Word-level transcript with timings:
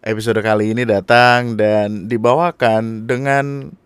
episode 0.00 0.40
kali 0.40 0.72
ini 0.72 0.88
datang 0.88 1.60
dan 1.60 2.08
dibawakan 2.08 3.04
dengan 3.04 3.76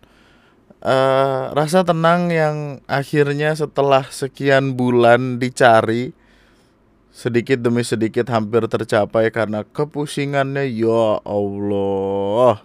uh, 0.79 1.51
rasa 1.51 1.83
tenang 1.83 2.31
yang 2.31 2.79
akhirnya 2.87 3.51
setelah 3.55 4.07
sekian 4.07 4.79
bulan 4.79 5.43
dicari 5.43 6.15
sedikit 7.15 7.63
demi 7.63 7.83
sedikit 7.83 8.27
hampir 8.27 8.67
tercapai 8.67 9.31
karena 9.31 9.63
kepusingannya 9.63 10.67
ya 10.67 11.19
Allah. 11.23 12.63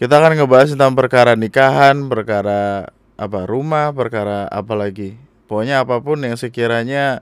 Kita 0.00 0.20
akan 0.20 0.36
ngebahas 0.36 0.72
tentang 0.72 0.96
perkara 0.96 1.36
nikahan, 1.36 2.08
perkara 2.08 2.92
apa 3.14 3.40
rumah, 3.46 3.92
perkara 3.92 4.48
apa 4.48 4.74
lagi. 4.76 5.16
Pokoknya 5.44 5.84
apa 5.84 6.00
pun 6.00 6.24
yang 6.24 6.40
sekiranya 6.40 7.20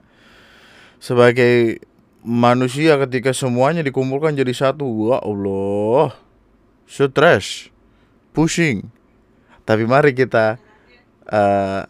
sebagai 1.03 1.83
manusia 2.23 2.97
ketika 3.05 3.35
semuanya 3.35 3.83
dikumpulkan 3.83 4.33
jadi 4.33 4.51
satu. 4.55 4.87
Wah 4.87 5.21
Allah. 5.21 6.15
Stress 6.83 7.69
pushing 8.33 8.89
tapi 9.63 9.87
mari 9.87 10.11
kita 10.11 10.59
uh, 11.31 11.81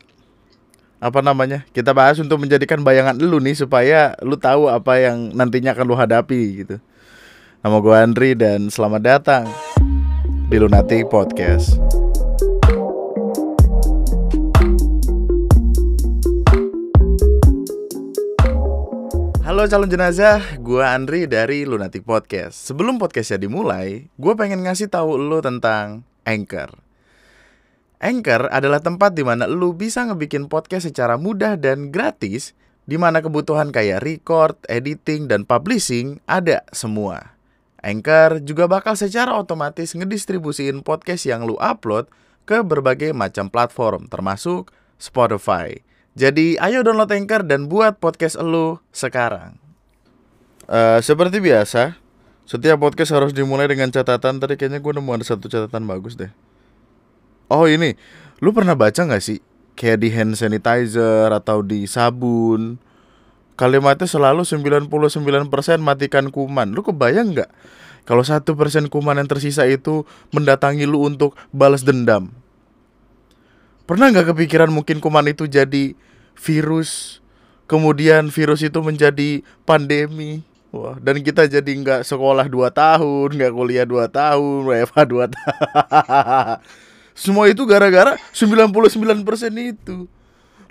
apa 1.04 1.20
namanya 1.20 1.66
kita 1.76 1.92
bahas 1.92 2.22
untuk 2.22 2.40
menjadikan 2.40 2.80
bayangan 2.80 3.18
lu 3.18 3.42
nih 3.42 3.58
supaya 3.58 4.16
lu 4.24 4.40
tahu 4.40 4.72
apa 4.72 5.02
yang 5.02 5.34
nantinya 5.36 5.76
akan 5.76 5.86
lu 5.90 5.96
hadapi 5.98 6.64
gitu. 6.64 6.78
Nama 7.64 7.78
gue 7.80 7.96
Andri 7.96 8.32
dan 8.36 8.68
selamat 8.68 9.02
datang 9.04 9.44
di 10.48 10.56
Lunatic 10.60 11.08
Podcast. 11.12 12.03
Halo 19.54 19.70
calon 19.70 19.86
jenazah, 19.86 20.58
gue 20.58 20.82
Andri 20.82 21.30
dari 21.30 21.62
Lunatic 21.62 22.02
Podcast. 22.10 22.58
Sebelum 22.58 22.98
podcastnya 22.98 23.38
dimulai, 23.38 24.10
gue 24.18 24.34
pengen 24.34 24.66
ngasih 24.66 24.90
tahu 24.90 25.14
lo 25.14 25.46
tentang 25.46 26.02
Anchor. 26.26 26.74
Anchor 28.02 28.50
adalah 28.50 28.82
tempat 28.82 29.14
di 29.14 29.22
mana 29.22 29.46
lo 29.46 29.78
bisa 29.78 30.10
ngebikin 30.10 30.50
podcast 30.50 30.90
secara 30.90 31.22
mudah 31.22 31.54
dan 31.54 31.94
gratis, 31.94 32.58
di 32.90 32.98
mana 32.98 33.22
kebutuhan 33.22 33.70
kayak 33.70 34.02
record, 34.02 34.58
editing, 34.74 35.30
dan 35.30 35.46
publishing 35.46 36.18
ada 36.26 36.66
semua. 36.74 37.38
Anchor 37.86 38.42
juga 38.42 38.66
bakal 38.66 38.98
secara 38.98 39.38
otomatis 39.38 39.94
ngedistribusiin 39.94 40.82
podcast 40.82 41.30
yang 41.30 41.46
lu 41.46 41.62
upload 41.62 42.10
ke 42.50 42.66
berbagai 42.66 43.14
macam 43.14 43.54
platform, 43.54 44.10
termasuk 44.10 44.74
Spotify. 44.98 45.78
Jadi 46.14 46.62
ayo 46.62 46.86
download 46.86 47.10
Anchor 47.10 47.42
dan 47.42 47.66
buat 47.66 47.98
podcast 47.98 48.38
elu 48.38 48.78
sekarang. 48.94 49.58
Uh, 50.70 51.02
seperti 51.02 51.42
biasa, 51.42 51.98
setiap 52.46 52.78
podcast 52.78 53.18
harus 53.18 53.34
dimulai 53.34 53.66
dengan 53.66 53.90
catatan. 53.90 54.38
Tadi 54.38 54.54
kayaknya 54.54 54.78
gue 54.78 54.94
nemu 54.94 55.10
ada 55.10 55.26
satu 55.26 55.50
catatan 55.50 55.90
bagus 55.90 56.14
deh. 56.14 56.30
Oh 57.50 57.66
ini, 57.66 57.98
lu 58.46 58.54
pernah 58.54 58.78
baca 58.78 58.94
gak 58.94 59.26
sih? 59.26 59.42
Kayak 59.74 59.98
di 60.06 60.10
hand 60.14 60.38
sanitizer 60.38 61.34
atau 61.34 61.66
di 61.66 61.90
sabun. 61.90 62.78
Kalimatnya 63.58 64.06
selalu 64.06 64.46
99% 64.46 64.86
matikan 65.82 66.30
kuman. 66.30 66.78
Lu 66.78 66.86
kebayang 66.86 67.42
gak? 67.42 67.50
Kalau 68.06 68.22
satu 68.22 68.54
persen 68.54 68.86
kuman 68.86 69.18
yang 69.18 69.26
tersisa 69.26 69.66
itu 69.66 70.06
mendatangi 70.30 70.86
lu 70.86 71.10
untuk 71.10 71.34
balas 71.50 71.82
dendam 71.82 72.43
Pernah 73.84 74.16
nggak 74.16 74.32
kepikiran 74.32 74.72
mungkin 74.72 75.04
kuman 75.04 75.28
itu 75.28 75.44
jadi 75.44 75.92
virus, 76.40 77.20
kemudian 77.68 78.32
virus 78.32 78.64
itu 78.64 78.80
menjadi 78.80 79.44
pandemi, 79.68 80.40
wah 80.72 80.96
dan 81.04 81.20
kita 81.20 81.52
jadi 81.52 81.68
nggak 81.68 82.02
sekolah 82.08 82.48
2 82.48 82.72
tahun, 82.72 83.28
nggak 83.36 83.52
kuliah 83.52 83.84
2 83.84 84.08
tahun, 84.08 84.60
WFH 84.72 84.98
2 85.12 85.36
tahun. 85.36 86.58
Semua 87.14 87.46
itu 87.52 87.68
gara-gara 87.70 88.18
99% 88.34 88.82
itu. 89.60 90.10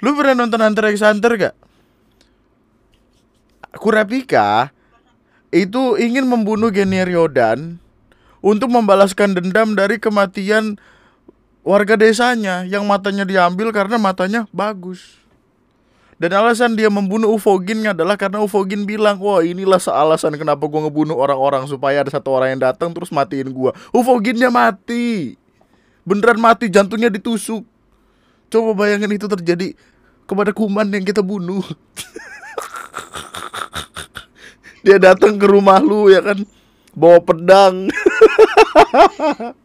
Lu 0.03 0.11
pernah 0.19 0.43
nonton 0.43 0.59
Hunter 0.59 0.91
x 0.91 0.99
Hunter 0.99 1.33
gak? 1.39 1.55
Kurapika 3.78 4.75
itu 5.55 5.95
ingin 5.95 6.27
membunuh 6.27 6.75
Geniriodan 6.75 7.78
untuk 8.43 8.75
membalaskan 8.75 9.39
dendam 9.39 9.78
dari 9.78 10.03
kematian 10.03 10.83
warga 11.62 11.95
desanya 11.95 12.67
yang 12.67 12.83
matanya 12.84 13.23
diambil 13.23 13.71
karena 13.71 13.97
matanya 13.99 14.50
bagus. 14.50 15.23
Dan 16.23 16.39
alasan 16.39 16.78
dia 16.78 16.87
membunuh 16.87 17.34
Ufogin 17.34 17.83
adalah 17.83 18.15
karena 18.15 18.39
Ufogin 18.39 18.87
bilang, 18.87 19.19
wah 19.19 19.43
inilah 19.43 19.83
sealasan 19.83 20.39
kenapa 20.39 20.71
gue 20.71 20.81
ngebunuh 20.87 21.19
orang-orang 21.19 21.67
supaya 21.67 22.06
ada 22.06 22.15
satu 22.15 22.31
orang 22.31 22.55
yang 22.55 22.62
datang 22.62 22.95
terus 22.95 23.11
matiin 23.11 23.51
gue. 23.51 23.71
Ufoginnya 23.91 24.47
mati, 24.47 25.34
beneran 26.06 26.39
mati, 26.39 26.71
jantungnya 26.71 27.11
ditusuk. 27.11 27.67
Coba 28.55 28.87
bayangin 28.87 29.19
itu 29.19 29.27
terjadi 29.27 29.75
kepada 30.22 30.55
kuman 30.55 30.87
yang 30.95 31.03
kita 31.03 31.27
bunuh. 31.27 31.62
dia 34.87 35.03
datang 35.03 35.43
ke 35.43 35.47
rumah 35.51 35.83
lu 35.83 36.06
ya 36.06 36.22
kan, 36.22 36.39
bawa 36.95 37.19
pedang. 37.19 37.91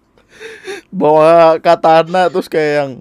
bawa 0.94 1.58
katana 1.60 2.32
terus 2.32 2.48
kayak 2.48 2.74
yang 2.82 2.92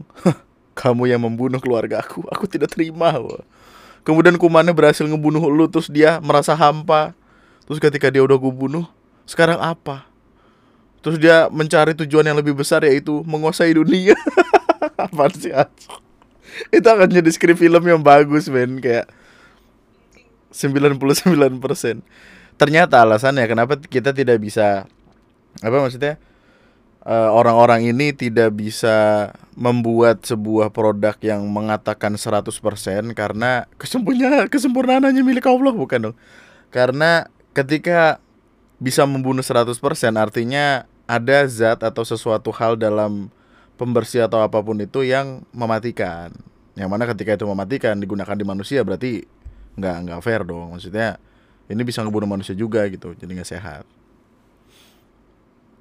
kamu 0.77 1.09
yang 1.09 1.21
membunuh 1.23 1.61
keluarga 1.63 2.03
aku 2.05 2.25
aku 2.29 2.45
tidak 2.51 2.73
terima. 2.73 3.17
Wah. 3.17 3.43
kemudian 4.07 4.39
kumannya 4.39 4.71
berhasil 4.71 5.03
ngebunuh 5.03 5.43
lu 5.51 5.67
terus 5.67 5.91
dia 5.91 6.23
merasa 6.23 6.55
hampa. 6.55 7.17
Terus 7.67 7.83
ketika 7.83 8.07
dia 8.13 8.23
udah 8.23 8.39
gue 8.39 8.53
bunuh 8.55 8.87
sekarang 9.27 9.59
apa? 9.59 10.07
Terus 11.03 11.19
dia 11.19 11.51
mencari 11.51 11.95
tujuan 11.99 12.23
yang 12.23 12.39
lebih 12.39 12.55
besar 12.55 12.87
yaitu 12.87 13.27
menguasai 13.27 13.75
dunia. 13.75 14.15
Apa 14.97 15.29
sih 15.35 15.51
itu 16.73 16.87
akan 16.87 17.09
jadi 17.09 17.31
skrip 17.33 17.57
film 17.59 17.83
yang 17.85 18.01
bagus 18.01 18.49
men 18.49 18.81
kayak 18.81 19.09
99% 20.53 20.97
ternyata 22.57 23.05
alasannya 23.05 23.45
kenapa 23.45 23.77
kita 23.77 24.17
tidak 24.17 24.41
bisa 24.41 24.89
apa 25.61 25.77
maksudnya 25.77 26.17
Eh, 27.07 27.31
orang-orang 27.31 27.87
uh, 27.87 27.91
ini 27.95 28.11
tidak 28.11 28.59
bisa 28.59 29.31
membuat 29.55 30.27
sebuah 30.27 30.75
produk 30.75 31.15
yang 31.23 31.39
mengatakan 31.47 32.19
100% 32.19 32.51
karena 33.15 33.71
kesempurnaan 33.79 34.51
kesempurnaan 34.51 35.07
hanya 35.07 35.23
milik 35.23 35.47
Allah 35.47 35.71
bukan 35.71 36.11
dong. 36.11 36.17
Karena 36.75 37.31
ketika 37.55 38.19
bisa 38.83 39.07
membunuh 39.07 39.47
100% 39.47 39.79
artinya 40.19 40.83
ada 41.07 41.47
zat 41.47 41.87
atau 41.87 42.03
sesuatu 42.03 42.51
hal 42.51 42.75
dalam 42.75 43.31
pembersih 43.79 44.27
atau 44.27 44.43
apa 44.43 44.59
pun 44.59 44.75
itu 44.83 45.07
yang 45.07 45.47
mematikan. 45.55 46.35
Yang 46.75 46.91
mana 46.91 47.07
ketika 47.07 47.39
itu 47.39 47.47
mematikan 47.47 47.95
digunakan 48.03 48.35
di 48.35 48.43
manusia 48.43 48.83
berarti 48.83 49.23
nggak 49.79 49.97
nggak 50.11 50.21
fair 50.27 50.43
dong. 50.43 50.75
Maksudnya 50.75 51.23
ini 51.71 51.87
bisa 51.87 52.03
ngebunuh 52.03 52.27
manusia 52.27 52.59
juga 52.59 52.83
gitu, 52.91 53.15
jadi 53.15 53.31
nggak 53.31 53.47
sehat. 53.47 53.87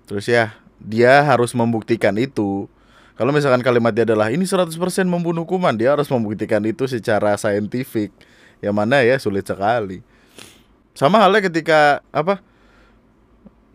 Terus 0.05 0.29
ya, 0.29 0.53
dia 0.79 1.23
harus 1.23 1.51
membuktikan 1.55 2.15
itu. 2.15 2.67
Kalau 3.15 3.31
misalkan 3.31 3.63
kalimat 3.63 3.95
dia 3.95 4.03
adalah 4.03 4.27
ini 4.27 4.43
100% 4.43 4.75
membunuh 5.07 5.47
kuman, 5.47 5.71
dia 5.71 5.95
harus 5.95 6.11
membuktikan 6.11 6.59
itu 6.67 6.83
secara 6.83 7.39
saintifik. 7.39 8.11
Yang 8.59 8.75
mana 8.75 8.99
ya 9.03 9.15
sulit 9.15 9.47
sekali. 9.47 10.03
Sama 10.95 11.19
halnya 11.23 11.47
ketika 11.47 12.03
apa? 12.11 12.43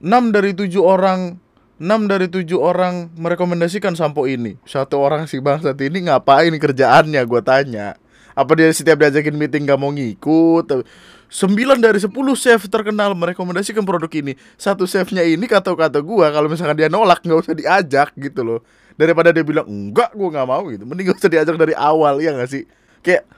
6 0.00 0.33
dari 0.33 0.56
7 0.56 0.81
orang 0.81 1.37
6 1.81 2.12
dari 2.12 2.28
7 2.28 2.61
orang 2.61 3.09
merekomendasikan 3.17 3.97
sampo 3.97 4.28
ini. 4.28 4.61
Satu 4.69 5.00
orang 5.00 5.25
si 5.25 5.41
bangsat 5.41 5.77
ini 5.81 6.09
ngapain 6.09 6.53
kerjaannya 6.53 7.21
gue 7.25 7.41
tanya. 7.41 7.97
Apa 8.37 8.53
dia 8.56 8.69
setiap 8.69 9.00
diajakin 9.00 9.37
meeting 9.37 9.65
gak 9.65 9.81
mau 9.81 9.88
ngikut? 9.88 10.84
9 11.31 11.79
dari 11.79 12.03
10 12.03 12.11
chef 12.35 12.67
terkenal 12.67 13.15
merekomendasikan 13.15 13.87
produk 13.87 14.11
ini. 14.11 14.35
Satu 14.59 14.83
chefnya 14.83 15.23
ini 15.23 15.47
kata-kata 15.47 16.03
gua 16.03 16.35
kalau 16.35 16.50
misalkan 16.50 16.75
dia 16.75 16.91
nolak 16.91 17.23
nggak 17.23 17.38
usah 17.38 17.55
diajak 17.55 18.11
gitu 18.19 18.43
loh. 18.43 18.61
Daripada 18.99 19.31
dia 19.31 19.47
bilang 19.47 19.71
enggak 19.71 20.11
gua 20.12 20.29
nggak 20.35 20.47
mau 20.50 20.67
gitu. 20.69 20.82
Mending 20.82 21.15
gak 21.15 21.23
usah 21.23 21.31
diajak 21.31 21.55
dari 21.55 21.73
awal 21.79 22.19
ya 22.19 22.35
gak 22.35 22.50
sih? 22.50 22.67
Kayak 23.00 23.31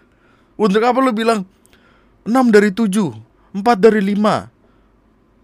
untuk 0.56 0.80
apa 0.80 0.98
lu 1.04 1.12
bilang 1.12 1.44
6 2.24 2.32
dari 2.48 2.72
7, 2.72 2.88
4 3.60 3.60
dari 3.76 4.00
5 4.00 4.52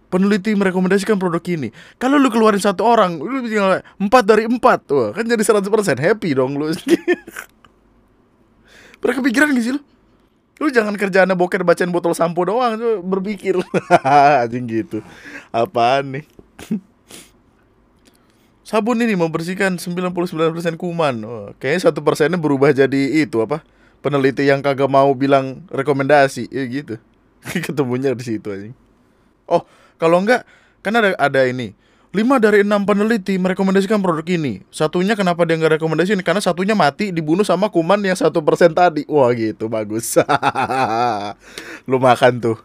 peneliti 0.09 0.57
merekomendasikan 0.57 1.21
produk 1.21 1.41
ini. 1.45 1.69
Kalau 2.01 2.17
lu 2.17 2.33
keluarin 2.33 2.59
satu 2.59 2.81
orang, 2.81 3.21
lu 3.21 3.45
tinggal 3.45 3.85
4 4.01 4.09
dari 4.25 4.49
4. 4.49 4.57
Wah, 4.89 5.13
kan 5.13 5.23
jadi 5.23 5.43
100% 5.45 5.69
happy 6.01 6.33
dong 6.33 6.57
lu. 6.57 6.73
Pernah 8.99 9.15
kepikiran 9.21 9.53
gak 9.53 9.63
sih 9.63 9.73
lu? 9.77 9.81
Lu 10.59 10.67
jangan 10.67 10.93
kerjaannya 10.99 11.39
boker 11.39 11.63
bacain 11.63 11.89
botol 11.89 12.11
sampo 12.11 12.43
doang, 12.43 12.75
tuh 12.75 12.99
berpikir. 12.99 13.55
Anjing 14.43 14.67
gitu. 14.67 14.99
Apaan 15.55 16.19
nih? 16.19 16.25
Sabun 18.67 19.01
ini 19.01 19.17
membersihkan 19.17 19.81
99% 19.81 20.13
kuman. 20.77 21.15
Oh, 21.25 21.49
kayaknya 21.57 21.89
satu 21.89 22.05
persennya 22.05 22.37
berubah 22.37 22.69
jadi 22.69 23.25
itu 23.25 23.41
apa? 23.41 23.65
Peneliti 24.03 24.45
yang 24.45 24.61
kagak 24.61 24.91
mau 24.91 25.09
bilang 25.17 25.65
rekomendasi, 25.73 26.51
ya 26.51 26.63
gitu. 26.69 27.01
Ketemunya 27.65 28.13
di 28.13 28.21
situ 28.21 28.51
anjing. 28.51 28.75
Oh, 29.49 29.65
kalau 29.97 30.21
enggak 30.21 30.45
kan 30.85 30.93
ada 30.95 31.15
ada 31.17 31.41
ini 31.47 31.75
lima 32.09 32.41
dari 32.41 32.65
enam 32.65 32.81
peneliti 32.85 33.37
merekomendasikan 33.37 34.01
produk 34.01 34.25
ini. 34.25 34.65
Satunya 34.73 35.13
kenapa 35.13 35.45
dia 35.45 35.57
nggak 35.61 35.77
rekomendasi 35.77 36.17
karena 36.25 36.41
satunya 36.41 36.73
mati 36.73 37.13
dibunuh 37.13 37.45
sama 37.45 37.69
kuman 37.69 38.01
yang 38.01 38.17
satu 38.17 38.41
persen 38.41 38.73
tadi. 38.73 39.05
Wah 39.05 39.29
gitu 39.37 39.69
bagus. 39.69 40.17
Lu 41.89 42.01
makan 42.01 42.41
tuh 42.41 42.57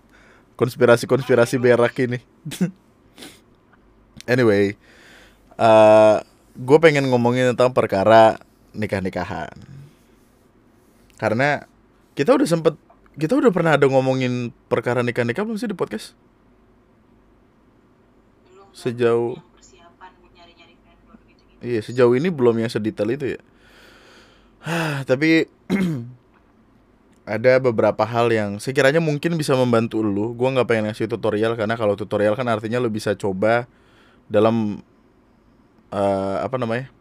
konspirasi 0.57 1.05
konspirasi 1.05 1.61
berak 1.61 1.95
ini. 2.01 2.19
Anyway 4.25 4.81
uh, 5.59 6.23
gue 6.55 6.79
pengen 6.79 7.11
ngomongin 7.11 7.55
tentang 7.55 7.75
perkara 7.75 8.39
nikah 8.75 9.03
nikahan 9.03 9.55
karena 11.19 11.67
kita 12.19 12.35
udah 12.35 12.47
sempet 12.47 12.75
kita 13.15 13.39
udah 13.39 13.51
pernah 13.55 13.79
ada 13.79 13.87
ngomongin 13.87 14.51
perkara 14.67 15.03
nikah 15.03 15.23
nikah 15.23 15.47
belum 15.47 15.59
sih 15.59 15.71
di 15.71 15.79
podcast 15.79 16.15
sejauh 18.75 19.39
iya 21.65 21.81
sejauh 21.81 22.13
ini 22.13 22.29
belum 22.29 22.61
yang 22.61 22.69
sedetail 22.69 23.09
itu 23.15 23.27
ya. 23.39 23.41
Tapi 25.09 25.49
ada 27.25 27.57
beberapa 27.57 28.05
hal 28.05 28.29
yang 28.29 28.61
sekiranya 28.61 29.01
mungkin 29.01 29.41
bisa 29.41 29.57
membantu 29.57 30.05
lu 30.05 30.37
gue 30.37 30.45
nggak 30.45 30.69
pengen 30.69 30.93
ngasih 30.93 31.09
tutorial 31.09 31.57
karena 31.57 31.73
kalau 31.73 31.97
tutorial 31.97 32.37
kan 32.37 32.45
artinya 32.53 32.77
lu 32.77 32.93
bisa 32.93 33.17
coba 33.17 33.65
dalam 34.29 34.85
uh, 35.89 36.37
apa 36.45 36.61
namanya? 36.61 36.93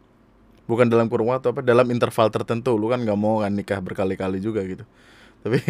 Bukan 0.64 0.88
dalam 0.88 1.12
kurung 1.12 1.28
waktu 1.28 1.52
apa 1.52 1.60
dalam 1.60 1.84
interval 1.92 2.32
tertentu. 2.32 2.72
Lu 2.80 2.88
kan 2.88 3.04
nggak 3.04 3.20
mau 3.20 3.44
kan 3.44 3.52
nikah 3.52 3.84
berkali-kali 3.84 4.40
juga 4.40 4.64
gitu. 4.64 4.84
Tapi 5.44 5.60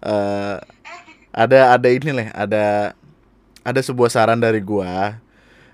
uh, 0.00 0.56
ada 1.44 1.76
ada 1.76 1.88
ini 1.92 2.10
nih 2.10 2.28
ada 2.32 2.96
ada 3.64 3.80
sebuah 3.80 4.10
saran 4.12 4.40
dari 4.40 4.60
gua. 4.64 5.20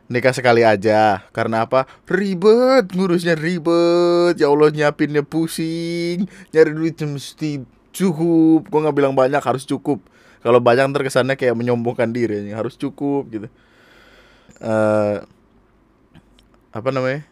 Nikah 0.06 0.34
sekali 0.34 0.62
aja. 0.62 1.26
Karena 1.34 1.66
apa? 1.66 1.90
Ribet 2.06 2.94
ngurusnya 2.94 3.34
ribet. 3.34 4.38
Ya 4.38 4.46
Allah 4.46 4.70
nyiapinnya 4.70 5.26
pusing. 5.26 6.30
Nyari 6.54 6.70
duit 6.74 6.98
mesti 7.02 7.66
cukup. 7.90 8.70
Gua 8.70 8.86
nggak 8.86 8.96
bilang 8.96 9.14
banyak 9.18 9.42
harus 9.42 9.66
cukup. 9.66 9.98
Kalau 10.46 10.62
banyak 10.62 10.94
terkesannya 10.94 11.34
kayak 11.34 11.58
menyombongkan 11.58 12.14
diri. 12.14 12.54
Harus 12.54 12.78
cukup 12.78 13.26
gitu. 13.34 13.48
Uh, 14.62 15.26
apa 16.70 16.88
namanya? 16.94 17.26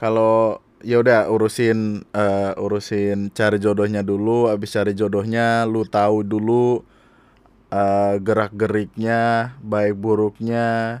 Kalau 0.00 0.64
ya 0.80 0.96
udah 1.04 1.28
urusin 1.28 2.08
uh, 2.16 2.56
urusin 2.56 3.28
cari 3.36 3.60
jodohnya 3.60 4.00
dulu. 4.00 4.48
Abis 4.48 4.72
cari 4.72 4.96
jodohnya 4.96 5.68
lu 5.68 5.84
tahu 5.84 6.24
dulu 6.24 6.80
uh, 7.70 8.18
gerak-geriknya, 8.20 9.54
baik 9.62 9.96
buruknya. 9.96 11.00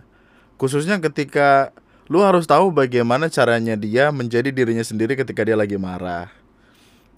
Khususnya 0.56 1.02
ketika 1.02 1.74
lu 2.10 2.22
harus 2.26 2.46
tahu 2.46 2.74
bagaimana 2.74 3.30
caranya 3.30 3.78
dia 3.78 4.10
menjadi 4.10 4.50
dirinya 4.50 4.82
sendiri 4.82 5.14
ketika 5.14 5.46
dia 5.46 5.54
lagi 5.54 5.78
marah. 5.78 6.30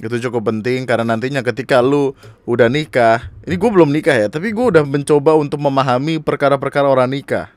Itu 0.02 0.18
cukup 0.18 0.50
penting 0.50 0.82
karena 0.88 1.14
nantinya 1.14 1.46
ketika 1.46 1.78
lu 1.78 2.16
udah 2.48 2.66
nikah, 2.66 3.30
ini 3.46 3.54
gue 3.54 3.70
belum 3.70 3.92
nikah 3.94 4.26
ya, 4.26 4.26
tapi 4.26 4.50
gue 4.50 4.66
udah 4.74 4.82
mencoba 4.82 5.38
untuk 5.38 5.62
memahami 5.62 6.18
perkara-perkara 6.18 6.90
orang 6.90 7.12
nikah. 7.12 7.52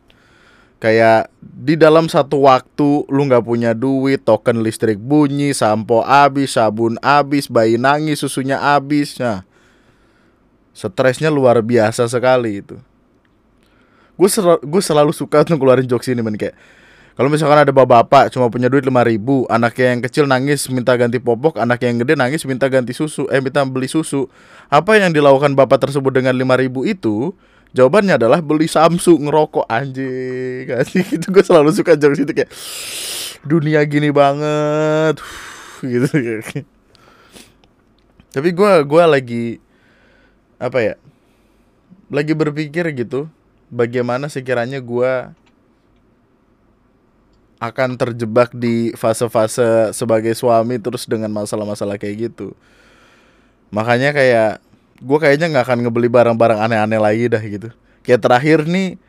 Kayak 0.77 1.33
di 1.41 1.73
dalam 1.79 2.05
satu 2.11 2.45
waktu 2.45 3.07
lu 3.09 3.25
nggak 3.25 3.47
punya 3.47 3.71
duit, 3.73 4.21
token 4.21 4.61
listrik 4.61 4.99
bunyi, 5.01 5.55
sampo 5.55 6.03
habis, 6.03 6.53
sabun 6.53 6.99
habis, 7.01 7.49
bayi 7.49 7.79
nangis, 7.79 8.21
susunya 8.21 8.59
habis. 8.59 9.17
Nah, 9.17 9.47
Stresnya 10.75 11.31
luar 11.31 11.63
biasa 11.63 12.03
sekali 12.11 12.59
itu. 12.59 12.75
Gue 14.19 14.27
sel 14.27 14.59
gue 14.59 14.81
selalu 14.83 15.15
suka 15.15 15.47
untuk 15.47 15.63
keluarin 15.63 15.87
jokes 15.87 16.11
ini 16.11 16.19
men 16.19 16.35
kayak 16.35 16.55
kalau 17.15 17.31
misalkan 17.31 17.63
ada 17.63 17.71
bapak-bapak 17.71 18.27
cuma 18.27 18.51
punya 18.51 18.67
duit 18.67 18.83
lima 18.83 18.99
ribu, 18.99 19.47
anaknya 19.47 19.95
yang 19.95 20.01
kecil 20.03 20.27
nangis 20.27 20.67
minta 20.67 20.91
ganti 20.99 21.15
popok, 21.15 21.63
anaknya 21.63 21.95
yang 21.95 21.99
gede 22.03 22.13
nangis 22.19 22.43
minta 22.43 22.67
ganti 22.67 22.91
susu, 22.91 23.23
eh 23.31 23.39
minta 23.39 23.63
beli 23.63 23.87
susu. 23.87 24.27
Apa 24.67 24.99
yang 24.99 25.15
dilakukan 25.15 25.55
bapak 25.55 25.87
tersebut 25.87 26.11
dengan 26.11 26.35
lima 26.35 26.59
ribu 26.59 26.83
itu? 26.83 27.31
Jawabannya 27.71 28.19
adalah 28.19 28.43
beli 28.43 28.67
Samsung 28.67 29.31
ngerokok 29.31 29.63
anjing. 29.63 30.67
Kasih 30.75 31.07
itu 31.07 31.27
gue 31.31 31.43
selalu 31.43 31.71
suka 31.71 31.95
jokes 31.95 32.19
itu 32.19 32.35
kayak 32.35 32.51
dunia 33.47 33.79
gini 33.87 34.11
banget. 34.11 35.15
gitu. 35.95 36.07
Tapi 38.35 38.49
gue 38.51 38.71
gue 38.83 39.03
lagi 39.07 39.63
apa 40.61 40.79
ya 40.79 40.95
lagi 42.07 42.31
berpikir 42.37 42.85
gitu 42.95 43.27
bagaimana 43.69 44.29
sekiranya 44.29 44.77
gue 44.79 45.11
akan 47.59 47.95
terjebak 47.97 48.51
di 48.53 48.91
fase-fase 48.93 49.95
sebagai 49.95 50.35
suami 50.35 50.77
terus 50.77 51.07
dengan 51.07 51.31
masalah-masalah 51.31 51.95
kayak 51.97 52.31
gitu. 52.31 52.53
Makanya 53.71 54.11
kayak 54.11 54.61
gue 55.01 55.17
kayaknya 55.19 55.49
nggak 55.49 55.65
akan 55.65 55.79
ngebeli 55.87 56.09
barang-barang 56.11 56.59
aneh-aneh 56.61 56.99
lagi 56.99 57.25
dah 57.31 57.41
gitu. 57.41 57.69
Kayak 58.05 58.21
terakhir 58.21 58.59
nih 58.69 58.99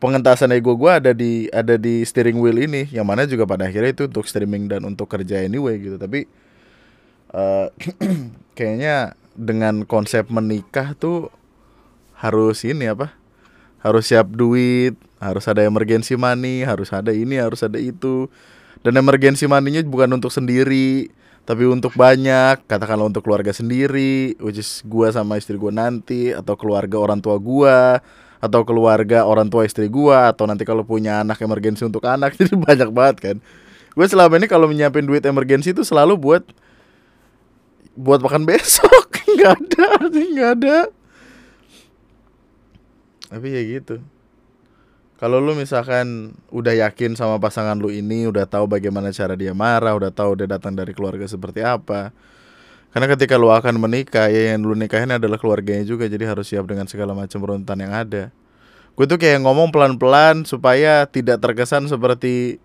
pengentasan 0.00 0.50
ego 0.56 0.74
gue 0.74 0.90
ada 0.90 1.12
di 1.12 1.46
ada 1.52 1.76
di 1.76 2.02
steering 2.02 2.40
wheel 2.40 2.56
ini 2.56 2.88
yang 2.88 3.04
mana 3.04 3.28
juga 3.28 3.44
pada 3.44 3.68
akhirnya 3.68 3.92
itu 3.92 4.08
untuk 4.08 4.24
streaming 4.26 4.66
dan 4.66 4.82
untuk 4.88 5.06
kerja 5.06 5.44
anyway 5.44 5.76
gitu. 5.78 6.00
Tapi 6.00 6.26
uh, 7.36 7.68
kayaknya 8.58 9.14
dengan 9.40 9.88
konsep 9.88 10.28
menikah 10.28 10.92
tuh 10.92 11.32
harus 12.20 12.60
ini 12.68 12.92
apa? 12.92 13.16
Harus 13.80 14.12
siap 14.12 14.28
duit, 14.36 14.92
harus 15.16 15.48
ada 15.48 15.64
emergency 15.64 16.20
money, 16.20 16.60
harus 16.68 16.92
ada 16.92 17.16
ini, 17.16 17.40
harus 17.40 17.64
ada 17.64 17.80
itu. 17.80 18.28
Dan 18.84 19.00
emergency 19.00 19.48
money-nya 19.48 19.80
bukan 19.88 20.12
untuk 20.12 20.28
sendiri, 20.28 21.08
tapi 21.48 21.64
untuk 21.64 21.96
banyak, 21.96 22.60
katakanlah 22.68 23.08
untuk 23.08 23.24
keluarga 23.24 23.56
sendiri, 23.56 24.36
which 24.44 24.60
is 24.60 24.84
gua 24.84 25.08
sama 25.08 25.40
istri 25.40 25.56
gua 25.56 25.72
nanti 25.72 26.36
atau 26.36 26.52
keluarga 26.60 27.00
orang 27.00 27.24
tua 27.24 27.40
gua 27.40 28.04
atau 28.40 28.64
keluarga 28.64 29.24
orang 29.28 29.52
tua 29.52 29.68
istri 29.68 29.88
gua 29.88 30.32
atau 30.32 30.48
nanti 30.48 30.64
kalau 30.64 30.84
punya 30.84 31.24
anak 31.24 31.40
emergency 31.40 31.84
untuk 31.88 32.04
anak 32.04 32.36
jadi 32.40 32.52
banyak 32.52 32.88
banget 32.92 33.16
kan. 33.20 33.36
Gue 33.90 34.06
selama 34.06 34.38
ini 34.38 34.46
kalau 34.46 34.70
menyiapin 34.70 35.02
duit 35.02 35.24
emergency 35.26 35.74
itu 35.74 35.82
selalu 35.82 36.14
buat 36.14 36.44
buat 37.98 38.22
makan 38.22 38.46
besok 38.46 39.19
nggak 39.40 39.90
ada 40.04 40.20
nggak 40.20 40.50
ada. 40.60 40.76
Tapi 43.30 43.46
ya 43.48 43.62
gitu. 43.64 44.04
Kalau 45.20 45.36
lu 45.36 45.52
misalkan 45.52 46.32
udah 46.48 46.72
yakin 46.88 47.12
sama 47.12 47.36
pasangan 47.36 47.76
lu 47.76 47.92
ini 47.92 48.24
udah 48.28 48.48
tahu 48.48 48.64
bagaimana 48.68 49.12
cara 49.12 49.36
dia 49.36 49.52
marah 49.52 49.92
udah 49.92 50.08
tahu 50.08 50.32
dia 50.32 50.48
datang 50.48 50.72
dari 50.72 50.96
keluarga 50.96 51.28
seperti 51.28 51.60
apa 51.60 52.08
karena 52.90 53.06
ketika 53.06 53.38
lu 53.38 53.52
akan 53.54 53.78
menikah 53.78 54.26
ya 54.26 54.56
yang 54.56 54.66
lu 54.66 54.74
nikahin 54.74 55.14
adalah 55.14 55.38
keluarganya 55.38 55.86
juga 55.86 56.10
jadi 56.10 56.26
harus 56.26 56.50
siap 56.50 56.66
dengan 56.66 56.90
segala 56.90 57.14
macam 57.14 57.38
runtutan 57.38 57.78
yang 57.78 57.94
ada. 57.94 58.34
Gue 58.98 59.06
tuh 59.06 59.16
kayak 59.16 59.46
ngomong 59.46 59.70
pelan-pelan 59.70 60.42
supaya 60.42 61.06
tidak 61.06 61.38
terkesan 61.38 61.86
seperti 61.86 62.58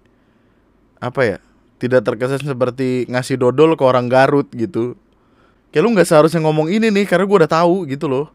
apa 0.98 1.22
ya 1.22 1.38
tidak 1.78 2.02
terkesan 2.02 2.42
seperti 2.42 3.06
ngasih 3.06 3.38
dodol 3.38 3.78
ke 3.78 3.84
orang 3.86 4.10
Garut 4.10 4.50
gitu 4.50 4.98
kayak 5.76 5.84
lu 5.84 5.92
nggak 5.92 6.08
seharusnya 6.08 6.40
ngomong 6.40 6.72
ini 6.72 6.88
nih 6.88 7.04
karena 7.04 7.28
gue 7.28 7.38
udah 7.44 7.52
tahu 7.52 7.84
gitu 7.84 8.08
loh. 8.08 8.32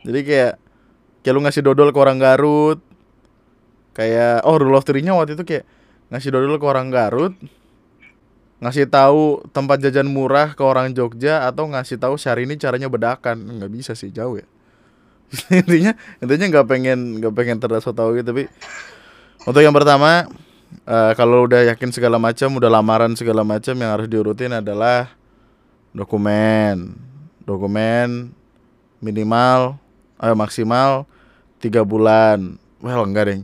Jadi 0.00 0.20
kayak 0.24 0.56
kayak 1.20 1.34
lu 1.36 1.44
ngasih 1.44 1.60
dodol 1.60 1.92
ke 1.92 1.98
orang 2.00 2.16
Garut 2.16 2.80
kayak 3.92 4.48
oh 4.48 4.56
rule 4.56 4.80
of 4.80 4.88
three-nya 4.88 5.12
waktu 5.12 5.36
itu 5.36 5.44
kayak 5.44 5.68
ngasih 6.08 6.32
dodol 6.32 6.56
ke 6.56 6.64
orang 6.64 6.88
Garut 6.88 7.36
ngasih 8.64 8.88
tahu 8.88 9.44
tempat 9.52 9.84
jajan 9.84 10.08
murah 10.08 10.56
ke 10.56 10.64
orang 10.64 10.96
Jogja 10.96 11.44
atau 11.44 11.68
ngasih 11.68 12.00
tahu 12.00 12.16
ini 12.16 12.56
caranya 12.56 12.88
bedakan. 12.88 13.60
Nggak 13.60 13.68
bisa 13.68 13.92
sih 13.92 14.08
jauh 14.08 14.40
ya. 14.40 14.48
Intinya 15.60 15.92
intinya 16.24 16.46
nggak 16.48 16.66
pengen 16.72 17.20
nggak 17.20 17.34
pengen 17.36 17.60
terasa 17.60 17.92
tahu 17.92 18.16
gitu 18.16 18.32
tapi 18.32 18.48
untuk 19.44 19.60
yang 19.60 19.76
pertama 19.76 20.24
uh, 20.88 21.12
kalau 21.12 21.44
udah 21.44 21.68
yakin 21.68 21.92
segala 21.92 22.16
macam 22.16 22.56
udah 22.56 22.72
lamaran 22.72 23.12
segala 23.12 23.44
macam 23.44 23.76
yang 23.76 23.92
harus 23.92 24.08
diurutin 24.08 24.56
adalah 24.56 25.17
dokumen. 25.94 26.96
Dokumen 27.44 28.32
minimal 29.00 29.80
eh, 30.20 30.36
maksimal 30.36 31.08
tiga 31.62 31.84
bulan. 31.84 32.60
Well 32.78 33.04
enggak 33.04 33.24
deh 33.28 33.38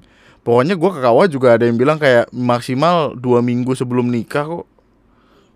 pokoknya 0.45 0.77
gue 0.77 0.91
ke 0.93 1.01
kawan 1.01 1.29
juga 1.33 1.57
ada 1.57 1.65
yang 1.65 1.81
bilang 1.81 1.97
kayak 1.97 2.29
maksimal 2.31 3.17
dua 3.17 3.41
minggu 3.41 3.73
sebelum 3.73 4.13
nikah 4.13 4.45
kok. 4.45 4.67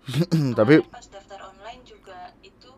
Tapi 0.59 0.81
pas 0.89 1.05
daftar 1.05 1.53
online 1.53 1.85
juga 1.85 2.33
itu 2.41 2.73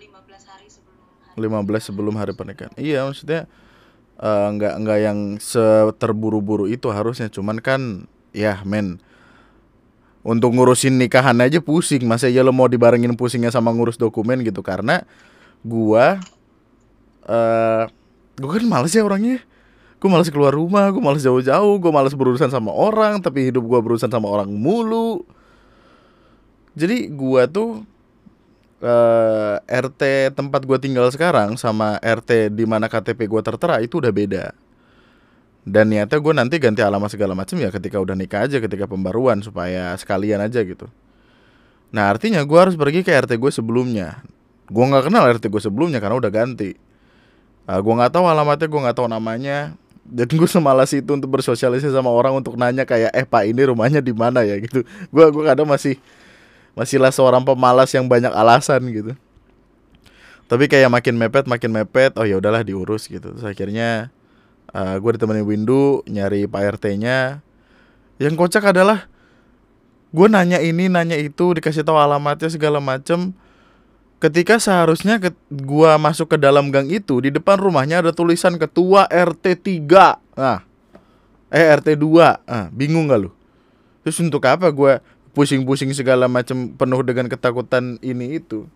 15 0.00 0.08
hari 0.48 0.66
sebelum 0.72 1.04
hari 1.36 1.76
15 1.76 1.88
sebelum 1.92 2.14
hari 2.16 2.32
pernikahan. 2.32 2.72
Iya 2.80 3.04
maksudnya 3.04 3.44
uh, 4.16 4.48
nggak 4.56 4.74
nggak 4.80 4.98
yang 5.04 5.18
seterburu-buru 5.36 6.64
itu 6.66 6.88
harusnya. 6.88 7.28
Cuman 7.28 7.60
kan 7.60 8.08
ya 8.32 8.64
men 8.64 8.98
untuk 10.20 10.52
ngurusin 10.52 10.96
nikahan 10.96 11.36
aja 11.40 11.60
pusing. 11.60 12.04
Masa 12.04 12.28
ya 12.28 12.44
lo 12.44 12.52
mau 12.52 12.68
dibarengin 12.68 13.12
pusingnya 13.16 13.52
sama 13.52 13.72
ngurus 13.72 13.96
dokumen 13.96 14.40
gitu? 14.44 14.60
Karena 14.60 15.04
gua 15.64 16.20
uh, 17.28 17.84
gua 18.40 18.50
kan 18.56 18.64
males 18.68 18.92
ya 18.92 19.04
orangnya. 19.04 19.40
Gue 20.00 20.08
malas 20.08 20.32
keluar 20.32 20.56
rumah 20.56 20.88
gue 20.88 21.02
malas 21.04 21.20
jauh-jauh 21.20 21.76
gue 21.76 21.92
malas 21.92 22.16
berurusan 22.16 22.48
sama 22.48 22.72
orang 22.72 23.20
tapi 23.20 23.52
hidup 23.52 23.60
gue 23.68 23.80
berurusan 23.84 24.08
sama 24.08 24.32
orang 24.32 24.48
mulu. 24.48 25.28
Jadi 26.72 27.12
gue 27.12 27.42
tuh 27.52 27.84
uh, 28.80 29.60
eh, 29.60 29.80
RT 29.84 30.32
tempat 30.32 30.64
gue 30.64 30.78
tinggal 30.80 31.04
sekarang 31.12 31.60
sama 31.60 32.00
RT 32.00 32.48
di 32.48 32.64
mana 32.64 32.88
KTP 32.88 33.28
gue 33.28 33.42
tertera 33.44 33.76
itu 33.84 34.00
udah 34.00 34.12
beda 34.12 34.44
dan 35.64 35.92
niatnya 35.92 36.16
gue 36.16 36.32
nanti 36.32 36.56
ganti 36.56 36.80
alamat 36.80 37.12
segala 37.12 37.36
macam 37.36 37.60
ya 37.60 37.68
ketika 37.68 38.00
udah 38.00 38.16
nikah 38.16 38.48
aja 38.48 38.56
ketika 38.64 38.88
pembaruan 38.88 39.44
supaya 39.44 39.92
sekalian 40.00 40.40
aja 40.40 40.64
gitu. 40.64 40.88
Nah 41.92 42.08
artinya 42.08 42.40
gue 42.46 42.58
harus 42.58 42.78
pergi 42.78 43.04
ke 43.04 43.12
RT 43.12 43.36
gue 43.36 43.52
sebelumnya. 43.52 44.24
Gue 44.70 44.84
nggak 44.86 45.10
kenal 45.10 45.28
RT 45.28 45.52
gue 45.52 45.62
sebelumnya 45.62 46.00
karena 46.00 46.16
udah 46.16 46.32
ganti. 46.32 46.72
Uh, 47.68 47.78
gue 47.82 47.92
nggak 47.92 48.12
tahu 48.14 48.24
alamatnya 48.24 48.66
gue 48.70 48.80
nggak 48.80 48.96
tahu 48.96 49.08
namanya. 49.10 49.74
Dan 50.10 50.26
gue 50.26 50.48
semalas 50.48 50.90
itu 50.96 51.06
untuk 51.12 51.28
bersosialisasi 51.28 51.92
sama 51.92 52.10
orang 52.10 52.40
untuk 52.40 52.56
nanya 52.56 52.88
kayak 52.88 53.12
eh 53.14 53.22
pak 53.28 53.46
ini 53.46 53.62
rumahnya 53.68 54.00
di 54.00 54.16
mana 54.16 54.42
ya? 54.42 54.56
gitu. 54.58 54.82
Gue 55.12 55.24
gue 55.28 55.44
kadang 55.44 55.68
masih 55.68 56.00
masihlah 56.72 57.12
seorang 57.12 57.44
pemalas 57.44 57.92
yang 57.92 58.08
banyak 58.08 58.32
alasan 58.32 58.80
gitu. 58.90 59.12
Tapi 60.50 60.66
kayak 60.66 60.90
makin 60.90 61.14
mepet 61.14 61.46
makin 61.46 61.70
mepet 61.70 62.16
oh 62.16 62.26
ya 62.26 62.40
udahlah 62.40 62.64
diurus 62.64 63.06
gitu. 63.06 63.36
Terus 63.36 63.44
akhirnya 63.44 64.10
uh, 64.74 64.96
gue 64.98 65.10
ditemenin 65.16 65.46
Windu 65.46 66.02
nyari 66.06 66.46
pak 66.46 66.80
rt-nya 66.80 67.42
yang 68.20 68.36
kocak 68.36 68.70
adalah 68.70 69.08
gue 70.10 70.26
nanya 70.26 70.58
ini 70.58 70.90
nanya 70.90 71.16
itu 71.16 71.54
dikasih 71.54 71.86
tahu 71.86 71.96
alamatnya 71.96 72.50
segala 72.50 72.82
macem 72.82 73.34
Ketika 74.20 74.60
seharusnya 74.60 75.16
ke, 75.16 75.32
gua 75.48 75.96
masuk 75.96 76.36
ke 76.36 76.36
dalam 76.36 76.68
gang 76.68 76.92
itu 76.92 77.24
di 77.24 77.32
depan 77.32 77.56
rumahnya 77.56 78.04
ada 78.04 78.12
tulisan 78.12 78.60
ketua 78.60 79.08
RT 79.08 79.56
3. 79.88 80.36
Nah. 80.36 80.60
Eh 81.48 81.64
RT 81.80 81.96
2. 81.96 82.44
Ah, 82.44 82.68
bingung 82.68 83.08
gak 83.08 83.16
lu? 83.24 83.32
Terus 84.04 84.20
untuk 84.20 84.44
apa 84.44 84.68
gua 84.68 85.00
pusing-pusing 85.32 85.96
segala 85.96 86.28
macam 86.28 86.68
penuh 86.76 87.00
dengan 87.00 87.32
ketakutan 87.32 87.96
ini 88.04 88.44
itu? 88.44 88.68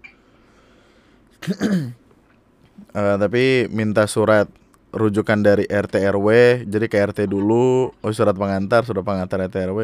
uh, 2.96 3.16
tapi 3.22 3.68
minta 3.68 4.08
surat 4.08 4.48
rujukan 4.94 5.42
dari 5.42 5.66
RT 5.66 5.94
RW 6.14 6.28
jadi 6.70 6.86
ke 6.86 6.96
RT 7.02 7.26
dulu. 7.26 7.90
Oh 7.90 8.12
surat 8.14 8.32
pengantar 8.38 8.86
surat 8.86 9.02
pengantar 9.02 9.42
RT 9.50 9.56
RW 9.74 9.80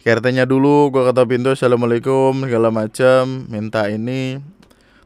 ke 0.00 0.08
RT 0.08 0.36
nya 0.36 0.44
dulu 0.44 0.92
gua 0.92 1.08
kata 1.12 1.24
pintu 1.24 1.56
assalamualaikum 1.56 2.44
segala 2.44 2.68
macam 2.68 3.48
minta 3.48 3.88
ini. 3.88 4.38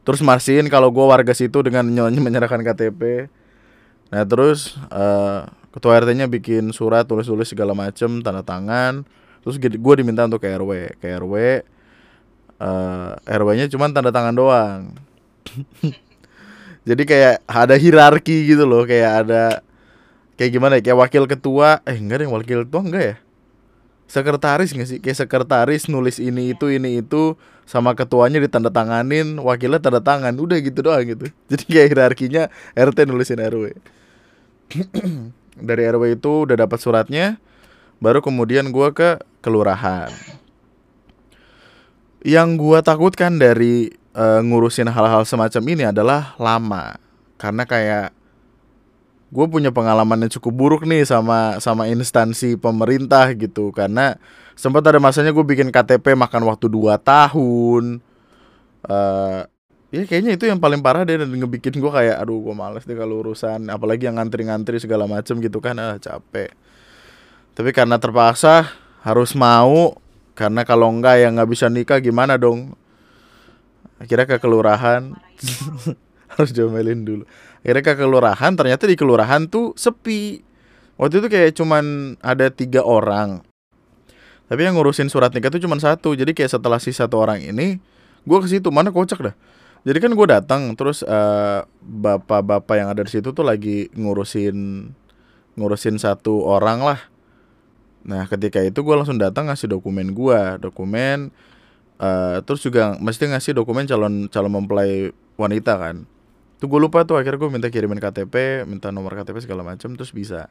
Terus 0.05 0.21
marsin 0.21 0.69
kalau 0.69 0.93
gue 0.93 1.01
warga 1.01 1.33
situ 1.33 1.65
dengan 1.65 1.87
menyerahkan 2.25 2.61
KTP 2.61 3.31
nah 4.13 4.21
terus 4.21 4.77
uh, 4.93 5.49
ketua 5.73 5.97
RT-nya 5.97 6.29
bikin 6.29 6.69
surat 6.69 7.09
tulis-tulis 7.09 7.49
segala 7.49 7.73
macem 7.73 8.21
tanda 8.21 8.45
tangan. 8.45 9.01
Terus 9.41 9.57
gue 9.57 9.93
diminta 9.97 10.27
untuk 10.29 10.45
ke 10.45 10.49
RW 10.51 11.01
ke 11.01 11.09
RW 11.09 11.33
uh, 12.61 13.15
eh, 13.17 13.37
RW-nya 13.39 13.67
cuma 13.71 13.89
tanda 13.91 14.11
tangan 14.11 14.35
doang 14.35 14.81
jadi 16.85 17.03
kayak 17.03 17.35
ada 17.49 17.75
hierarki 17.75 18.45
gitu 18.45 18.63
loh 18.69 18.85
kayak 18.85 19.11
ada 19.25 19.43
kayak 20.37 20.51
gimana 20.53 20.77
ya 20.77 20.81
kayak 20.91 20.99
wakil 21.01 21.23
ketua 21.25 21.81
eh 21.83 21.97
enggak 21.97 22.21
deh 22.23 22.29
wakil 22.29 22.63
ketua 22.69 22.81
enggak 22.85 23.03
ya? 23.03 23.15
Sekretaris 24.05 24.69
nggak 24.69 24.87
sih? 24.87 24.99
Kayak 25.01 25.25
sekretaris 25.25 25.89
nulis 25.89 26.21
ini 26.21 26.53
itu 26.53 26.69
ini 26.69 27.01
itu 27.01 27.33
sama 27.65 27.97
ketuanya 27.97 28.37
ditandatanganin 28.37 29.41
wakilnya 29.41 29.81
tanda 29.81 29.97
tangan 29.97 30.37
udah 30.37 30.61
gitu 30.61 30.85
doang 30.85 31.01
gitu. 31.09 31.25
Jadi 31.49 31.63
kayak 31.65 31.87
hierarkinya 31.89 32.43
RT 32.77 33.09
nulisin 33.09 33.41
RW 33.41 33.73
dari 35.55 35.81
RW 35.87 36.19
itu 36.19 36.45
udah 36.45 36.55
dapat 36.59 36.77
suratnya 36.77 37.39
baru 38.03 38.19
kemudian 38.19 38.69
gue 38.69 38.89
ke 38.91 39.17
kelurahan. 39.39 40.11
Yang 42.25 42.49
gue 42.57 42.79
takutkan 42.81 43.37
dari 43.37 43.93
uh, 44.15 44.41
ngurusin 44.41 44.87
hal-hal 44.87 45.27
semacam 45.27 45.63
ini 45.67 45.83
adalah 45.91 46.33
lama. 46.39 46.95
Karena 47.35 47.67
kayak 47.67 48.15
gue 49.29 49.45
punya 49.51 49.69
pengalaman 49.75 50.25
yang 50.25 50.31
cukup 50.39 50.53
buruk 50.55 50.81
nih 50.87 51.03
sama 51.03 51.59
sama 51.59 51.91
instansi 51.91 52.55
pemerintah 52.55 53.35
gitu. 53.35 53.75
Karena 53.75 54.15
sempat 54.55 54.81
ada 54.87 54.97
masanya 55.03 55.35
gue 55.35 55.43
bikin 55.43 55.69
KTP 55.69 56.15
makan 56.15 56.47
waktu 56.47 56.71
2 56.71 56.95
tahun. 57.03 57.99
Uh, 58.85 59.43
ya 59.91 60.07
kayaknya 60.07 60.39
itu 60.39 60.47
yang 60.47 60.63
paling 60.63 60.79
parah 60.79 61.03
deh 61.03 61.19
dan 61.19 61.29
ngebikin 61.29 61.75
gue 61.77 61.91
kayak 61.91 62.21
aduh 62.23 62.39
gue 62.39 62.55
males 62.55 62.87
deh 62.87 62.95
kalau 62.95 63.21
urusan. 63.21 63.67
Apalagi 63.67 64.07
yang 64.07 64.15
ngantri-ngantri 64.17 64.79
segala 64.79 65.05
macem 65.05 65.37
gitu 65.43 65.59
kan. 65.59 65.75
Ah 65.75 65.99
capek. 65.99 66.55
Tapi 67.55 67.69
karena 67.75 67.99
terpaksa 67.99 68.71
harus 69.03 69.35
mau. 69.35 69.99
Karena 70.35 70.67
kalau 70.67 70.91
enggak 70.91 71.15
ya 71.15 71.31
nggak 71.31 71.47
bisa 71.47 71.71
nikah 71.71 72.03
gimana 72.03 72.35
dong 72.35 72.75
akhirnya 74.01 74.27
ke 74.27 74.37
kelurahan. 74.39 75.15
Harus 76.35 76.51
diomelin 76.51 77.07
dulu. 77.07 77.23
Akhirnya 77.63 77.83
ke 77.85 77.93
kelurahan 77.95 78.51
ternyata 78.53 78.83
di 78.85 78.95
kelurahan 78.99 79.47
tuh 79.47 79.71
sepi. 79.79 80.43
Waktu 80.95 81.23
itu 81.23 81.27
kayak 81.27 81.51
cuman 81.59 82.15
ada 82.23 82.51
tiga 82.51 82.83
orang. 82.83 83.43
Tapi 84.45 84.61
yang 84.61 84.77
ngurusin 84.77 85.09
surat 85.09 85.33
nikah 85.33 85.49
tuh 85.49 85.63
cuman 85.63 85.81
satu. 85.81 86.13
Jadi 86.13 86.35
kayak 86.35 86.55
setelah 86.55 86.77
si 86.77 86.93
satu 86.93 87.17
orang 87.17 87.41
ini 87.41 87.79
gue 88.23 88.37
ke 88.39 88.47
situ. 88.47 88.67
Mana 88.69 88.91
kocak 88.91 89.19
dah. 89.31 89.35
Jadi 89.85 89.97
kan 90.01 90.11
gue 90.17 90.27
datang 90.27 90.61
terus 90.73 91.05
uh, 91.05 91.61
bapak-bapak 91.85 92.75
yang 92.81 92.89
ada 92.89 93.05
di 93.05 93.11
situ 93.13 93.29
tuh 93.37 93.45
lagi 93.45 93.93
ngurusin 93.93 94.89
ngurusin 95.55 95.95
satu 96.01 96.41
orang 96.41 96.81
lah. 96.81 96.99
Nah 98.05 98.25
ketika 98.25 98.61
itu 98.65 98.81
gue 98.81 98.95
langsung 98.97 99.21
datang 99.21 99.45
ngasih 99.45 99.69
dokumen 99.69 100.13
gue 100.13 100.39
dokumen 100.57 101.29
uh, 101.99 102.41
terus 102.43 102.63
juga 102.63 102.95
mesti 102.97 103.29
ngasih 103.29 103.55
dokumen 103.57 103.87
calon 103.87 104.27
calon 104.31 104.51
mempelai 104.51 105.11
wanita 105.35 105.75
kan 105.75 106.07
Tuh 106.55 106.71
gue 106.71 106.79
lupa 106.79 107.03
tuh 107.03 107.19
akhirnya 107.19 107.39
gue 107.39 107.49
minta 107.51 107.67
kirimin 107.67 107.99
KTP, 107.99 108.63
minta 108.63 108.87
nomor 108.87 109.11
KTP 109.11 109.43
segala 109.43 109.61
macam 109.61 109.91
terus 109.99 110.15
bisa. 110.15 110.47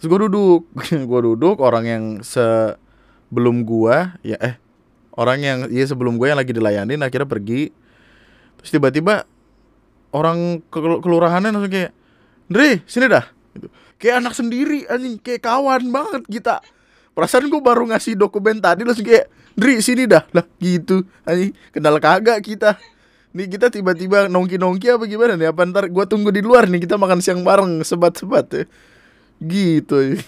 Terus 0.00 0.08
gue 0.08 0.18
duduk, 0.28 0.66
gue 1.10 1.20
duduk 1.20 1.60
orang 1.60 1.84
yang 1.84 2.04
sebelum 2.24 3.68
gua 3.68 4.16
ya 4.24 4.40
eh 4.40 4.56
orang 5.14 5.38
yang 5.38 5.58
iya 5.70 5.84
sebelum 5.84 6.16
gue 6.16 6.32
yang 6.32 6.40
lagi 6.40 6.56
dilayanin 6.56 7.00
akhirnya 7.04 7.28
pergi. 7.28 7.68
Terus 8.58 8.70
tiba-tiba 8.72 9.28
orang 10.16 10.64
ke 10.72 10.80
kelurahannya 10.80 11.52
langsung 11.52 11.70
kayak, 11.70 11.92
"Dre, 12.48 12.80
sini 12.88 13.12
dah." 13.12 13.28
Gitu. 13.52 13.68
Kayak 14.00 14.24
anak 14.24 14.34
sendiri 14.34 14.88
anjing, 14.88 15.20
kayak 15.20 15.44
kawan 15.44 15.92
banget 15.92 16.24
kita. 16.24 16.64
Perasaan 17.12 17.52
gue 17.52 17.60
baru 17.60 17.84
ngasih 17.92 18.16
dokumen 18.16 18.58
tadi 18.58 18.82
langsung 18.82 19.06
kayak, 19.06 19.30
"Dri, 19.54 19.80
sini 19.80 20.04
dah." 20.06 20.26
Lah 20.34 20.46
gitu. 20.58 21.06
Anjing, 21.26 21.54
kenal 21.70 21.98
kagak 21.98 22.42
kita. 22.42 22.76
Nih 23.34 23.50
kita 23.50 23.66
tiba-tiba 23.66 24.30
nongki-nongki 24.30 24.94
apa 24.94 25.04
gimana 25.10 25.34
nih? 25.34 25.50
Apa 25.50 25.66
ntar 25.66 25.90
gue 25.90 26.04
tunggu 26.06 26.30
di 26.30 26.38
luar 26.38 26.70
nih 26.70 26.86
kita 26.86 26.94
makan 26.94 27.18
siang 27.18 27.42
bareng 27.42 27.82
sebat-sebat 27.82 28.46
ya. 28.54 28.64
Gitu. 29.42 30.22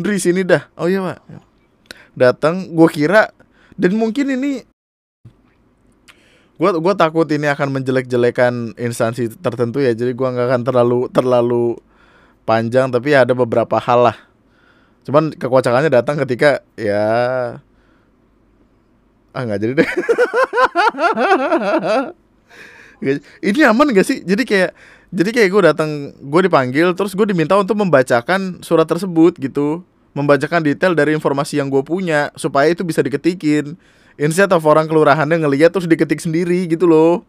Dri 0.00 0.16
sini 0.16 0.44
dah. 0.46 0.64
Oh 0.80 0.88
iya 0.88 1.04
pak. 1.04 1.20
Datang, 2.16 2.72
gue 2.72 2.88
kira 2.88 3.28
dan 3.80 3.96
mungkin 3.96 4.28
ini 4.36 4.64
gue 6.60 6.70
gue 6.76 6.94
takut 7.00 7.24
ini 7.32 7.48
akan 7.48 7.72
menjelek-jelekan 7.72 8.76
instansi 8.76 9.32
tertentu 9.40 9.80
ya 9.80 9.96
jadi 9.96 10.12
gue 10.12 10.28
nggak 10.28 10.46
akan 10.52 10.62
terlalu 10.68 10.98
terlalu 11.08 11.64
panjang 12.44 12.92
tapi 12.92 13.16
ada 13.16 13.32
beberapa 13.32 13.80
hal 13.80 14.12
lah 14.12 14.16
cuman 15.08 15.32
kekocakannya 15.32 15.88
datang 15.88 16.20
ketika 16.20 16.60
ya 16.76 17.56
ah 19.30 19.42
nggak 19.46 19.60
jadi 19.62 19.72
deh. 19.78 19.90
Ini 23.40 23.60
aman 23.72 23.96
gak 23.96 24.06
sih? 24.06 24.20
Jadi 24.20 24.44
kayak 24.44 24.70
jadi 25.10 25.30
kayak 25.34 25.48
gue 25.50 25.62
datang 25.72 25.90
gue 26.14 26.40
dipanggil 26.46 26.92
terus 26.94 27.16
gue 27.16 27.26
diminta 27.26 27.56
untuk 27.56 27.74
membacakan 27.80 28.60
surat 28.60 28.86
tersebut 28.86 29.40
gitu. 29.40 29.82
Membacakan 30.12 30.66
detail 30.66 30.92
dari 30.92 31.14
informasi 31.14 31.62
yang 31.62 31.70
gue 31.70 31.80
punya 31.86 32.34
supaya 32.34 32.68
itu 32.70 32.82
bisa 32.84 33.00
diketikin. 33.00 33.78
Instead 34.20 34.52
of 34.52 34.66
orang 34.68 34.84
kelurahannya 34.84 35.40
ngeliat 35.40 35.72
terus 35.72 35.88
diketik 35.88 36.20
sendiri 36.20 36.68
gitu 36.68 36.84
loh. 36.84 37.24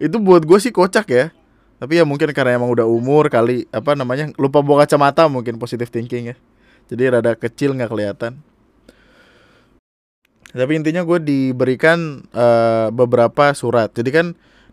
Itu 0.00 0.22
buat 0.22 0.46
gue 0.46 0.58
sih 0.62 0.72
kocak 0.72 1.06
ya. 1.10 1.34
Tapi 1.78 2.00
ya 2.00 2.04
mungkin 2.08 2.32
karena 2.34 2.58
emang 2.58 2.74
udah 2.74 2.86
umur 2.88 3.30
kali 3.30 3.68
apa 3.70 3.94
namanya 3.94 4.34
lupa 4.34 4.64
bawa 4.64 4.82
kacamata 4.82 5.28
mungkin 5.30 5.60
positive 5.60 5.90
thinking 5.92 6.32
ya. 6.32 6.36
Jadi 6.88 7.02
rada 7.12 7.36
kecil 7.36 7.76
nggak 7.76 7.90
kelihatan 7.92 8.40
tapi 10.52 10.80
intinya 10.80 11.04
gue 11.04 11.18
diberikan 11.20 12.24
uh, 12.32 12.88
beberapa 12.88 13.52
surat. 13.52 13.92
Jadi 13.92 14.10
kan 14.10 14.26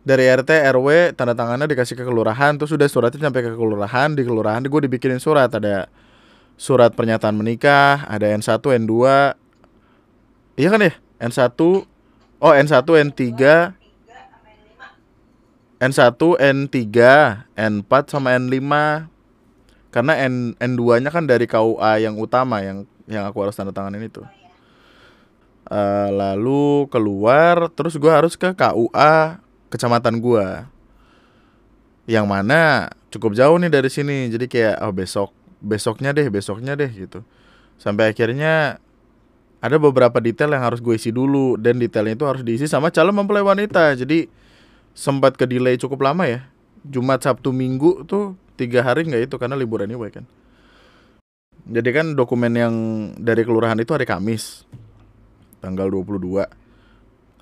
dari 0.06 0.30
RT 0.30 0.72
RW 0.72 1.18
tanda 1.18 1.36
tangannya 1.36 1.68
dikasih 1.68 2.00
ke 2.00 2.04
kelurahan 2.06 2.56
terus 2.56 2.72
sudah 2.72 2.88
suratnya 2.88 3.28
sampai 3.28 3.44
ke 3.44 3.52
kelurahan 3.58 4.16
di 4.16 4.24
kelurahan 4.24 4.64
gue 4.64 4.82
dibikinin 4.88 5.20
surat. 5.20 5.52
Ada 5.52 5.92
surat 6.56 6.96
pernyataan 6.96 7.36
menikah 7.36 8.08
ada 8.08 8.32
N1 8.32 8.64
N2 8.64 8.94
iya 10.56 10.68
kan 10.72 10.80
ya? 10.80 10.94
N1 11.20 11.52
oh 12.40 12.54
N1 12.56 12.88
N3 13.12 13.24
N1 15.84 16.22
N3 16.40 16.80
N4 17.60 17.92
sama 18.08 18.30
N5 18.40 18.64
karena 19.92 20.14
N 20.28 20.56
N2 20.56 21.04
nya 21.04 21.12
kan 21.12 21.28
dari 21.28 21.44
KUA 21.48 22.04
yang 22.04 22.16
utama 22.16 22.64
yang 22.64 22.88
yang 23.12 23.28
aku 23.28 23.44
harus 23.44 23.56
tanda 23.56 23.76
tanganin 23.76 24.08
itu 24.08 24.24
uh, 25.70 26.10
lalu 26.14 26.90
keluar 26.90 27.70
terus 27.74 27.98
gue 27.98 28.12
harus 28.12 28.38
ke 28.38 28.54
KUA 28.54 29.42
kecamatan 29.70 30.22
gue 30.22 30.48
yang 32.06 32.30
mana 32.30 32.94
cukup 33.10 33.34
jauh 33.34 33.58
nih 33.58 33.72
dari 33.74 33.90
sini 33.90 34.30
jadi 34.30 34.46
kayak 34.46 34.76
oh 34.86 34.94
besok 34.94 35.30
besoknya 35.66 36.14
deh 36.14 36.30
besoknya 36.30 36.78
deh 36.78 36.90
gitu. 36.94 37.26
Sampai 37.82 38.14
akhirnya 38.14 38.78
ada 39.60 39.78
beberapa 39.82 40.22
detail 40.22 40.54
yang 40.54 40.64
harus 40.64 40.80
gue 40.80 40.94
isi 40.94 41.10
dulu 41.10 41.58
dan 41.58 41.82
detailnya 41.82 42.14
itu 42.14 42.26
harus 42.30 42.46
diisi 42.46 42.70
sama 42.70 42.94
calon 42.94 43.18
mempelai 43.18 43.42
wanita. 43.42 43.98
Jadi 43.98 44.30
sempat 44.94 45.36
ke 45.36 45.50
delay 45.50 45.76
cukup 45.82 46.06
lama 46.06 46.30
ya. 46.30 46.46
Jumat 46.86 47.26
Sabtu 47.26 47.50
Minggu 47.50 48.06
tuh 48.06 48.38
tiga 48.56 48.86
hari 48.86 49.10
nggak 49.10 49.34
itu 49.34 49.36
karena 49.42 49.58
liburan 49.58 49.90
ini 49.90 49.98
kan. 50.14 50.26
Jadi 51.66 51.90
kan 51.90 52.14
dokumen 52.14 52.54
yang 52.54 52.74
dari 53.18 53.42
kelurahan 53.42 53.82
itu 53.82 53.90
hari 53.90 54.06
Kamis 54.06 54.70
tanggal 55.66 55.90
22 55.90 56.46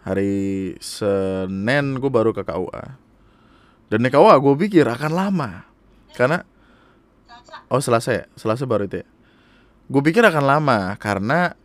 hari 0.08 0.36
Senin 0.80 2.00
gue 2.00 2.08
baru 2.08 2.32
ke 2.32 2.48
KUA 2.48 2.86
dan 3.92 4.00
di 4.00 4.08
KUA 4.08 4.40
gue 4.40 4.54
pikir 4.64 4.88
akan 4.88 5.12
lama 5.12 5.68
karena 6.16 6.48
oh 7.68 7.82
Selasa 7.82 8.12
ya? 8.14 8.26
Selasa 8.38 8.64
baru 8.70 8.86
itu 8.86 9.02
ya? 9.02 9.08
Gue 9.90 10.02
pikir 10.06 10.24
akan 10.24 10.44
lama 10.46 10.96
karena 10.98 11.58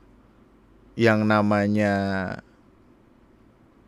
yang 0.98 1.22
namanya 1.22 1.94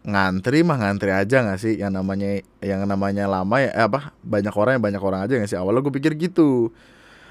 ngantri 0.06 0.62
mah 0.62 0.78
ngantri 0.80 1.10
aja 1.10 1.42
gak 1.42 1.60
sih? 1.60 1.80
Yang 1.80 1.92
namanya 2.00 2.28
yang 2.62 2.84
namanya 2.86 3.24
lama 3.26 3.56
ya 3.60 3.70
eh, 3.74 3.84
apa 3.84 4.14
banyak 4.22 4.54
orang 4.54 4.78
yang 4.78 4.84
banyak 4.84 5.02
orang 5.02 5.20
aja 5.26 5.34
gak 5.40 5.50
sih? 5.50 5.58
Awalnya 5.58 5.80
gue 5.84 5.94
pikir 5.96 6.12
gitu. 6.16 6.70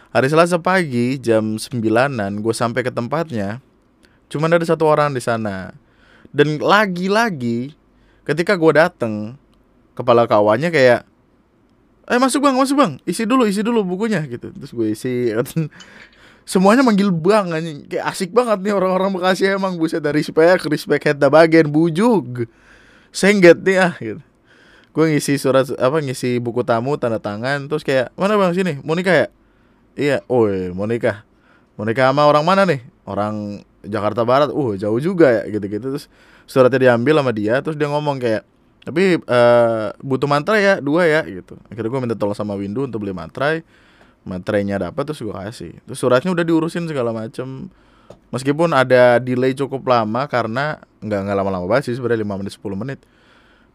Hari 0.10 0.26
Selasa 0.26 0.58
pagi 0.58 1.22
jam 1.22 1.62
sembilanan 1.62 2.42
gue 2.42 2.54
sampai 2.54 2.82
ke 2.82 2.90
tempatnya 2.90 3.62
cuman 4.30 4.56
ada 4.56 4.66
satu 4.66 4.86
orang 4.86 5.12
di 5.12 5.22
sana. 5.22 5.74
Dan 6.30 6.62
lagi-lagi 6.62 7.74
ketika 8.24 8.54
gue 8.54 8.72
dateng 8.78 9.34
kepala 9.98 10.30
kawannya 10.30 10.70
kayak 10.70 11.02
eh 12.10 12.18
masuk 12.18 12.42
bang 12.46 12.58
masuk 12.58 12.78
bang 12.78 12.98
isi 13.06 13.26
dulu 13.26 13.46
isi 13.50 13.66
dulu 13.66 13.82
bukunya 13.82 14.22
gitu. 14.30 14.54
Terus 14.54 14.72
gue 14.72 14.88
isi 14.94 15.34
semuanya 16.52 16.86
manggil 16.86 17.10
bang 17.10 17.50
anjing. 17.50 17.90
Kayak 17.90 18.06
asik 18.14 18.30
banget 18.30 18.62
nih 18.62 18.74
orang-orang 18.78 19.14
Bekasi 19.18 19.50
emang 19.50 19.78
buset 19.82 20.02
dari 20.02 20.22
respect 20.22 20.70
respect 20.70 21.04
head 21.10 21.18
bagian 21.18 21.70
bujug. 21.70 22.46
Sengget 23.10 23.62
nih 23.66 23.78
ah 23.82 23.94
gitu. 23.98 24.22
Gue 24.94 25.06
ngisi 25.14 25.38
surat 25.38 25.70
apa 25.78 26.02
ngisi 26.02 26.42
buku 26.42 26.66
tamu 26.66 26.98
tanda 26.98 27.22
tangan 27.22 27.70
terus 27.70 27.86
kayak 27.86 28.14
mana 28.18 28.38
bang 28.38 28.54
sini 28.54 28.74
mau 28.86 28.94
nikah 28.94 29.26
ya? 29.26 29.28
Iya. 29.98 30.18
Oh 30.30 30.50
mau 30.78 30.86
nikah. 30.86 31.26
Mau 31.78 31.86
nikah 31.86 32.10
sama 32.10 32.26
orang 32.26 32.46
mana 32.46 32.66
nih? 32.66 32.82
Orang 33.06 33.66
Jakarta 33.86 34.28
Barat 34.28 34.50
uh 34.52 34.72
jauh 34.76 35.00
juga 35.00 35.32
ya 35.32 35.44
gitu-gitu. 35.48 35.96
Terus 35.96 36.06
suratnya 36.50 36.92
diambil 36.92 37.22
sama 37.22 37.32
dia 37.32 37.62
terus 37.62 37.78
dia 37.78 37.88
ngomong 37.88 38.18
kayak 38.18 38.44
tapi 38.80 39.20
uh, 39.22 39.92
butuh 40.02 40.26
mantra 40.26 40.58
ya 40.58 40.82
dua 40.82 41.06
ya 41.06 41.22
gitu. 41.28 41.60
Akhirnya 41.68 41.90
gue 41.92 42.00
minta 42.02 42.16
tolong 42.16 42.38
sama 42.38 42.56
Windu 42.56 42.88
untuk 42.88 43.04
beli 43.04 43.14
mantra 43.14 43.60
matrainya 44.28 44.80
dapat 44.80 45.04
terus 45.10 45.22
gue 45.24 45.32
kasih. 45.32 45.74
Terus 45.88 46.00
suratnya 46.00 46.32
udah 46.32 46.46
diurusin 46.46 46.86
segala 46.90 47.16
macem. 47.16 47.72
Meskipun 48.34 48.74
ada 48.74 49.22
delay 49.22 49.54
cukup 49.54 49.86
lama 49.86 50.26
karena 50.26 50.82
nggak 51.02 51.20
nggak 51.30 51.38
lama-lama 51.38 51.66
banget 51.70 51.94
sih 51.94 51.96
sebenarnya 51.98 52.26
lima 52.26 52.36
menit 52.38 52.54
10 52.58 52.74
menit. 52.78 53.00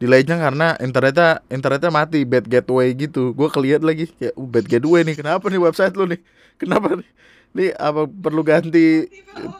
Delaynya 0.02 0.36
karena 0.36 0.74
internetnya 0.82 1.38
internetnya 1.48 1.90
mati 1.94 2.26
bad 2.26 2.46
gateway 2.50 2.90
gitu. 2.98 3.30
Gue 3.32 3.46
keliat 3.46 3.86
lagi 3.86 4.10
kayak 4.18 4.34
uh, 4.34 4.46
bad 4.46 4.66
gateway 4.66 5.06
nih 5.06 5.14
kenapa 5.14 5.46
nih 5.46 5.60
website 5.62 5.94
lu 5.94 6.10
nih? 6.10 6.20
Kenapa 6.54 6.98
nih 6.98 7.08
nih 7.54 7.70
apa 7.78 8.10
perlu 8.10 8.42
ganti 8.42 9.06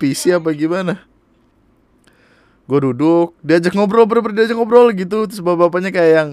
PC 0.03 0.35
apa 0.35 0.51
gimana? 0.51 0.99
Gue 2.67 2.80
duduk 2.83 3.39
diajak 3.41 3.73
ngobrol 3.73 4.04
bener 4.11 4.35
diajak 4.35 4.59
ngobrol 4.59 4.91
gitu. 4.93 5.30
Terus 5.30 5.41
bapak-bapaknya 5.41 5.95
kayak 5.95 6.13
yang 6.13 6.30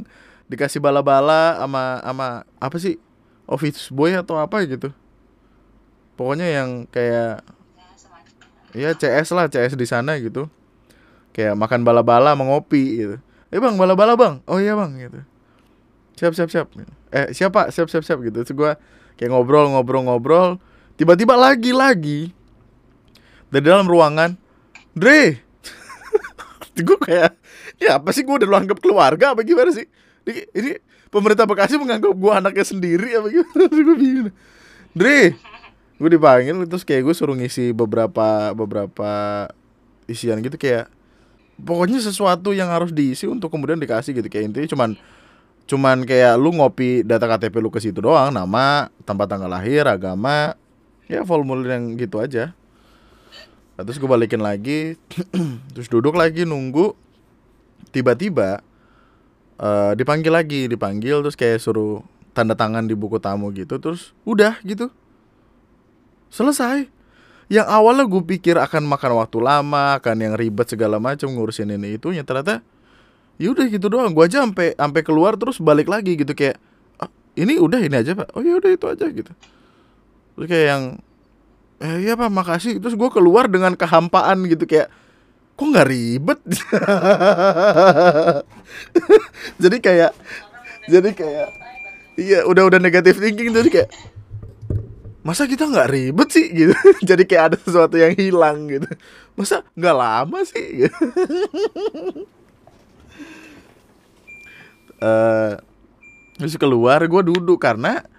dikasih 0.49 0.81
bala-bala 0.83 1.55
sama 1.61 2.01
sama 2.03 2.27
apa 2.59 2.75
sih 2.81 2.97
office 3.45 3.93
boy 3.93 4.17
atau 4.17 4.41
apa 4.41 4.65
gitu. 4.65 4.89
Pokoknya 6.17 6.49
yang 6.49 6.89
kayak 6.89 7.45
ya 8.73 8.91
CS 8.97 9.31
lah 9.37 9.45
CS 9.47 9.77
di 9.77 9.85
sana 9.85 10.17
gitu. 10.17 10.49
Kayak 11.31 11.55
makan 11.55 11.85
bala-bala 11.85 12.35
mengopi 12.35 13.05
gitu. 13.05 13.15
Eh 13.53 13.59
bang 13.61 13.77
bala-bala 13.77 14.17
bang. 14.17 14.41
Oh 14.49 14.57
iya 14.57 14.73
bang 14.73 14.97
gitu. 14.97 15.19
Siap 16.17 16.33
siap 16.33 16.49
siap. 16.49 16.67
Eh 17.11 17.35
siapa? 17.35 17.69
Siap 17.69 17.87
siap 17.91 18.03
siap 18.07 18.19
gitu. 18.23 18.41
Terus 18.41 18.55
gue 18.55 18.71
kayak 19.19 19.29
ngobrol 19.29 19.69
ngobrol 19.69 20.03
ngobrol 20.07 20.49
tiba-tiba 20.95 21.35
lagi 21.35 21.71
lagi. 21.71 22.19
Dari 23.51 23.63
dalam 23.67 23.83
ruangan 23.83 24.39
Dre! 24.91 25.39
Gue 26.87 26.97
kayak 26.99 27.35
ya 27.81 27.97
apa 27.99 28.13
sih 28.13 28.21
gue 28.21 28.31
udah 28.31 28.47
lu 28.47 28.55
anggap 28.55 28.79
keluarga 28.79 29.35
apa 29.35 29.43
gimana 29.43 29.71
sih? 29.75 29.87
Ini, 30.23 30.41
ini 30.55 30.71
pemerintah 31.11 31.49
Bekasi 31.49 31.75
menganggap 31.75 32.13
gue 32.15 32.31
anaknya 32.31 32.65
sendiri 32.65 33.09
apa 33.17 33.27
gimana? 33.27 33.63
Gue 33.87 33.95
bingung. 33.99 34.35
Dre! 34.95 35.35
Gue 36.01 36.09
dipanggil 36.09 36.55
terus 36.65 36.81
kayak 36.81 37.05
gue 37.05 37.13
suruh 37.13 37.37
ngisi 37.37 37.75
beberapa 37.75 38.55
beberapa 38.57 39.11
isian 40.09 40.41
gitu 40.41 40.57
kayak 40.57 40.89
pokoknya 41.61 42.01
sesuatu 42.01 42.51
yang 42.57 42.73
harus 42.73 42.89
diisi 42.89 43.29
untuk 43.29 43.53
kemudian 43.53 43.77
dikasih 43.77 44.17
gitu. 44.17 44.27
Kayak 44.27 44.51
intinya 44.51 44.69
cuman 44.71 44.89
cuman 45.69 46.03
kayak 46.03 46.35
lu 46.41 46.51
ngopi 46.57 47.05
data 47.05 47.29
KTP 47.29 47.61
lu 47.61 47.69
ke 47.69 47.79
situ 47.79 48.01
doang 48.01 48.33
nama 48.33 48.89
tempat 49.05 49.29
tanggal 49.29 49.47
lahir 49.47 49.85
agama 49.87 50.57
ya 51.11 51.27
formulir 51.27 51.75
yang 51.75 51.99
gitu 51.99 52.23
aja. 52.23 52.55
Nah, 53.75 53.83
terus 53.83 53.99
gue 53.99 54.07
balikin 54.07 54.39
lagi. 54.39 54.95
Terus 55.75 55.91
duduk 55.91 56.15
lagi 56.15 56.47
nunggu. 56.47 56.95
Tiba-tiba 57.91 58.63
uh, 59.59 59.91
dipanggil 59.97 60.31
lagi. 60.31 60.71
Dipanggil 60.71 61.19
terus 61.19 61.35
kayak 61.35 61.59
suruh 61.59 61.99
tanda 62.31 62.55
tangan 62.55 62.87
di 62.87 62.95
buku 62.95 63.19
tamu 63.19 63.51
gitu. 63.51 63.75
Terus 63.81 64.15
udah 64.23 64.55
gitu. 64.63 64.87
Selesai. 66.31 66.87
Yang 67.51 67.67
awalnya 67.67 68.07
gue 68.07 68.23
pikir 68.23 68.55
akan 68.55 68.87
makan 68.87 69.19
waktu 69.19 69.37
lama 69.43 69.99
akan 69.99 70.15
yang 70.23 70.33
ribet 70.39 70.71
segala 70.71 71.03
macam 71.03 71.27
ngurusin 71.27 71.75
ini 71.75 71.99
itu 71.99 72.15
ya 72.15 72.23
ternyata 72.23 72.63
yaudah 73.35 73.67
gitu 73.67 73.91
doang. 73.91 74.15
Gue 74.15 74.31
aja 74.31 74.45
sampai 74.47 74.71
sampai 74.79 75.01
keluar 75.03 75.35
terus 75.35 75.59
balik 75.59 75.91
lagi 75.91 76.15
gitu. 76.15 76.31
Kayak 76.31 76.61
ah, 77.01 77.11
ini 77.35 77.59
udah 77.59 77.81
ini 77.83 77.97
aja 77.97 78.15
pak. 78.15 78.31
Oh 78.37 78.45
ya 78.45 78.55
udah 78.55 78.71
itu 78.71 78.85
aja 78.87 79.09
gitu 79.09 79.33
terus 80.41 80.49
kayak 80.49 80.67
yang 80.73 80.83
eh 81.85 82.01
iya 82.01 82.17
pak 82.17 82.33
makasih. 82.33 82.81
Terus 82.81 82.97
gue 82.97 83.09
keluar 83.13 83.45
dengan 83.45 83.77
kehampaan 83.77 84.41
gitu 84.49 84.65
kayak 84.65 84.89
kok 85.53 85.69
nggak 85.69 85.85
ribet? 85.85 86.41
Jadi 89.61 89.77
kayak 89.77 90.17
jadi 90.89 91.13
kayak 91.13 91.47
iya 92.17 92.41
udah 92.49 92.73
udah 92.73 92.81
negatif 92.81 93.21
thinking 93.21 93.53
jadi 93.53 93.69
kayak 93.69 93.93
masa 95.21 95.45
kita 95.45 95.69
nggak 95.69 95.93
ribet 95.93 96.33
sih? 96.33 96.49
Gitu. 96.49 96.73
Jadi 97.09 97.29
kayak 97.29 97.53
ada 97.53 97.57
sesuatu 97.61 98.01
yang 98.01 98.17
hilang 98.17 98.65
gitu. 98.65 98.89
Masa 99.37 99.61
nggak 99.77 99.93
lama 99.93 100.41
sih? 100.41 100.85
Gitu. 100.85 100.89
uh, 105.05 105.53
terus 106.41 106.57
keluar 106.57 107.05
gue 107.05 107.21
duduk 107.29 107.61
karena 107.61 108.09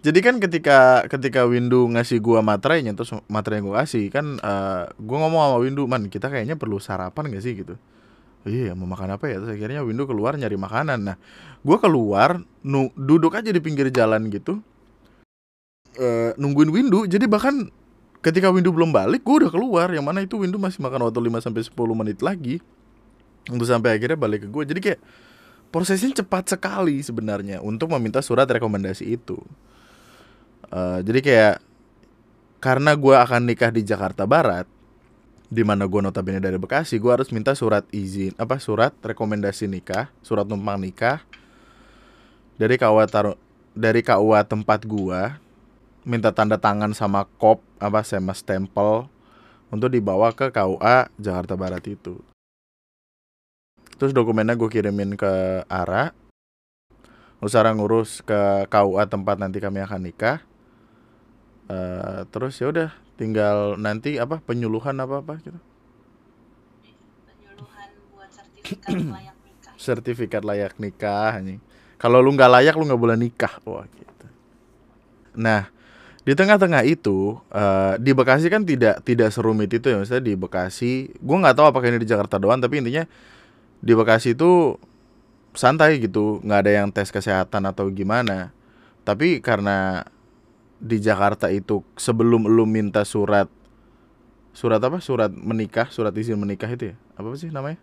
jadi 0.00 0.18
kan 0.24 0.40
ketika 0.40 1.04
ketika 1.12 1.44
Windu 1.44 1.84
ngasih 1.92 2.24
gua 2.24 2.40
materainya 2.40 2.96
terus 2.96 3.12
materai 3.28 3.60
yang 3.60 3.68
gua 3.68 3.84
kasih 3.84 4.08
kan 4.08 4.40
uh, 4.40 4.88
gua 4.96 5.16
ngomong 5.28 5.40
sama 5.44 5.58
Windu 5.60 5.84
man 5.84 6.08
kita 6.08 6.32
kayaknya 6.32 6.56
perlu 6.56 6.80
sarapan 6.80 7.28
gak 7.28 7.44
sih? 7.44 7.52
Gitu. 7.52 7.76
Iya 8.48 8.72
mau 8.72 8.88
makan 8.88 9.20
apa 9.20 9.28
ya? 9.28 9.44
Terus 9.44 9.52
akhirnya 9.52 9.84
Windu 9.84 10.08
keluar 10.08 10.40
nyari 10.40 10.56
makanan. 10.56 11.04
Nah 11.04 11.16
gua 11.60 11.76
keluar 11.76 12.40
nu 12.64 12.88
duduk 12.96 13.36
aja 13.36 13.52
di 13.52 13.60
pinggir 13.60 13.92
jalan 13.92 14.32
gitu 14.32 14.64
uh, 16.00 16.32
nungguin 16.40 16.72
Windu. 16.72 17.04
Jadi 17.04 17.28
bahkan 17.28 17.68
ketika 18.24 18.48
Windu 18.48 18.72
belum 18.72 18.96
balik 18.96 19.20
gua 19.20 19.44
udah 19.44 19.52
keluar. 19.52 19.92
Yang 19.92 20.04
mana 20.08 20.24
itu 20.24 20.40
Windu 20.40 20.56
masih 20.56 20.80
makan 20.80 21.12
waktu 21.12 21.20
5 21.20 21.44
sampai 21.44 21.60
sepuluh 21.60 21.92
menit 21.92 22.24
lagi 22.24 22.56
untuk 23.52 23.68
sampai 23.68 24.00
akhirnya 24.00 24.16
balik 24.16 24.44
ke 24.44 24.48
gua. 24.48 24.64
Jadi 24.64 24.80
kayak 24.80 25.00
prosesnya 25.68 26.24
cepat 26.24 26.56
sekali 26.56 27.04
sebenarnya 27.04 27.60
untuk 27.60 27.92
meminta 27.92 28.24
surat 28.24 28.48
rekomendasi 28.48 29.04
itu 29.04 29.36
Uh, 30.70 31.02
jadi 31.02 31.20
kayak 31.20 31.56
karena 32.62 32.94
gue 32.94 33.16
akan 33.18 33.42
nikah 33.50 33.74
di 33.74 33.82
Jakarta 33.82 34.22
Barat, 34.22 34.70
di 35.50 35.66
mana 35.66 35.90
gue 35.90 35.98
notabene 35.98 36.38
dari 36.38 36.60
Bekasi, 36.62 37.02
gue 37.02 37.10
harus 37.10 37.34
minta 37.34 37.58
surat 37.58 37.82
izin 37.90 38.38
apa 38.38 38.62
surat 38.62 38.94
rekomendasi 39.02 39.66
nikah, 39.66 40.14
surat 40.22 40.46
numpang 40.46 40.78
nikah 40.78 41.26
dari 42.54 42.76
KUA 42.78 43.04
taruh 43.10 43.36
dari 43.72 44.04
KUA 44.04 44.46
tempat 44.46 44.84
gue 44.86 45.20
minta 46.04 46.28
tanda 46.30 46.60
tangan 46.60 46.92
sama 46.92 47.24
kop 47.40 47.64
apa 47.80 48.04
sama 48.04 48.36
stempel 48.36 49.08
untuk 49.72 49.88
dibawa 49.88 50.30
ke 50.36 50.52
KUA 50.52 51.08
Jakarta 51.16 51.56
Barat 51.56 51.82
itu. 51.88 52.20
Terus 53.96 54.12
dokumennya 54.12 54.54
gue 54.54 54.68
kirimin 54.68 55.16
ke 55.16 55.64
Ara. 55.66 56.12
Usara 57.40 57.72
ngurus 57.72 58.20
ke 58.20 58.68
KUA 58.68 59.08
tempat 59.08 59.40
nanti 59.40 59.64
kami 59.64 59.80
akan 59.80 60.04
nikah 60.04 60.44
uh, 61.70 62.26
terus 62.34 62.58
ya 62.58 62.66
udah 62.74 62.90
tinggal 63.14 63.78
nanti 63.78 64.18
apa 64.18 64.42
penyuluhan 64.42 64.98
apa 64.98 65.22
apa 65.22 65.38
gitu. 65.38 65.60
Penyuluhan 67.30 67.90
buat 68.10 68.30
sertifikat 68.34 68.90
layak 69.14 69.36
nikah. 69.46 69.72
Sertifikat 69.78 70.42
layak 70.42 70.74
nikah 70.82 71.34
nih 71.38 71.60
kalau 72.00 72.24
lu 72.24 72.32
nggak 72.32 72.48
layak 72.48 72.74
lu 72.80 72.88
nggak 72.88 73.02
boleh 73.04 73.16
nikah. 73.20 73.60
Wah 73.68 73.84
gitu. 73.84 74.26
Nah 75.36 75.68
di 76.24 76.32
tengah-tengah 76.32 76.84
itu 76.88 77.36
uh, 77.52 78.00
di 78.00 78.16
Bekasi 78.16 78.48
kan 78.48 78.64
tidak 78.64 79.04
tidak 79.04 79.28
serumit 79.36 79.68
itu 79.68 79.84
ya 79.84 80.00
misalnya 80.00 80.24
di 80.24 80.34
Bekasi. 80.34 81.12
Gue 81.20 81.36
nggak 81.36 81.60
tahu 81.60 81.66
apakah 81.68 81.92
ini 81.92 82.00
di 82.00 82.08
Jakarta 82.08 82.40
doang 82.40 82.56
tapi 82.56 82.80
intinya 82.80 83.04
di 83.84 83.92
Bekasi 83.92 84.32
itu 84.32 84.80
santai 85.52 86.00
gitu. 86.00 86.40
Nggak 86.40 86.60
ada 86.64 86.72
yang 86.72 86.88
tes 86.88 87.12
kesehatan 87.12 87.68
atau 87.68 87.92
gimana. 87.92 88.56
Tapi 89.04 89.44
karena 89.44 90.08
di 90.80 90.96
Jakarta 90.98 91.52
itu 91.52 91.84
sebelum 92.00 92.48
lu 92.48 92.64
minta 92.64 93.04
surat 93.04 93.46
surat 94.56 94.80
apa? 94.80 94.98
Surat 94.98 95.30
menikah, 95.30 95.92
surat 95.92 96.10
izin 96.16 96.40
menikah 96.40 96.66
itu 96.72 96.92
ya? 96.92 96.96
Apa 97.14 97.36
sih 97.36 97.52
namanya? 97.52 97.78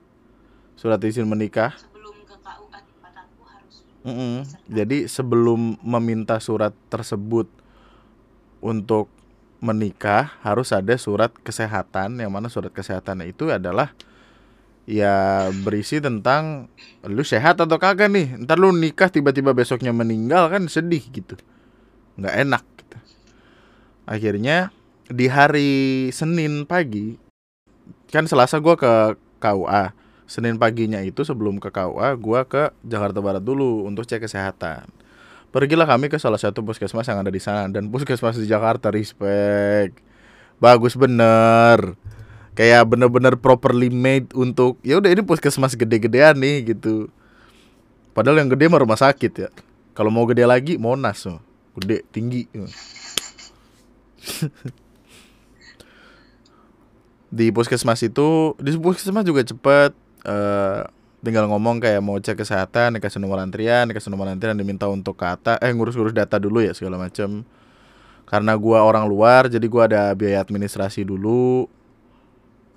Surat 0.73 0.99
izin 0.99 1.29
menikah. 1.29 1.77
sebelum 1.77 2.17
ke 2.25 2.35
KUA 2.41 2.79
tempat 2.81 3.13
aku 3.21 3.41
harus 3.45 3.75
Mm 4.01 4.13
-mm. 4.13 4.35
Jadi 4.67 4.97
sebelum 5.05 5.77
meminta 5.85 6.41
surat 6.41 6.73
tersebut 6.89 7.47
untuk 8.59 9.07
menikah 9.61 10.37
harus 10.45 10.69
ada 10.69 10.93
surat 11.01 11.33
kesehatan 11.41 12.21
yang 12.21 12.29
mana 12.29 12.45
surat 12.45 12.69
kesehatan 12.69 13.25
itu 13.25 13.49
adalah 13.49 13.93
ya 14.85 15.49
berisi 15.65 15.97
tentang 15.97 16.69
lu 17.03 17.25
sehat 17.25 17.57
atau 17.57 17.77
kagak 17.81 18.07
nih 18.07 18.37
ntar 18.45 18.61
lu 18.61 18.69
nikah 18.69 19.09
tiba-tiba 19.09 19.51
besoknya 19.57 19.89
meninggal 19.91 20.47
kan 20.53 20.69
sedih 20.69 21.01
gitu 21.09 21.33
nggak 22.17 22.35
enak. 22.45 22.65
Akhirnya 24.07 24.71
di 25.11 25.27
hari 25.27 26.07
Senin 26.15 26.63
pagi 26.63 27.19
kan 28.07 28.23
Selasa 28.23 28.57
gua 28.63 28.79
ke 28.79 29.19
KUA 29.43 29.91
Senin 30.27 30.59
paginya 30.59 30.99
itu 30.99 31.23
sebelum 31.23 31.59
ke 31.59 31.71
KUA 31.71 32.15
gua 32.19 32.43
ke 32.43 32.71
Jakarta 32.83 33.23
Barat 33.23 33.39
dulu 33.39 33.87
untuk 33.87 34.03
cek 34.03 34.27
kesehatan. 34.27 34.91
Pergilah 35.55 35.87
kami 35.87 36.11
ke 36.11 36.19
salah 36.19 36.35
satu 36.35 36.59
puskesmas 36.59 37.07
yang 37.07 37.23
ada 37.23 37.31
di 37.31 37.39
sana 37.39 37.71
dan 37.71 37.87
puskesmas 37.87 38.35
di 38.35 38.43
Jakarta 38.43 38.91
respect. 38.91 39.95
Bagus 40.59 40.99
bener. 40.99 41.95
Kayak 42.59 42.91
bener-bener 42.91 43.39
properly 43.39 43.87
made 43.87 44.27
untuk 44.35 44.75
ya 44.83 44.99
udah 44.99 45.15
ini 45.15 45.23
puskesmas 45.23 45.79
gede-gedean 45.79 46.35
nih 46.35 46.75
gitu. 46.75 47.07
Padahal 48.11 48.43
yang 48.43 48.51
gede 48.51 48.67
mah 48.67 48.83
rumah 48.83 48.99
sakit 48.99 49.31
ya. 49.31 49.49
Kalau 49.95 50.11
mau 50.11 50.27
gede 50.27 50.43
lagi 50.43 50.75
monas 50.75 51.23
oh. 51.23 51.39
gede 51.79 52.03
tinggi 52.11 52.49
di 57.27 57.51
puskesmas 57.51 57.99
itu 58.03 58.55
di 58.57 58.71
puskesmas 58.79 59.27
juga 59.27 59.43
cepet 59.43 59.91
uh, 60.23 60.87
tinggal 61.19 61.49
ngomong 61.51 61.83
kayak 61.83 61.99
mau 61.99 62.15
cek 62.15 62.39
kesehatan 62.39 62.95
dikasih 62.97 63.19
nomor 63.19 63.43
antrian 63.43 63.83
dikasih 63.89 64.07
nomor 64.07 64.31
antrian 64.31 64.55
diminta 64.55 64.87
untuk 64.87 65.19
kata 65.19 65.59
eh 65.59 65.71
ngurus-ngurus 65.75 66.15
data 66.15 66.39
dulu 66.39 66.63
ya 66.63 66.71
segala 66.71 66.95
macam 66.95 67.43
karena 68.23 68.53
gua 68.55 68.83
orang 68.83 69.03
luar 69.07 69.47
jadi 69.51 69.63
gua 69.67 69.87
ada 69.87 70.11
biaya 70.11 70.43
administrasi 70.43 71.07
dulu. 71.07 71.67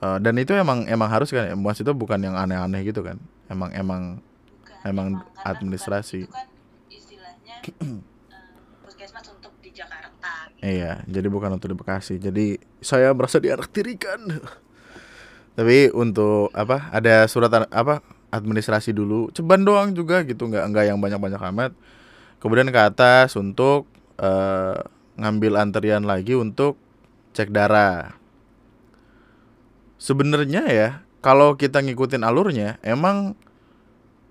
Uh, 0.00 0.16
dan 0.16 0.32
itu 0.40 0.56
emang 0.56 0.88
emang 0.88 1.12
harus 1.12 1.28
kan 1.28 1.52
mas 1.60 1.76
itu 1.76 1.92
bukan 1.92 2.16
yang 2.22 2.32
aneh-aneh 2.32 2.80
gitu 2.88 3.04
kan. 3.04 3.20
Emang 3.52 3.68
emang 3.76 4.02
bukan 4.16 4.80
Emang 4.88 5.06
karena 5.20 5.44
administrasi. 5.44 6.24
bukan- 6.24 6.24
itu 6.24 6.32
kan 6.32 6.46
istilahnya 6.88 7.56
eh, 7.84 7.98
puskesmas 8.80 9.26
untuk 9.28 9.52
di 9.60 9.68
Jakarta 9.70 10.48
gitu. 10.48 10.49
Iya, 10.60 11.00
jadi 11.08 11.28
bukan 11.32 11.56
untuk 11.56 11.72
di 11.72 11.76
Bekasi. 11.76 12.20
Jadi 12.20 12.60
saya 12.84 13.16
merasa 13.16 13.40
dianaktirikan. 13.40 14.20
Tapi 15.56 15.88
untuk 15.96 16.52
apa? 16.52 16.92
Ada 16.92 17.24
surat 17.32 17.48
apa? 17.72 18.04
Administrasi 18.28 18.92
dulu. 18.92 19.32
Ceban 19.32 19.64
doang 19.64 19.96
juga 19.96 20.20
gitu, 20.22 20.46
nggak 20.46 20.64
nggak 20.70 20.84
yang 20.92 20.98
banyak-banyak 21.00 21.42
amat. 21.50 21.72
Kemudian 22.44 22.68
ke 22.68 22.80
atas 22.80 23.34
untuk 23.40 23.88
eh, 24.20 24.78
ngambil 25.16 25.56
antrian 25.56 26.04
lagi 26.04 26.36
untuk 26.36 26.76
cek 27.32 27.48
darah. 27.52 28.16
Sebenarnya 29.96 30.64
ya, 30.68 30.88
kalau 31.24 31.56
kita 31.56 31.80
ngikutin 31.84 32.24
alurnya, 32.24 32.80
emang 32.84 33.36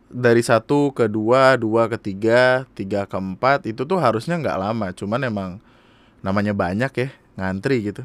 dari 0.10 0.42
satu 0.42 0.90
ke 0.94 1.06
dua, 1.06 1.58
dua 1.58 1.86
ke 1.86 1.98
tiga, 2.02 2.66
tiga 2.74 3.06
ke 3.06 3.18
empat 3.18 3.70
itu 3.70 3.86
tuh 3.86 4.02
harusnya 4.02 4.38
nggak 4.42 4.58
lama. 4.58 4.90
Cuman 4.94 5.22
emang 5.26 5.52
namanya 6.26 6.54
banyak 6.56 6.92
ya 6.94 7.10
ngantri 7.40 7.92
gitu. 7.92 8.04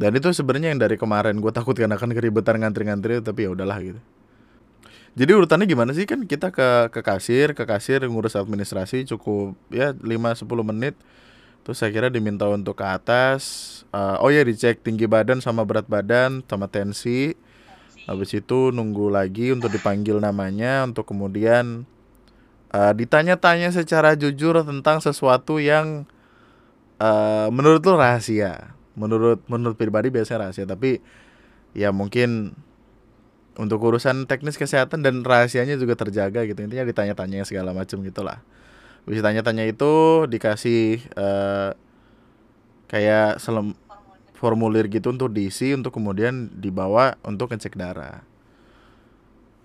Dan 0.00 0.16
itu 0.16 0.32
sebenarnya 0.32 0.72
yang 0.72 0.80
dari 0.80 0.96
kemarin 0.96 1.38
gue 1.44 1.52
takut 1.52 1.76
kan 1.76 1.92
akan 1.92 2.16
keribetan 2.16 2.56
ngantri-ngantri 2.60 3.20
tapi 3.20 3.44
ya 3.44 3.52
udahlah 3.52 3.76
gitu. 3.84 4.00
Jadi 5.18 5.30
urutannya 5.34 5.66
gimana 5.66 5.90
sih? 5.92 6.06
Kan 6.08 6.24
kita 6.24 6.54
ke 6.54 6.88
ke 6.88 7.00
kasir 7.02 7.52
ke 7.52 7.66
kasir 7.66 8.00
ngurus 8.06 8.38
administrasi 8.38 9.04
cukup 9.10 9.58
ya 9.68 9.92
5-10 9.92 10.46
menit. 10.64 10.94
Terus 11.60 11.76
saya 11.76 11.92
kira 11.92 12.08
diminta 12.08 12.48
untuk 12.48 12.80
ke 12.80 12.86
atas 12.88 13.80
Eh, 13.90 14.16
oh 14.22 14.30
ya 14.30 14.46
dicek 14.46 14.86
tinggi 14.86 15.10
badan 15.10 15.42
sama 15.42 15.66
berat 15.66 15.90
badan 15.90 16.46
sama 16.46 16.70
tensi. 16.70 17.34
Habis 18.06 18.38
itu 18.38 18.70
nunggu 18.70 19.10
lagi 19.10 19.50
untuk 19.50 19.70
dipanggil 19.70 20.22
namanya 20.22 20.86
untuk 20.86 21.10
kemudian 21.10 21.82
eh, 22.70 22.92
ditanya-tanya 22.94 23.74
secara 23.74 24.14
jujur 24.14 24.62
tentang 24.62 25.02
sesuatu 25.02 25.58
yang 25.58 26.06
eh 27.00 27.48
menurut 27.48 27.80
lu 27.82 27.96
rahasia? 27.96 28.76
Menurut 28.94 29.40
menurut 29.48 29.76
pribadi 29.80 30.12
biasanya 30.12 30.50
rahasia 30.50 30.68
tapi 30.68 31.00
ya 31.72 31.88
mungkin 31.90 32.52
untuk 33.56 33.80
urusan 33.82 34.28
teknis 34.28 34.60
kesehatan 34.60 35.00
dan 35.00 35.24
rahasianya 35.24 35.80
juga 35.80 35.96
terjaga 35.96 36.44
gitu. 36.44 36.60
Intinya 36.60 36.84
ditanya-tanya 36.84 37.48
segala 37.48 37.72
macam 37.72 38.04
gitulah 38.04 38.44
bisa 39.08 39.24
tanya-tanya 39.24 39.64
itu 39.64 40.24
dikasih 40.28 41.00
eh 41.16 41.70
kayak 42.90 43.40
selem 43.40 43.72
formulir 44.36 44.84
formulir 44.84 44.84
gitu 44.90 45.12
untuk 45.12 45.30
diisi 45.32 45.72
untuk 45.76 45.94
kemudian 45.94 46.48
dibawa 46.58 47.16
untuk 47.24 47.52
ngecek 47.52 47.76
darah. 47.76 48.24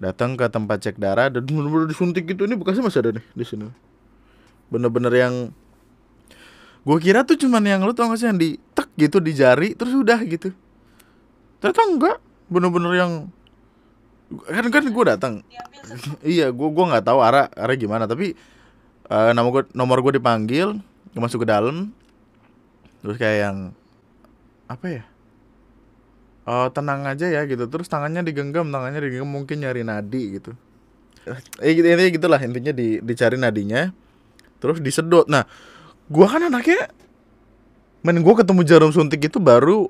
Datang 0.01 0.35
ke 0.35 0.45
tempat 0.51 0.83
cek 0.83 0.99
darah 0.99 1.31
dan 1.31 1.47
bener-bener 1.47 1.87
disuntik 1.87 2.27
gitu. 2.27 2.43
Ini 2.43 2.59
bekasnya 2.59 2.83
masih 2.83 2.99
ada 2.99 3.11
nih 3.15 3.25
di 3.31 3.45
sini. 3.47 3.71
Bener-bener 4.67 5.13
yang 5.15 5.33
gue 6.85 6.97
kira 7.01 7.25
tuh 7.25 7.33
cuman 7.33 7.65
yang 7.65 7.81
lu 7.81 7.97
tau 7.97 8.13
gak 8.13 8.21
sih 8.21 8.29
yang 8.29 8.37
di 8.37 8.61
tek 8.77 8.85
gitu 8.93 9.17
di 9.17 9.33
jari 9.33 9.73
terus 9.73 9.97
udah 9.97 10.21
gitu. 10.21 10.53
Ternyata 11.57 11.81
enggak. 11.81 12.17
Bener-bener 12.45 12.93
yang 12.93 13.11
kan 14.45 14.65
kan 14.69 14.85
gue 14.85 15.05
datang. 15.05 15.33
Iya 16.21 16.49
gue 16.49 16.69
gua 16.73 16.85
nggak 16.93 17.05
tahu 17.05 17.19
arah 17.21 17.45
arah 17.53 17.75
gimana 17.77 18.09
tapi 18.09 18.33
eh, 19.05 19.31
nama 19.33 19.47
gue 19.49 19.69
nomor 19.77 20.01
gue 20.01 20.17
dipanggil 20.21 20.77
gue 21.13 21.21
masuk 21.21 21.41
ke 21.45 21.47
dalam. 21.49 21.89
Terus 23.01 23.17
kayak 23.17 23.37
yang 23.49 23.57
apa 24.69 24.85
ya? 25.01 25.03
Oh 26.45 26.69
tenang 26.69 27.01
aja 27.09 27.25
ya 27.25 27.49
gitu. 27.49 27.65
Terus 27.65 27.89
tangannya 27.89 28.21
digenggam 28.21 28.69
tangannya 28.69 29.01
digenggam 29.01 29.29
mungkin 29.29 29.65
nyari 29.65 29.81
nadi 29.81 30.37
gitu. 30.37 30.53
Eh 31.57 31.73
gitu 31.73 31.85
intinya 31.89 32.11
gitulah 32.13 32.39
intinya 32.41 32.69
di 32.69 33.01
dicari 33.01 33.41
nadinya. 33.41 33.89
Terus 34.61 34.77
disedot. 34.81 35.25
Nah 35.25 35.49
gua 36.09 36.29
kan 36.29 36.41
anaknya 36.45 36.89
men 38.05 38.21
gua 38.21 38.37
ketemu 38.37 38.61
jarum 38.61 38.91
suntik 38.93 39.25
itu 39.25 39.41
baru 39.41 39.89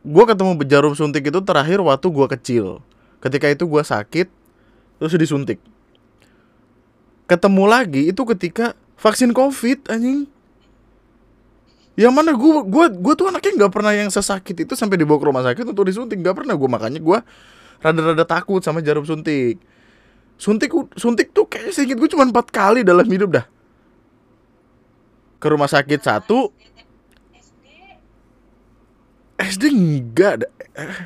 gua 0.00 0.24
ketemu 0.24 0.56
jarum 0.64 0.94
suntik 0.96 1.28
itu 1.28 1.40
terakhir 1.44 1.84
waktu 1.84 2.06
gua 2.08 2.26
kecil. 2.28 2.80
Ketika 3.20 3.52
itu 3.52 3.68
gua 3.68 3.84
sakit 3.84 4.32
terus 4.96 5.12
disuntik. 5.16 5.60
Ketemu 7.28 7.64
lagi 7.68 8.08
itu 8.08 8.22
ketika 8.24 8.72
vaksin 8.96 9.36
covid 9.36 9.84
anjing. 9.92 10.24
Yang 12.00 12.12
mana 12.16 12.32
gua 12.32 12.64
gua 12.64 12.86
gua 12.88 13.12
tuh 13.12 13.28
anaknya 13.28 13.52
nggak 13.60 13.72
pernah 13.76 13.92
yang 13.92 14.08
sesakit 14.08 14.56
itu 14.64 14.72
sampai 14.72 14.96
dibawa 14.96 15.20
ke 15.20 15.26
rumah 15.28 15.44
sakit 15.44 15.64
untuk 15.68 15.84
disuntik. 15.84 16.16
Nggak 16.16 16.44
pernah 16.44 16.56
gua 16.56 16.68
makanya 16.80 17.00
gua 17.04 17.20
rada-rada 17.84 18.24
takut 18.24 18.64
sama 18.64 18.80
jarum 18.80 19.04
suntik. 19.04 19.60
Suntik 20.40 20.72
suntik 20.96 21.36
tuh 21.36 21.44
kayaknya 21.44 21.76
sedikit 21.76 22.00
gue 22.00 22.16
cuma 22.16 22.24
empat 22.24 22.48
kali 22.48 22.80
dalam 22.80 23.04
hidup 23.04 23.36
dah 23.36 23.44
ke 25.40 25.46
rumah 25.48 25.66
sakit 25.66 26.04
satu. 26.04 26.52
SD 29.40 29.72
enggak 29.72 30.44
ada. 30.44 30.46
Eh, 30.76 31.00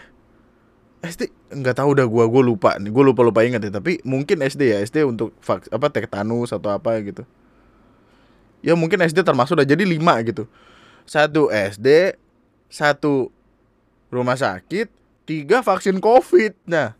SD 1.07 1.31
enggak 1.55 1.79
tahu 1.79 1.95
dah 1.95 2.05
gua 2.11 2.27
gua 2.27 2.43
lupa 2.43 2.75
nih. 2.83 2.91
Gua 2.91 3.07
lupa 3.07 3.23
lupa 3.23 3.47
ingat 3.47 3.63
ya 3.63 3.71
tapi 3.71 4.03
mungkin 4.03 4.43
SD 4.43 4.75
ya 4.75 4.83
SD 4.83 5.07
untuk 5.07 5.31
vaks 5.39 5.71
apa 5.71 5.87
tetanus 5.87 6.51
atau 6.51 6.75
apa 6.75 6.99
gitu. 7.07 7.23
Ya 8.59 8.75
mungkin 8.75 8.99
SD 9.07 9.23
termasuk 9.23 9.55
udah 9.55 9.69
jadi 9.69 9.87
lima 9.87 10.19
gitu. 10.27 10.51
Satu 11.07 11.47
SD 11.55 12.19
satu 12.67 13.31
rumah 14.11 14.35
sakit 14.35 14.91
tiga 15.31 15.63
vaksin 15.63 16.03
covid. 16.03 16.59
Nah 16.67 16.99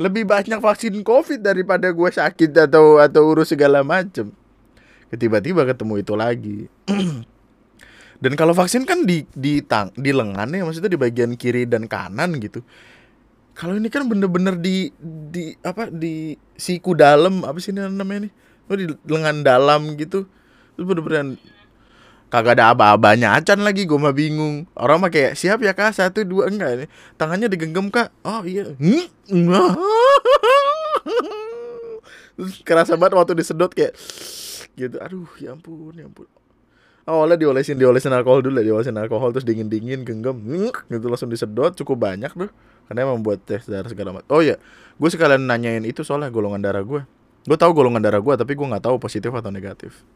lebih 0.00 0.24
banyak 0.24 0.56
vaksin 0.56 1.04
covid 1.04 1.44
daripada 1.44 1.92
gue 1.92 2.10
sakit 2.10 2.48
atau 2.64 2.96
atau 2.96 3.28
urus 3.28 3.52
segala 3.52 3.84
macem 3.84 4.32
tiba-tiba 5.16 5.68
ketemu 5.68 5.94
itu 6.00 6.14
lagi. 6.16 6.58
Dan 8.22 8.38
kalau 8.38 8.54
vaksin 8.54 8.86
kan 8.86 9.02
di 9.02 9.26
di 9.34 9.58
tang 9.66 9.90
di 9.98 10.14
lengan 10.14 10.46
ya 10.54 10.62
maksudnya 10.62 10.94
di 10.94 11.00
bagian 11.00 11.34
kiri 11.34 11.66
dan 11.66 11.90
kanan 11.90 12.38
gitu. 12.38 12.62
Kalau 13.50 13.74
ini 13.74 13.90
kan 13.90 14.06
bener-bener 14.06 14.54
di 14.62 14.94
di 15.02 15.58
apa 15.66 15.90
di 15.90 16.38
siku 16.54 16.94
dalam 16.94 17.42
apa 17.42 17.58
sih 17.58 17.74
ini 17.74 17.82
namanya 17.82 18.30
nih? 18.30 18.32
Oh 18.70 18.78
di 18.78 18.86
lengan 19.10 19.42
dalam 19.42 19.98
gitu. 19.98 20.30
Itu 20.78 20.86
bener-bener 20.86 21.34
kagak 22.30 22.62
ada 22.62 22.70
aba-abanya. 22.70 23.34
Acan 23.34 23.66
lagi 23.66 23.90
gue 23.90 23.98
mah 23.98 24.14
bingung. 24.14 24.70
Orang 24.78 25.02
mah 25.02 25.10
kayak 25.10 25.34
siap 25.34 25.58
ya 25.58 25.74
kak? 25.74 25.90
Satu 25.90 26.22
dua 26.22 26.46
enggak 26.46 26.70
ini. 26.78 26.86
Tangannya 27.18 27.50
digenggam 27.50 27.90
kak. 27.90 28.14
Oh 28.22 28.46
iya. 28.46 28.70
Kerasa 32.64 32.94
banget 32.94 33.18
waktu 33.18 33.34
disedot 33.34 33.74
kayak 33.74 33.98
gitu. 34.78 34.96
Aduh 34.98 35.28
ya 35.38 35.52
ampun 35.54 35.94
ya 35.96 36.06
ampun. 36.06 36.28
Awalnya 37.02 37.34
diolesin 37.34 37.76
diolesin 37.82 38.14
alkohol 38.14 38.46
dulu 38.46 38.62
diolesin 38.62 38.94
alkohol 38.94 39.34
terus 39.34 39.42
dingin 39.42 39.66
dingin 39.66 40.06
genggam 40.06 40.38
gitu 40.86 41.06
langsung 41.10 41.26
disedot 41.34 41.74
cukup 41.74 42.06
banyak 42.06 42.30
tuh 42.30 42.50
karena 42.86 42.98
emang 43.10 43.26
buat 43.26 43.42
tes 43.42 43.66
darah 43.66 43.90
segala 43.90 44.14
macam. 44.14 44.30
Oh 44.30 44.38
ya 44.38 44.54
gue 44.96 45.08
sekalian 45.10 45.42
nanyain 45.42 45.82
itu 45.82 46.06
soalnya 46.06 46.30
golongan 46.30 46.62
darah 46.62 46.86
gue 46.86 47.02
gue 47.42 47.58
tahu 47.58 47.74
golongan 47.74 47.98
darah 47.98 48.22
gue 48.22 48.34
tapi 48.38 48.54
gue 48.54 48.66
nggak 48.66 48.86
tahu 48.86 49.02
positif 49.02 49.34
atau 49.34 49.50
negatif. 49.50 50.06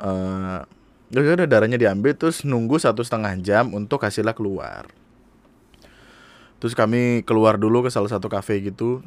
Uh, 0.00 0.66
udah 1.14 1.46
darahnya 1.46 1.78
diambil 1.78 2.16
terus 2.16 2.42
nunggu 2.42 2.82
satu 2.82 3.06
setengah 3.06 3.38
jam 3.38 3.70
untuk 3.70 4.02
hasilnya 4.02 4.34
keluar. 4.34 4.90
Terus 6.58 6.76
kami 6.76 7.22
keluar 7.22 7.56
dulu 7.56 7.86
ke 7.86 7.90
salah 7.94 8.10
satu 8.10 8.26
kafe 8.26 8.60
gitu. 8.66 9.00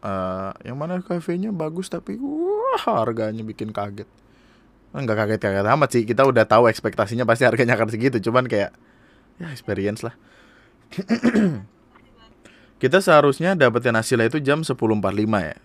Uh, 0.00 0.56
yang 0.64 0.80
mana 0.80 0.98
kafenya? 1.04 1.52
Bagus 1.52 1.92
tapi 1.92 2.16
wah 2.70 3.02
harganya 3.02 3.42
bikin 3.42 3.74
kaget. 3.74 4.06
Nggak 4.90 5.16
kaget 5.26 5.40
kaget 5.42 5.66
amat 5.66 5.88
sih. 5.90 6.02
Kita 6.06 6.26
udah 6.26 6.46
tahu 6.46 6.66
ekspektasinya 6.66 7.22
pasti 7.26 7.46
harganya 7.46 7.78
akan 7.78 7.90
segitu. 7.90 8.18
Cuman 8.18 8.46
kayak 8.50 8.74
ya 9.38 9.48
experience 9.50 10.02
lah. 10.02 10.14
Kita 12.82 12.98
seharusnya 13.04 13.52
dapetin 13.52 13.92
hasilnya 13.92 14.32
itu 14.32 14.40
jam 14.40 14.64
10.45 14.64 14.80
ya. 15.44 15.56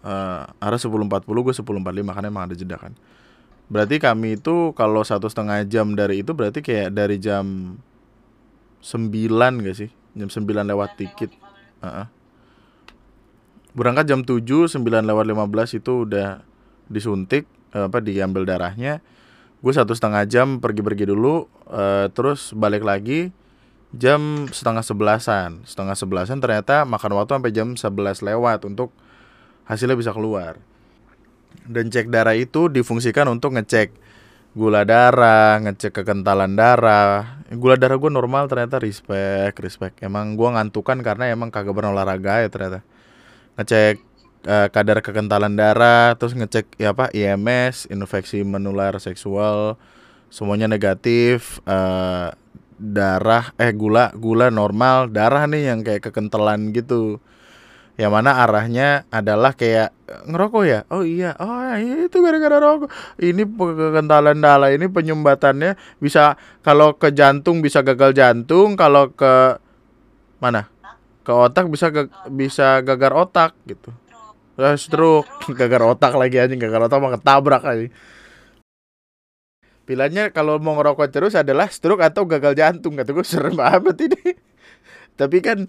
Uh, 0.00 0.44
arah 0.60 0.80
10.40 0.80 1.24
gue 1.24 1.54
10.45 1.56 2.14
karena 2.14 2.28
emang 2.28 2.44
ada 2.48 2.54
jeda 2.56 2.76
kan. 2.76 2.92
Berarti 3.70 3.96
kami 3.96 4.36
itu 4.36 4.74
kalau 4.76 5.00
satu 5.06 5.30
setengah 5.30 5.62
jam 5.64 5.94
dari 5.96 6.20
itu 6.20 6.36
berarti 6.36 6.60
kayak 6.60 6.90
dari 6.92 7.16
jam 7.16 7.76
9 8.82 9.64
gak 9.64 9.76
sih? 9.76 9.90
Jam 10.18 10.28
9 10.28 10.44
lewat 10.68 11.00
dikit. 11.00 11.32
Uh 11.80 12.04
-uh. 12.04 12.06
Berangkat 13.72 14.10
jam 14.10 14.20
7, 14.26 14.42
9 14.66 14.82
lewat 14.82 15.24
15 15.26 15.78
itu 15.78 15.92
udah 16.08 16.42
disuntik, 16.90 17.46
apa 17.70 18.02
diambil 18.02 18.42
darahnya. 18.42 18.98
Gue 19.60 19.72
satu 19.76 19.92
setengah 19.92 20.24
jam 20.26 20.58
pergi-pergi 20.58 21.06
dulu, 21.06 21.46
uh, 21.68 22.08
terus 22.10 22.56
balik 22.56 22.82
lagi 22.82 23.30
jam 23.94 24.50
setengah 24.50 24.82
sebelasan. 24.82 25.62
Setengah 25.68 25.94
sebelasan 25.94 26.42
ternyata 26.42 26.82
makan 26.88 27.20
waktu 27.20 27.30
sampai 27.38 27.52
jam 27.52 27.68
11 27.76 28.26
lewat 28.26 28.66
untuk 28.66 28.90
hasilnya 29.68 29.94
bisa 29.94 30.10
keluar 30.10 30.58
dan 31.66 31.90
cek 31.90 32.10
darah 32.10 32.34
itu 32.34 32.66
difungsikan 32.66 33.30
untuk 33.30 33.54
ngecek 33.54 33.94
gula 34.58 34.82
darah, 34.82 35.62
ngecek 35.62 36.02
kekentalan 36.02 36.58
darah. 36.58 37.42
Gula 37.54 37.78
darah 37.78 37.94
gue 37.98 38.10
normal 38.10 38.50
ternyata 38.50 38.82
respect, 38.82 39.62
respect. 39.62 40.02
Emang 40.02 40.34
gue 40.34 40.48
ngantukan 40.50 40.98
karena 41.06 41.30
emang 41.30 41.54
kagak 41.54 41.74
berolahraga 41.74 42.42
ya 42.42 42.48
ternyata. 42.50 42.82
Ngecek 43.60 44.00
uh, 44.48 44.72
kadar 44.72 45.04
kekentalan 45.04 45.52
darah, 45.52 46.16
terus 46.16 46.32
ngecek 46.32 46.80
ya 46.80 46.96
apa 46.96 47.12
IMS, 47.12 47.92
infeksi 47.92 48.40
menular 48.40 48.96
seksual, 48.96 49.76
semuanya 50.32 50.64
negatif. 50.64 51.60
Uh, 51.68 52.32
darah 52.80 53.52
eh 53.60 53.76
gula 53.76 54.08
gula 54.16 54.48
normal, 54.48 55.12
darah 55.12 55.44
nih 55.44 55.68
yang 55.68 55.84
kayak 55.84 56.08
kekentalan 56.08 56.72
gitu. 56.72 57.20
Yang 58.00 58.12
mana 58.16 58.40
arahnya 58.40 59.04
adalah 59.12 59.52
kayak 59.52 59.92
ngerokok 60.24 60.64
ya? 60.64 60.80
Oh 60.88 61.04
iya 61.04 61.36
oh 61.36 61.76
iya, 61.76 62.08
itu 62.08 62.16
gara-gara 62.24 62.56
rokok. 62.56 62.88
Ini 63.20 63.44
kekentalan 63.44 64.40
darah 64.40 64.72
ini 64.72 64.88
penyumbatannya 64.88 65.76
bisa 66.00 66.40
kalau 66.64 66.96
ke 66.96 67.12
jantung 67.12 67.60
bisa 67.60 67.84
gagal 67.84 68.16
jantung 68.16 68.72
kalau 68.80 69.12
ke 69.12 69.60
mana 70.40 70.79
ke 71.20 71.32
otak 71.32 71.68
bisa 71.68 71.92
gag, 71.92 72.08
bisa 72.32 72.80
gagar 72.80 73.12
otak 73.16 73.52
gitu. 73.68 73.92
Eh, 74.60 74.76
stroke. 74.76 75.28
Gagar 75.52 75.82
otak. 75.84 76.12
Lagi 76.16 76.36
aja 76.40 76.54
gagar 76.54 76.86
otak 76.88 76.98
mau 77.00 77.12
ketabrak 77.12 77.64
aja 77.64 77.88
pilihannya 79.90 80.30
kalau 80.30 80.62
mau 80.62 80.78
ngerokok 80.78 81.10
terus 81.10 81.34
adalah 81.34 81.66
stroke 81.66 81.98
atau 81.98 82.22
gagal 82.22 82.54
jantung. 82.54 82.94
Kata 82.94 83.10
gue 83.10 83.26
serem 83.26 83.58
banget 83.58 84.06
ini. 84.06 84.38
Tapi 85.18 85.42
kan 85.42 85.66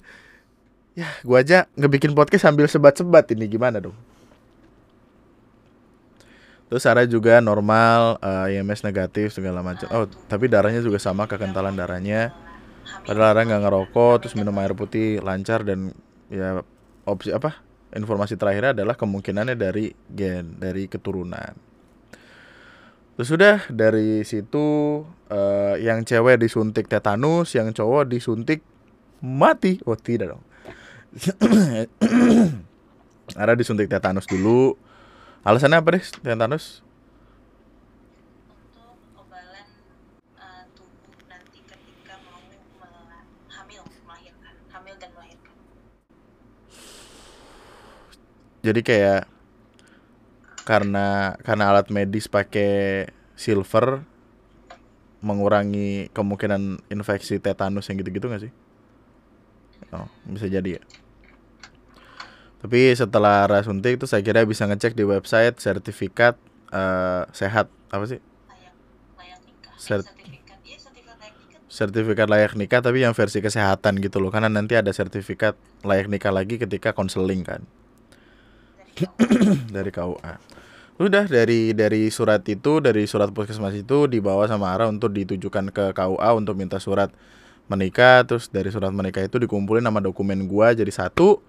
Ya, 0.91 1.07
gua 1.23 1.39
aja 1.39 1.71
ngebikin 1.79 2.11
podcast 2.11 2.43
sambil 2.43 2.67
sebat-sebat 2.67 3.23
ini. 3.31 3.47
Gimana 3.47 3.79
dong? 3.79 3.95
Terus 6.67 6.83
Sarah 6.83 7.07
juga 7.07 7.39
normal, 7.39 8.19
uh, 8.19 8.47
eh, 8.47 8.59
IMS 8.59 8.83
negatif 8.83 9.35
segala 9.35 9.63
macam. 9.63 9.87
Oh, 9.91 10.07
tapi 10.27 10.51
darahnya 10.51 10.83
juga 10.83 10.99
sama 10.99 11.27
kekentalan 11.27 11.75
darahnya. 11.75 12.35
Padahal 13.05 13.33
Sarah 13.33 13.43
nggak 13.47 13.63
ngerokok, 13.65 14.13
terus 14.21 14.35
minum 14.37 14.55
air 14.61 14.73
putih 14.77 15.19
lancar 15.23 15.65
dan 15.65 15.93
ya 16.31 16.61
opsi 17.05 17.33
apa? 17.33 17.59
Informasi 17.91 18.39
terakhirnya 18.39 18.71
adalah 18.71 18.95
kemungkinannya 18.95 19.55
dari 19.59 19.91
gen, 20.07 20.55
dari 20.61 20.87
keturunan. 20.87 21.53
Terus 23.19 23.27
sudah 23.27 23.57
dari 23.67 24.23
situ 24.23 25.01
uh, 25.29 25.75
yang 25.77 26.07
cewek 26.07 26.39
disuntik 26.39 26.87
tetanus, 26.87 27.51
yang 27.53 27.69
cowok 27.75 28.07
disuntik 28.07 28.63
mati. 29.21 29.77
Oh 29.85 29.99
tidak 29.99 30.33
dong. 30.33 30.43
Ara 33.41 33.53
disuntik 33.59 33.91
tetanus 33.91 34.25
dulu. 34.25 34.79
Alasannya 35.43 35.83
apa 35.83 35.99
deh 35.99 36.01
tetanus? 36.01 36.79
Untuk 38.49 38.95
obalan 39.19 39.67
uh, 40.39 40.63
tubuh 40.73 41.13
nanti 41.27 41.59
ketika 41.67 42.15
mau 42.25 42.39
hamil, 43.53 43.83
melahirkan, 44.07 44.55
hamil 44.71 44.95
dan 44.97 45.09
melahirkan. 45.13 45.53
Jadi 48.61 48.81
kayak 48.85 49.25
karena 50.61 51.33
karena 51.41 51.73
alat 51.73 51.89
medis 51.89 52.29
pakai 52.29 53.09
silver 53.33 54.05
mengurangi 55.21 56.09
kemungkinan 56.13 56.81
infeksi 56.89 57.37
tetanus 57.37 57.89
yang 57.89 58.01
gitu-gitu 58.01 58.29
gak 58.29 58.49
sih? 58.49 58.53
Oh, 59.93 60.09
bisa 60.29 60.45
jadi 60.49 60.77
ya. 60.77 60.83
Tapi 62.61 62.93
setelah 62.93 63.49
Ra 63.49 63.65
suntik 63.65 63.97
itu 63.97 64.05
saya 64.05 64.21
kira 64.21 64.45
bisa 64.45 64.69
ngecek 64.69 64.93
di 64.93 65.01
website 65.01 65.57
sertifikat 65.57 66.37
uh, 66.69 67.25
sehat 67.33 67.69
apa 67.89 68.05
sih? 68.05 68.21
Sert. 69.81 70.05
Sertifikat 71.65 72.29
layak 72.29 72.53
nikah 72.53 72.85
tapi 72.85 73.01
yang 73.01 73.17
versi 73.17 73.41
kesehatan 73.41 73.97
gitu 73.97 74.21
loh. 74.21 74.29
Karena 74.29 74.51
nanti 74.51 74.77
ada 74.77 74.93
sertifikat 74.93 75.57
layak 75.81 76.05
nikah 76.05 76.29
lagi 76.29 76.61
ketika 76.61 76.93
konseling 76.93 77.41
kan. 77.41 77.65
dari 79.75 79.91
KUA. 79.91 80.33
Udah 81.01 81.25
dari 81.25 81.73
dari 81.73 82.13
surat 82.13 82.45
itu 82.45 82.77
dari 82.77 83.09
surat 83.09 83.33
puskesmas 83.33 83.73
itu 83.73 84.05
dibawa 84.05 84.45
sama 84.45 84.69
Ara 84.75 84.85
untuk 84.85 85.09
ditujukan 85.09 85.73
ke 85.73 85.97
KUA 85.97 86.29
untuk 86.37 86.53
minta 86.53 86.77
surat 86.77 87.09
menikah. 87.65 88.21
Terus 88.27 88.53
dari 88.53 88.69
surat 88.69 88.93
menikah 88.93 89.25
itu 89.25 89.41
dikumpulin 89.41 89.81
nama 89.81 89.97
dokumen 89.97 90.45
gua 90.45 90.77
jadi 90.77 90.91
satu. 90.93 91.41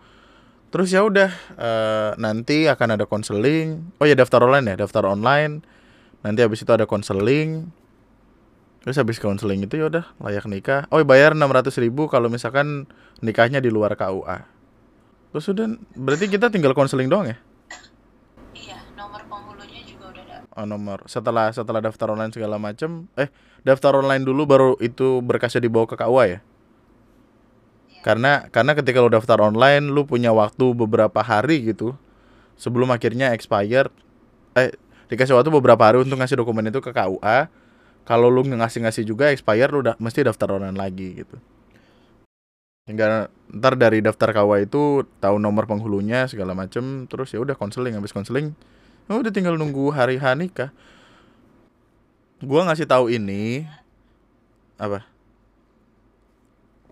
Terus 0.73 0.89
ya 0.89 1.05
udah 1.05 1.29
uh, 1.61 2.11
nanti 2.17 2.65
akan 2.65 2.97
ada 2.97 3.05
konseling. 3.05 3.93
Oh 4.01 4.09
ya 4.09 4.17
daftar 4.17 4.41
online 4.41 4.73
ya 4.73 4.77
daftar 4.81 5.05
online. 5.05 5.61
Nanti 6.25 6.41
habis 6.41 6.65
itu 6.65 6.73
ada 6.73 6.89
konseling. 6.89 7.69
Terus 8.83 8.97
habis 8.97 9.21
konseling 9.21 9.69
itu 9.69 9.77
ya 9.77 9.93
udah 9.93 10.09
layak 10.17 10.49
nikah. 10.49 10.89
Oh 10.89 10.99
bayar 11.05 11.37
enam 11.37 11.53
ratus 11.53 11.77
ribu 11.77 12.09
kalau 12.09 12.33
misalkan 12.33 12.89
nikahnya 13.21 13.61
di 13.61 13.69
luar 13.69 14.01
KUA 14.01 14.52
terus 15.33 15.49
udah 15.49 15.67
berarti 15.97 16.29
kita 16.29 16.53
tinggal 16.53 16.77
konseling 16.77 17.09
doang 17.09 17.33
ya 17.33 17.37
iya 18.53 18.79
nomor 18.95 19.25
penghulunya 19.27 19.81
juga 19.89 20.13
udah 20.13 20.23
ada 20.23 20.37
oh, 20.53 20.67
nomor 20.69 21.09
setelah 21.09 21.49
setelah 21.51 21.81
daftar 21.81 22.13
online 22.13 22.33
segala 22.37 22.61
macem 22.61 23.09
eh 23.17 23.33
daftar 23.63 24.03
online 24.03 24.27
dulu 24.27 24.43
baru 24.45 24.71
itu 24.83 25.23
berkasnya 25.23 25.63
dibawa 25.65 25.87
ke 25.87 25.95
KUA 25.95 26.25
ya? 26.27 26.39
Iya. 26.39 26.39
Karena 28.03 28.33
karena 28.51 28.73
ketika 28.75 28.99
lo 28.99 29.11
daftar 29.11 29.39
online 29.39 29.91
lu 29.91 30.03
punya 30.03 30.35
waktu 30.35 30.75
beberapa 30.75 31.23
hari 31.23 31.63
gitu 31.71 31.95
sebelum 32.59 32.91
akhirnya 32.91 33.31
expired 33.33 33.91
eh 34.59 34.75
dikasih 35.07 35.39
waktu 35.39 35.51
beberapa 35.55 35.83
hari 35.87 36.03
untuk 36.03 36.19
ngasih 36.19 36.39
dokumen 36.43 36.69
itu 36.69 36.83
ke 36.83 36.91
KUA. 36.91 37.49
Kalau 38.03 38.27
lu 38.27 38.43
ngasih-ngasih 38.43 39.07
juga 39.07 39.31
expired 39.31 39.71
lu 39.71 39.87
udah 39.87 39.95
mesti 40.03 40.27
daftar 40.27 40.59
online 40.59 40.75
lagi 40.75 41.23
gitu. 41.23 41.39
Hingga 42.83 43.31
ntar 43.63 43.79
dari 43.79 44.03
daftar 44.03 44.35
KUA 44.35 44.67
itu 44.67 45.07
tahu 45.23 45.39
nomor 45.39 45.71
penghulunya 45.71 46.27
segala 46.27 46.51
macem 46.51 47.07
terus 47.07 47.31
ya 47.31 47.39
udah 47.39 47.55
konseling 47.55 47.95
habis 47.95 48.11
konseling 48.11 48.59
oh, 49.07 49.23
udah 49.23 49.31
tinggal 49.31 49.55
nunggu 49.55 49.95
hari 49.95 50.19
H 50.19 50.35
nikah. 50.35 50.75
Gua 52.43 52.67
ngasih 52.67 52.91
tahu 52.91 53.07
ini 53.07 53.63
apa? 54.83 55.07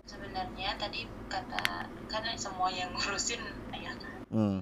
Sebenarnya 0.07 0.79
tadi 0.79 1.11
kata 1.27 1.91
kan 2.07 2.23
semua 2.39 2.71
yang 2.71 2.95
ngurusin 2.95 3.43
ayah 3.75 3.95
kan. 3.99 4.15
Hmm. 4.31 4.59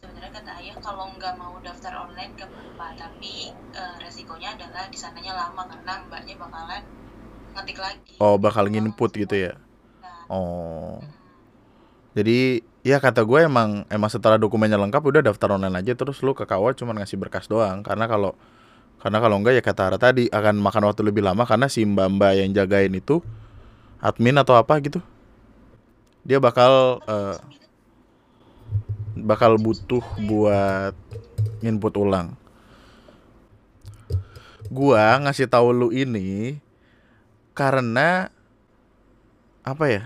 sebenarnya 0.00 0.32
kata 0.44 0.50
ayah 0.60 0.76
kalau 0.84 1.08
nggak 1.16 1.40
mau 1.40 1.56
daftar 1.64 2.04
online 2.04 2.36
gak 2.36 2.52
apa-apa 2.52 3.00
tapi 3.00 3.48
eh, 3.52 3.96
resikonya 3.96 4.60
adalah 4.60 4.92
di 4.92 4.98
sananya 5.00 5.32
lama 5.32 5.64
karena 5.72 6.04
mbaknya 6.04 6.36
bakalan 6.36 6.84
ngetik 7.56 7.78
lagi. 7.80 8.14
Oh 8.20 8.36
bakal 8.36 8.68
nginput 8.68 9.16
gitu 9.16 9.48
ya 9.48 9.56
oh. 10.30 11.00
Jadi 12.16 12.64
ya 12.82 12.98
kata 12.98 13.22
gue 13.22 13.44
emang 13.44 13.84
emang 13.92 14.10
setelah 14.10 14.40
dokumennya 14.40 14.80
lengkap 14.80 15.02
udah 15.04 15.22
daftar 15.22 15.54
online 15.54 15.76
aja 15.84 15.92
terus 15.92 16.18
lu 16.24 16.32
ke 16.32 16.48
KUA 16.48 16.74
cuma 16.78 16.96
ngasih 16.96 17.20
berkas 17.20 17.46
doang. 17.46 17.84
Karena 17.84 18.08
kalau 18.08 18.32
karena 18.98 19.18
kalau 19.22 19.38
enggak 19.38 19.54
ya 19.54 19.62
kata 19.62 19.82
Ara 19.94 19.98
tadi 20.00 20.26
akan 20.26 20.58
makan 20.58 20.90
waktu 20.90 21.06
lebih 21.06 21.22
lama 21.22 21.46
karena 21.46 21.70
si 21.70 21.86
mbak-mbak 21.86 22.34
yang 22.34 22.50
jagain 22.50 22.90
itu 22.90 23.22
admin 24.02 24.34
atau 24.42 24.58
apa 24.58 24.82
gitu. 24.82 24.98
Dia 26.26 26.42
bakal 26.42 26.98
eh, 27.06 27.36
bakal 29.14 29.54
butuh 29.62 30.02
buat 30.26 30.94
input 31.62 31.94
ulang. 31.94 32.34
Gua 34.68 35.22
ngasih 35.22 35.46
tahu 35.46 35.70
lu 35.70 35.88
ini 35.94 36.58
karena 37.54 38.34
apa 39.62 39.84
ya 39.86 40.02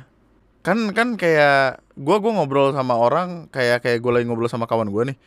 kan 0.62 0.94
kan 0.94 1.18
kayak 1.18 1.82
gua 1.98 2.22
gua 2.22 2.38
ngobrol 2.38 2.70
sama 2.70 2.94
orang 2.94 3.50
kayak 3.50 3.82
kayak 3.82 3.98
gue 3.98 4.12
lagi 4.14 4.24
ngobrol 4.30 4.46
sama 4.46 4.70
kawan 4.70 4.88
gua 4.88 5.10
nih. 5.10 5.18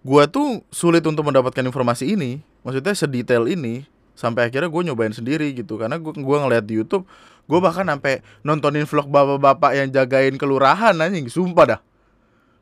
Gua 0.00 0.24
tuh 0.24 0.64
sulit 0.72 1.04
untuk 1.04 1.28
mendapatkan 1.28 1.60
informasi 1.60 2.16
ini 2.16 2.40
maksudnya 2.64 2.96
sedetail 2.96 3.44
ini 3.44 3.84
sampai 4.16 4.48
akhirnya 4.48 4.72
gue 4.72 4.82
nyobain 4.88 5.12
sendiri 5.12 5.52
gitu. 5.52 5.76
Karena 5.76 6.00
gua 6.00 6.16
gua 6.16 6.48
ngeliat 6.48 6.64
di 6.64 6.80
YouTube 6.80 7.04
gue 7.50 7.58
bahkan 7.58 7.82
sampai 7.82 8.22
nontonin 8.46 8.86
vlog 8.86 9.10
bapak-bapak 9.10 9.74
yang 9.74 9.88
jagain 9.90 10.38
kelurahan 10.38 10.94
anjing. 10.96 11.26
Sumpah 11.26 11.76
dah. 11.76 11.80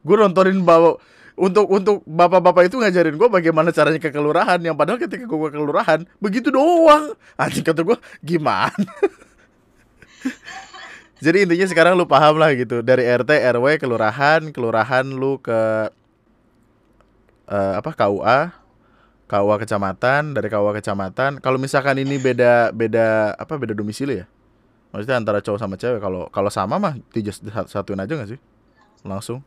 Gue 0.01 0.17
nontonin 0.17 0.65
bapak 0.65 0.97
untuk 1.39 1.71
untuk 1.71 2.03
bapak-bapak 2.03 2.67
itu 2.67 2.83
ngajarin 2.83 3.15
gue 3.15 3.29
bagaimana 3.31 3.71
caranya 3.71 4.03
ke 4.03 4.11
kelurahan 4.11 4.59
yang 4.59 4.75
padahal 4.75 4.99
ketika 4.99 5.23
gue 5.23 5.39
ke 5.39 5.55
kelurahan 5.55 6.03
begitu 6.19 6.51
doang. 6.51 7.15
Anjing 7.37 7.63
kata 7.63 7.87
gue 7.87 7.95
gimana 8.25 8.73
jadi 11.19 11.43
intinya 11.43 11.67
sekarang 11.67 11.99
lu 11.99 12.07
paham 12.07 12.39
lah 12.39 12.55
gitu. 12.55 12.79
Dari 12.79 13.03
RT 13.03 13.31
RW 13.59 13.83
kelurahan 13.83 14.55
kelurahan 14.55 15.03
lu 15.03 15.43
ke 15.43 15.91
eh, 17.51 17.75
apa 17.75 17.91
KUA 17.91 18.55
KUA 19.29 19.57
kecamatan 19.67 20.33
dari 20.39 20.47
KUA 20.47 20.73
kecamatan. 20.79 21.43
Kalau 21.43 21.59
misalkan 21.59 21.99
ini 21.99 22.23
beda 22.23 22.71
beda 22.71 23.35
apa 23.35 23.59
beda 23.59 23.75
domisili 23.75 24.23
ya? 24.23 24.27
Maksudnya 24.95 25.19
antara 25.19 25.43
cowok 25.43 25.59
sama 25.59 25.75
cewek. 25.75 25.99
Kalau 25.99 26.31
kalau 26.31 26.51
sama 26.55 26.79
mah 26.79 26.95
satuin 27.67 27.99
aja 27.99 28.15
gak 28.15 28.39
sih? 28.39 28.41
Langsung. 29.03 29.43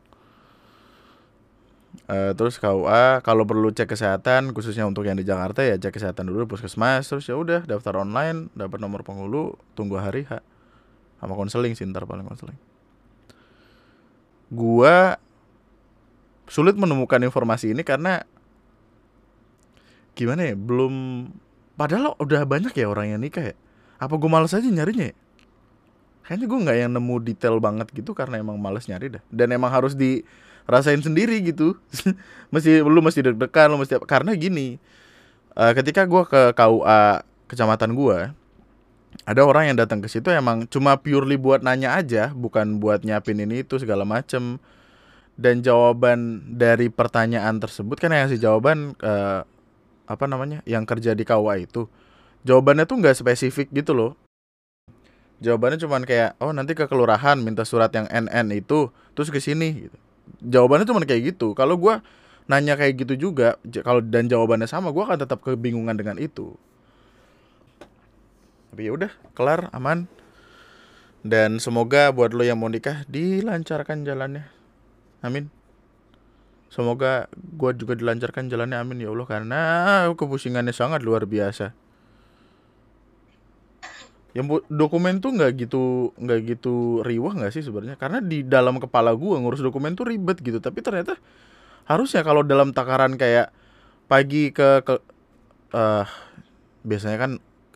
Eh, 2.11 2.35
terus 2.35 2.59
KUA 2.59 3.23
kalau 3.23 3.47
perlu 3.47 3.71
cek 3.71 3.95
kesehatan 3.95 4.51
khususnya 4.51 4.83
untuk 4.83 5.07
yang 5.07 5.15
di 5.15 5.23
Jakarta 5.23 5.63
ya 5.63 5.79
cek 5.79 5.95
kesehatan 5.95 6.27
dulu 6.27 6.51
puskesmas. 6.51 7.07
Terus 7.07 7.31
ya 7.31 7.39
udah 7.39 7.63
daftar 7.63 7.95
online 8.03 8.51
dapat 8.59 8.83
nomor 8.83 9.07
penghulu 9.07 9.55
tunggu 9.71 9.95
hari 9.95 10.27
H 10.27 10.50
sama 11.21 11.37
konseling 11.37 11.77
sih 11.77 11.85
ntar 11.85 12.09
paling 12.09 12.25
konseling. 12.25 12.57
Gua 14.49 15.21
sulit 16.51 16.75
menemukan 16.75 17.21
informasi 17.23 17.71
ini 17.71 17.85
karena 17.85 18.27
gimana 20.11 20.51
ya 20.51 20.55
belum 20.59 21.25
padahal 21.79 22.19
udah 22.19 22.43
banyak 22.43 22.75
ya 22.75 22.91
orang 22.91 23.15
yang 23.15 23.21
nikah 23.23 23.53
ya. 23.53 23.55
Apa 24.01 24.17
gue 24.17 24.27
males 24.27 24.51
aja 24.51 24.65
nyarinya 24.65 25.13
ya? 25.13 25.15
Kayaknya 26.27 26.45
gue 26.49 26.59
nggak 26.67 26.77
yang 26.81 26.91
nemu 26.91 27.15
detail 27.23 27.55
banget 27.63 27.87
gitu 27.95 28.11
karena 28.11 28.41
emang 28.41 28.59
males 28.59 28.89
nyari 28.89 29.13
dah. 29.15 29.23
Dan 29.31 29.53
emang 29.55 29.71
harus 29.71 29.95
dirasain 29.95 30.99
sendiri 30.99 31.39
gitu. 31.45 31.79
Mesti 32.53 32.83
lu 32.83 32.99
mesti 32.99 33.23
deg-degan 33.23 33.71
lu 33.71 33.79
mesti 33.79 33.95
karena 34.03 34.35
gini 34.35 34.75
eh, 35.55 35.73
ketika 35.77 36.03
gua 36.03 36.27
ke 36.27 36.51
KUA 36.51 37.23
kecamatan 37.47 37.95
gua 37.95 38.35
ada 39.31 39.47
orang 39.47 39.71
yang 39.71 39.77
datang 39.79 40.03
ke 40.03 40.11
situ 40.11 40.27
emang 40.27 40.67
cuma 40.67 40.99
purely 40.99 41.39
buat 41.39 41.63
nanya 41.63 41.95
aja 41.95 42.35
bukan 42.35 42.83
buat 42.83 43.07
nyiapin 43.07 43.39
ini 43.39 43.63
itu 43.63 43.79
segala 43.79 44.03
macem. 44.03 44.59
Dan 45.39 45.63
jawaban 45.63 46.43
dari 46.59 46.91
pertanyaan 46.91 47.57
tersebut 47.57 47.97
kan 47.97 48.11
yang 48.11 48.27
ngasih 48.27 48.43
jawaban 48.43 48.93
eh, 48.99 49.41
apa 50.05 50.25
namanya 50.27 50.59
yang 50.67 50.83
kerja 50.83 51.15
di 51.15 51.23
KUA 51.23 51.65
itu. 51.65 51.87
Jawabannya 52.43 52.83
tuh 52.83 52.99
nggak 52.99 53.15
spesifik 53.23 53.71
gitu 53.71 53.95
loh. 53.95 54.19
Jawabannya 55.39 55.79
cuman 55.79 56.03
kayak 56.05 56.37
oh 56.43 56.51
nanti 56.51 56.75
ke 56.75 56.85
kelurahan 56.85 57.39
minta 57.39 57.63
surat 57.65 57.89
yang 57.95 58.05
NN 58.11 58.53
itu 58.53 58.91
terus 59.15 59.31
ke 59.31 59.39
sini 59.39 59.87
gitu. 59.87 59.97
Jawabannya 60.45 60.85
cuma 60.85 61.01
kayak 61.01 61.33
gitu. 61.33 61.57
Kalau 61.57 61.79
gua 61.79 62.03
nanya 62.45 62.75
kayak 62.75 63.07
gitu 63.07 63.31
juga 63.31 63.55
kalau 63.81 64.03
dan 64.03 64.27
jawabannya 64.27 64.67
sama 64.67 64.91
gua 64.91 65.09
akan 65.09 65.25
tetap 65.25 65.39
kebingungan 65.41 65.95
dengan 65.95 66.19
itu 66.19 66.53
tapi 68.71 68.87
ya 68.87 68.95
udah 68.95 69.11
kelar 69.35 69.67
aman. 69.75 70.07
Dan 71.21 71.61
semoga 71.61 72.09
buat 72.09 72.33
lo 72.33 72.41
yang 72.41 72.57
mau 72.57 72.71
nikah 72.71 73.05
dilancarkan 73.05 74.07
jalannya. 74.07 74.49
Amin. 75.21 75.53
Semoga 76.71 77.27
gua 77.35 77.75
juga 77.75 77.99
dilancarkan 77.99 78.47
jalannya 78.47 78.79
amin 78.79 79.03
ya 79.03 79.11
Allah 79.11 79.27
karena 79.27 79.61
kepusingannya 80.15 80.71
sangat 80.71 81.03
luar 81.03 81.27
biasa. 81.27 81.75
Yang 84.31 84.63
dokumen 84.71 85.19
tuh 85.19 85.35
nggak 85.35 85.67
gitu 85.67 86.15
nggak 86.15 86.39
gitu 86.55 87.03
riwah 87.03 87.35
nggak 87.35 87.51
sih 87.51 87.61
sebenarnya? 87.61 87.99
Karena 87.99 88.23
di 88.23 88.47
dalam 88.47 88.79
kepala 88.79 89.11
gua 89.13 89.37
ngurus 89.43 89.59
dokumen 89.59 89.99
tuh 89.99 90.07
ribet 90.07 90.39
gitu 90.39 90.63
tapi 90.63 90.79
ternyata 90.79 91.19
harusnya 91.85 92.23
kalau 92.23 92.41
dalam 92.41 92.71
takaran 92.71 93.19
kayak 93.19 93.51
pagi 94.07 94.55
ke 94.55 94.79
ke 94.87 94.95
eh, 95.75 96.07
biasanya 96.87 97.17
kan 97.19 97.31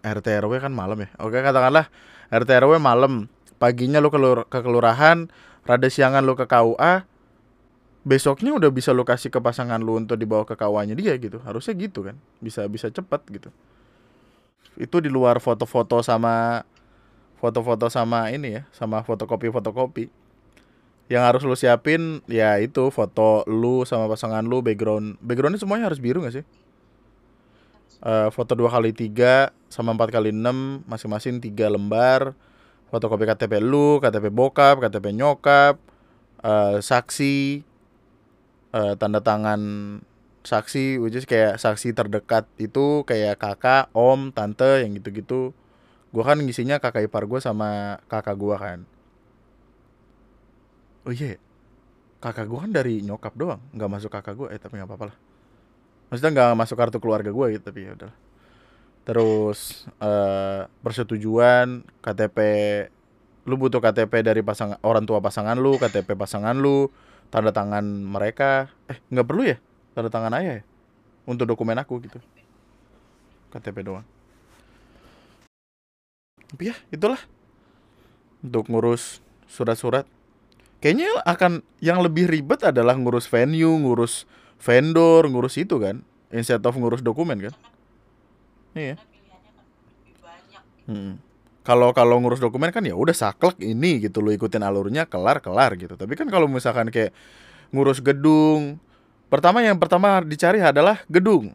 RT 0.05 0.45
RW 0.45 0.61
kan 0.61 0.69
malam 0.69 1.01
ya? 1.01 1.09
Oke 1.17 1.41
katakanlah 1.41 1.89
RT 2.29 2.49
RW 2.61 2.77
malam. 2.77 3.25
Paginya 3.57 3.97
lu 3.97 4.13
ke, 4.13 4.19
ke 4.45 4.59
kelurahan 4.61 5.25
rada 5.65 5.87
siangan 5.89 6.21
lu 6.21 6.37
ke 6.37 6.45
KUA 6.45 7.09
besoknya 8.05 8.53
udah 8.53 8.69
bisa 8.69 8.93
lu 8.93 9.01
kasih 9.01 9.33
ke 9.33 9.41
pasangan 9.41 9.81
lu 9.81 9.97
untuk 9.97 10.21
dibawa 10.21 10.45
ke 10.45 10.53
KUA-nya 10.53 10.93
dia 10.93 11.17
gitu. 11.17 11.41
Harusnya 11.41 11.73
gitu 11.73 12.05
kan? 12.05 12.15
Bisa 12.37 12.69
bisa 12.69 12.93
cepat 12.93 13.25
gitu. 13.33 13.49
Itu 14.77 15.01
di 15.01 15.09
luar 15.09 15.41
foto-foto 15.41 16.05
sama 16.05 16.61
foto-foto 17.39 17.91
sama 17.91 18.31
ini 18.31 18.61
ya 18.61 18.63
sama 18.71 19.03
fotokopi 19.03 19.51
fotokopi 19.51 20.07
yang 21.11 21.21
harus 21.21 21.45
lu 21.45 21.53
siapin 21.53 22.25
ya 22.25 22.57
itu 22.57 22.89
foto 22.89 23.45
lu 23.45 23.85
sama 23.85 24.09
pasangan 24.09 24.41
lu 24.41 24.65
background 24.65 25.21
backgroundnya 25.21 25.61
semuanya 25.61 25.85
harus 25.91 26.01
biru 26.01 26.25
gak 26.25 26.41
sih 26.41 26.45
Eh, 28.03 28.29
foto 28.35 28.57
dua 28.59 28.67
kali 28.67 28.91
tiga 28.91 29.55
sama 29.71 29.95
empat 29.95 30.11
kali 30.11 30.35
enam 30.35 30.83
masing-masing 30.89 31.39
tiga 31.39 31.71
lembar. 31.71 32.35
Fotokopi 32.91 33.25
KTP 33.25 33.63
lu 33.63 33.97
KTP 34.03 34.29
bokap 34.29 34.83
KTP 34.83 35.15
nyokap 35.15 35.79
eh, 36.43 36.77
saksi 36.83 37.63
eh, 38.75 38.93
tanda 38.99 39.19
tangan 39.23 39.61
saksi 40.45 41.01
which 41.01 41.17
is 41.17 41.25
kayak 41.25 41.57
saksi 41.57 41.97
terdekat 41.97 42.45
itu 42.61 43.01
kayak 43.09 43.41
kakak 43.41 43.89
om 43.95 44.29
tante 44.35 44.83
yang 44.83 44.91
gitu-gitu. 44.99 45.55
Gua 46.13 46.23
kan 46.23 46.39
ngisinya 46.39 46.79
kakak 46.79 47.07
ipar 47.09 47.25
gua 47.27 47.39
sama 47.41 47.99
kakak 48.11 48.35
gua 48.37 48.55
kan. 48.59 48.79
Oh 51.05 51.13
iya 51.13 51.37
ya? 51.37 51.39
kakak 52.23 52.49
gua 52.49 52.65
kan 52.65 52.71
dari 52.73 53.05
nyokap 53.05 53.33
doang 53.37 53.61
nggak 53.73 53.89
masuk 53.89 54.11
kakak 54.13 54.35
gua. 54.37 54.47
Eh 54.53 54.59
tapi 54.61 54.77
nggak 54.77 54.89
apa-apa 54.91 55.05
lah 55.13 55.17
maksudnya 56.09 56.31
nggak 56.31 56.51
masuk 56.57 56.75
kartu 56.77 56.97
keluarga 57.01 57.29
gua 57.33 57.49
gitu 57.49 57.65
tapi 57.65 57.89
ya 57.89 57.97
udah 57.97 58.13
terus 59.05 59.85
eh 60.01 60.65
persetujuan 60.81 61.85
KTP 62.01 62.37
lu 63.45 63.55
butuh 63.61 63.77
KTP 63.77 64.25
dari 64.25 64.41
pasangan 64.41 64.81
orang 64.81 65.05
tua 65.05 65.21
pasangan 65.21 65.53
lu 65.53 65.77
KTP 65.77 66.17
pasangan 66.17 66.57
lu 66.57 66.89
tanda 67.29 67.53
tangan 67.53 67.83
mereka. 67.83 68.73
Eh 68.89 68.97
nggak 69.13 69.27
perlu 69.27 69.43
ya 69.45 69.57
tanda 69.93 70.09
tangan 70.09 70.33
ayah 70.41 70.61
ya? 70.61 70.63
Untuk 71.25 71.49
dokumen 71.49 71.77
aku 71.77 72.01
gitu. 72.01 72.17
KTP 73.53 73.85
doang. 73.85 74.05
Tapi 76.49 76.73
ya 76.73 76.75
itulah. 76.93 77.21
Untuk 78.45 78.69
ngurus 78.69 79.21
surat-surat. 79.49 80.05
Kayaknya 80.81 81.21
akan 81.25 81.65
yang 81.81 82.01
lebih 82.05 82.29
ribet 82.29 82.61
adalah 82.61 82.93
ngurus 82.93 83.25
venue 83.25 83.73
ngurus 83.73 84.29
vendor 84.65 85.29
ngurus 85.29 85.61
itu 85.61 85.77
kan. 85.77 86.01
Instead 86.33 86.65
of 86.65 86.73
ngurus 86.73 87.05
dokumen 87.05 87.37
kan. 87.37 87.53
Iya. 88.73 88.97
Hmm. 90.89 91.21
Kalau 91.65 91.93
kalau 91.93 92.21
ngurus 92.21 92.41
dokumen 92.41 92.69
kan 92.73 92.81
ya 92.81 92.97
udah 92.97 93.13
saklek 93.13 93.61
ini 93.61 94.01
gitu. 94.01 94.25
Lo 94.25 94.33
ikutin 94.33 94.65
alurnya 94.65 95.05
kelar 95.05 95.37
kelar 95.45 95.77
gitu. 95.77 95.93
Tapi 95.93 96.17
kan 96.17 96.25
kalau 96.33 96.49
misalkan 96.49 96.89
kayak 96.89 97.13
ngurus 97.69 98.01
gedung, 98.01 98.81
pertama 99.29 99.61
yang 99.61 99.77
pertama 99.77 100.21
dicari 100.25 100.61
adalah 100.61 101.05
gedung. 101.05 101.53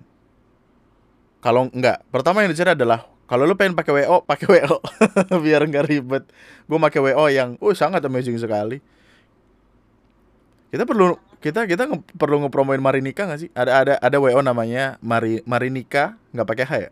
kalau 1.40 1.72
enggak 1.72 2.04
pertama 2.12 2.44
yang 2.44 2.52
dicari 2.52 2.76
adalah 2.76 3.08
kalau 3.24 3.48
lu 3.48 3.56
pengen 3.56 3.72
pakai 3.72 4.04
wo 4.10 4.20
pakai 4.26 4.46
wo 4.50 4.76
biar 5.46 5.62
nggak 5.62 5.86
ribet. 5.86 6.26
Gue 6.66 6.78
pakai 6.82 7.00
wo 7.00 7.24
yang 7.30 7.54
oh 7.62 7.70
sangat 7.72 8.02
amazing 8.02 8.36
sekali. 8.36 8.82
Kita 10.74 10.82
perlu 10.82 11.14
kita 11.40 11.60
kita 11.70 11.82
nge, 11.88 11.98
perlu 12.20 12.36
ngepromoin 12.44 12.82
Marinika 12.86 13.22
nggak 13.28 13.40
sih 13.42 13.50
ada 13.56 13.72
ada 13.80 13.94
ada 14.06 14.16
wo 14.20 14.28
namanya 14.44 15.00
Mari 15.00 15.40
Marinika 15.48 16.04
nggak 16.36 16.48
pakai 16.50 16.64
h 16.68 16.72
ya 16.84 16.90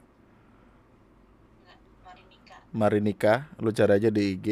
Marinika. 2.05 2.57
Marinika 2.73 3.35
lu 3.65 3.71
cari 3.73 3.93
aja 3.99 4.09
di 4.17 4.23
IG 4.37 4.47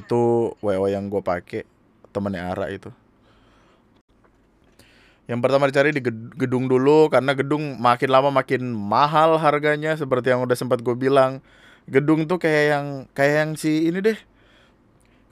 itu 0.00 0.22
wo 0.64 0.84
yang 0.94 1.04
gue 1.12 1.22
pakai 1.24 1.62
temennya 2.12 2.52
Ara 2.52 2.66
itu 2.76 2.90
yang 5.24 5.40
pertama 5.40 5.64
dicari 5.68 5.88
di 5.96 6.04
ged- 6.04 6.36
gedung 6.36 6.68
dulu 6.68 7.08
karena 7.08 7.32
gedung 7.32 7.80
makin 7.80 8.10
lama 8.12 8.28
makin 8.28 8.60
mahal 8.76 9.40
harganya 9.40 9.96
seperti 9.96 10.28
yang 10.36 10.44
udah 10.44 10.56
sempat 10.56 10.84
gue 10.84 10.92
bilang. 10.92 11.40
Gedung 11.88 12.28
tuh 12.28 12.36
kayak 12.40 12.64
yang 12.72 12.86
kayak 13.16 13.34
yang 13.44 13.50
si 13.56 13.88
ini 13.88 14.00
deh. 14.04 14.18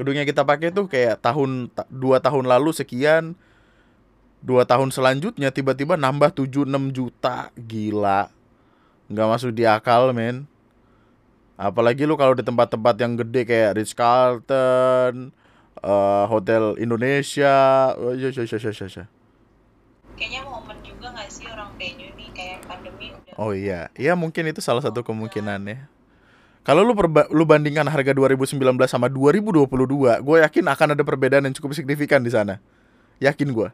Gedung 0.01 0.17
yang 0.17 0.25
kita 0.29 0.43
pakai 0.43 0.73
tuh 0.73 0.89
kayak 0.89 1.21
tahun 1.21 1.69
ta- 1.73 1.89
dua 1.93 2.19
tahun 2.25 2.49
lalu 2.49 2.73
sekian. 2.73 3.37
Dua 4.43 4.67
tahun 4.67 4.91
selanjutnya 4.91 5.55
tiba-tiba 5.55 5.95
nambah 5.95 6.35
7-6 6.35 6.91
juta. 6.91 7.55
Gila. 7.55 8.27
nggak 9.13 9.29
masuk 9.29 9.53
di 9.53 9.69
akal 9.69 10.11
men. 10.17 10.49
Apalagi 11.61 12.09
lu 12.09 12.17
kalau 12.17 12.33
di 12.33 12.41
tempat-tempat 12.41 12.97
yang 12.97 13.13
gede 13.15 13.45
kayak 13.45 13.77
Ritz 13.77 13.93
Carlton, 13.93 15.31
eh, 15.79 16.25
Hotel 16.27 16.81
Indonesia. 16.81 17.93
Oh, 17.95 18.17
iya, 18.17 18.33
iya, 18.33 18.43
iya, 18.43 18.57
iya, 18.57 18.73
iya. 18.73 19.05
Kayaknya 20.17 20.41
momen 20.49 20.77
juga 20.81 21.07
nggak 21.13 21.29
sih 21.29 21.47
orang 21.49 21.71
venue 21.77 22.11
nih 22.17 22.29
kayak 22.35 22.59
pandemi 22.69 23.13
udah 23.13 23.33
Oh 23.37 23.53
iya, 23.53 23.89
iya 23.97 24.13
mungkin 24.13 24.49
itu 24.49 24.61
salah 24.65 24.81
satu 24.81 25.05
kemungkinannya. 25.05 25.89
Kalau 26.63 26.87
lu 26.87 26.95
perba- 26.95 27.27
lu 27.35 27.43
bandingkan 27.43 27.87
harga 27.91 28.15
2019 28.15 28.87
sama 28.87 29.11
2022, 29.11 30.23
gue 30.23 30.37
yakin 30.47 30.65
akan 30.71 30.89
ada 30.95 31.03
perbedaan 31.03 31.45
yang 31.51 31.55
cukup 31.59 31.75
signifikan 31.75 32.23
di 32.23 32.31
sana. 32.31 32.63
Yakin 33.19 33.51
gue. 33.51 33.69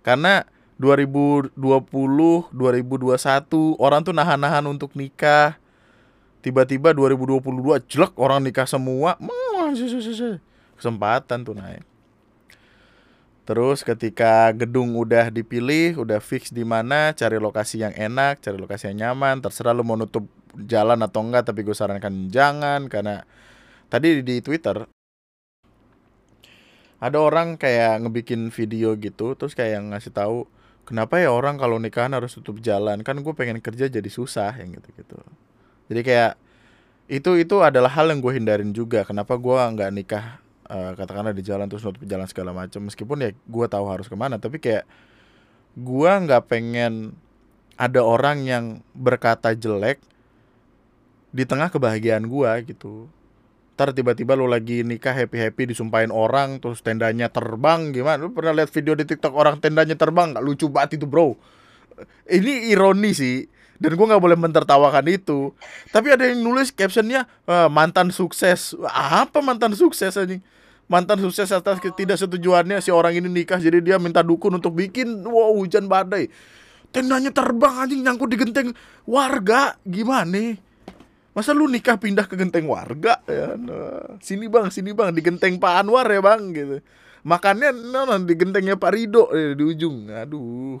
Karena 0.00 0.48
2020, 0.80 1.52
2021 1.56 3.76
orang 3.76 4.00
tuh 4.00 4.16
nahan-nahan 4.16 4.64
untuk 4.64 4.96
nikah. 4.96 5.60
Tiba-tiba 6.40 6.96
2022 6.96 7.84
jelek 7.84 8.16
orang 8.16 8.40
nikah 8.40 8.64
semua. 8.64 9.20
Wah, 9.20 9.68
Kesempatan 10.80 11.44
tuh 11.44 11.52
naik. 11.52 11.84
Terus 13.44 13.82
ketika 13.82 14.54
gedung 14.54 14.94
udah 14.94 15.28
dipilih, 15.28 16.00
udah 16.00 16.22
fix 16.22 16.54
di 16.54 16.62
mana, 16.62 17.10
cari 17.12 17.36
lokasi 17.36 17.82
yang 17.82 17.92
enak, 17.98 18.38
cari 18.40 18.54
lokasi 18.54 18.94
yang 18.94 19.10
nyaman, 19.10 19.42
terserah 19.42 19.74
lu 19.74 19.82
mau 19.82 19.98
nutup 19.98 20.22
jalan 20.54 21.02
atau 21.02 21.26
enggak, 21.26 21.50
tapi 21.50 21.66
gue 21.66 21.74
sarankan 21.74 22.30
jangan 22.30 22.86
karena 22.86 23.26
tadi 23.90 24.22
di 24.22 24.38
Twitter 24.38 24.86
ada 27.00 27.18
orang 27.18 27.56
kayak 27.56 28.04
ngebikin 28.04 28.52
video 28.52 28.92
gitu, 29.00 29.32
terus 29.34 29.56
kayak 29.56 29.80
ngasih 29.90 30.12
tahu 30.12 30.44
kenapa 30.84 31.16
ya 31.16 31.32
orang 31.32 31.56
kalau 31.56 31.80
nikahan 31.80 32.12
harus 32.12 32.36
tutup 32.36 32.60
jalan, 32.60 33.00
kan 33.00 33.16
gue 33.18 33.34
pengen 33.34 33.58
kerja 33.64 33.88
jadi 33.88 34.10
susah 34.12 34.52
yang 34.60 34.76
gitu-gitu. 34.76 35.16
Jadi 35.88 36.00
kayak 36.04 36.32
itu 37.10 37.40
itu 37.40 37.56
adalah 37.64 37.90
hal 37.90 38.12
yang 38.12 38.22
gue 38.22 38.32
hindarin 38.36 38.70
juga. 38.70 39.02
Kenapa 39.02 39.34
gue 39.34 39.58
nggak 39.58 39.90
nikah 39.96 40.38
eh, 40.70 40.92
katakanlah 40.94 41.34
di 41.34 41.42
jalan 41.42 41.66
terus 41.66 41.82
nutup 41.82 42.06
jalan 42.06 42.28
segala 42.30 42.54
macam 42.54 42.86
meskipun 42.86 43.18
ya 43.26 43.30
gue 43.34 43.66
tahu 43.66 43.84
harus 43.90 44.06
ke 44.06 44.14
mana 44.14 44.38
tapi 44.38 44.62
kayak 44.62 44.86
gue 45.74 46.12
nggak 46.26 46.46
pengen 46.46 47.18
ada 47.74 48.00
orang 48.04 48.46
yang 48.46 48.64
berkata 48.94 49.56
jelek 49.56 49.98
di 51.30 51.46
tengah 51.46 51.70
kebahagiaan 51.70 52.26
gue 52.26 52.50
gitu 52.70 53.10
ntar 53.80 53.96
tiba-tiba 53.96 54.36
lu 54.36 54.44
lagi 54.44 54.84
nikah 54.84 55.16
happy 55.16 55.40
happy 55.40 55.72
disumpahin 55.72 56.12
orang 56.12 56.60
terus 56.60 56.84
tendanya 56.84 57.32
terbang 57.32 57.96
gimana? 57.96 58.20
Lu 58.20 58.28
pernah 58.28 58.52
lihat 58.52 58.68
video 58.68 58.92
di 58.92 59.08
tiktok 59.08 59.32
orang 59.32 59.56
tendanya 59.56 59.96
terbang? 59.96 60.36
Nggak 60.36 60.44
lucu 60.44 60.68
banget 60.68 61.00
itu 61.00 61.08
bro. 61.08 61.32
Ini 62.28 62.76
ironi 62.76 63.16
sih 63.16 63.48
dan 63.80 63.96
gue 63.96 64.04
nggak 64.04 64.20
boleh 64.20 64.36
mentertawakan 64.36 65.08
itu. 65.08 65.56
Tapi 65.96 66.12
ada 66.12 66.28
yang 66.28 66.44
nulis 66.44 66.68
captionnya 66.76 67.24
"Eh, 67.48 67.72
mantan 67.72 68.12
sukses. 68.12 68.76
Apa 68.92 69.40
mantan 69.40 69.72
sukses 69.72 70.12
anjing? 70.12 70.44
Mantan 70.84 71.16
sukses 71.24 71.48
atas 71.48 71.80
ketidaksetujuannya 71.80 72.84
si 72.84 72.92
orang 72.92 73.16
ini 73.16 73.32
nikah 73.32 73.56
jadi 73.56 73.80
dia 73.80 73.96
minta 73.96 74.20
dukun 74.20 74.60
untuk 74.60 74.76
bikin 74.76 75.24
wow 75.24 75.56
hujan 75.56 75.88
badai. 75.88 76.28
Tendanya 76.92 77.32
terbang 77.32 77.88
anjing 77.88 78.04
nyangkut 78.04 78.28
di 78.28 78.36
genteng 78.36 78.76
warga. 79.08 79.80
Gimana 79.88 80.68
masa 81.30 81.54
lu 81.54 81.70
nikah 81.70 81.96
pindah 81.96 82.26
ke 82.26 82.34
genteng 82.34 82.66
warga? 82.66 83.22
Ya 83.30 83.54
nah. 83.54 84.18
sini 84.18 84.50
bang 84.50 84.68
sini 84.68 84.90
bang. 84.90 85.14
Di 85.14 85.22
genteng 85.22 85.58
Pak 85.62 85.86
Anwar 85.86 86.06
ya 86.10 86.20
bang 86.22 86.42
gitu. 86.52 86.76
Makannya 87.22 87.70
no, 87.76 88.08
no, 88.08 88.16
di 88.24 88.34
gentengnya 88.34 88.80
Pak 88.80 88.90
Rido 88.96 89.28
eh, 89.30 89.54
di 89.54 89.62
ujung. 89.62 90.08
Aduh. 90.10 90.80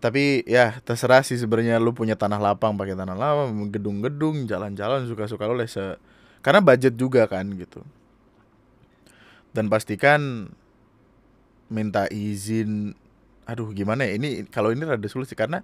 Tapi 0.00 0.46
ya 0.46 0.78
terserah 0.80 1.20
sih 1.26 1.36
sebenarnya 1.36 1.76
lu 1.82 1.92
punya 1.92 2.14
tanah 2.14 2.40
lapang 2.40 2.78
pakai 2.78 2.96
tanah 2.96 3.12
lapang 3.18 3.68
gedung-gedung 3.68 4.48
jalan-jalan 4.48 5.04
suka-suka 5.04 5.44
lu 5.50 5.58
lah 5.58 5.68
se. 5.68 5.98
Karena 6.40 6.64
budget 6.64 6.96
juga 6.96 7.28
kan 7.28 7.44
gitu. 7.52 7.84
Dan 9.52 9.66
pastikan 9.66 10.48
minta 11.70 12.10
izin 12.10 12.98
aduh 13.46 13.70
gimana 13.74 14.06
ya 14.06 14.18
ini 14.18 14.46
kalau 14.50 14.70
ini 14.70 14.86
rada 14.86 15.06
sulit 15.10 15.26
sih 15.26 15.38
karena 15.38 15.62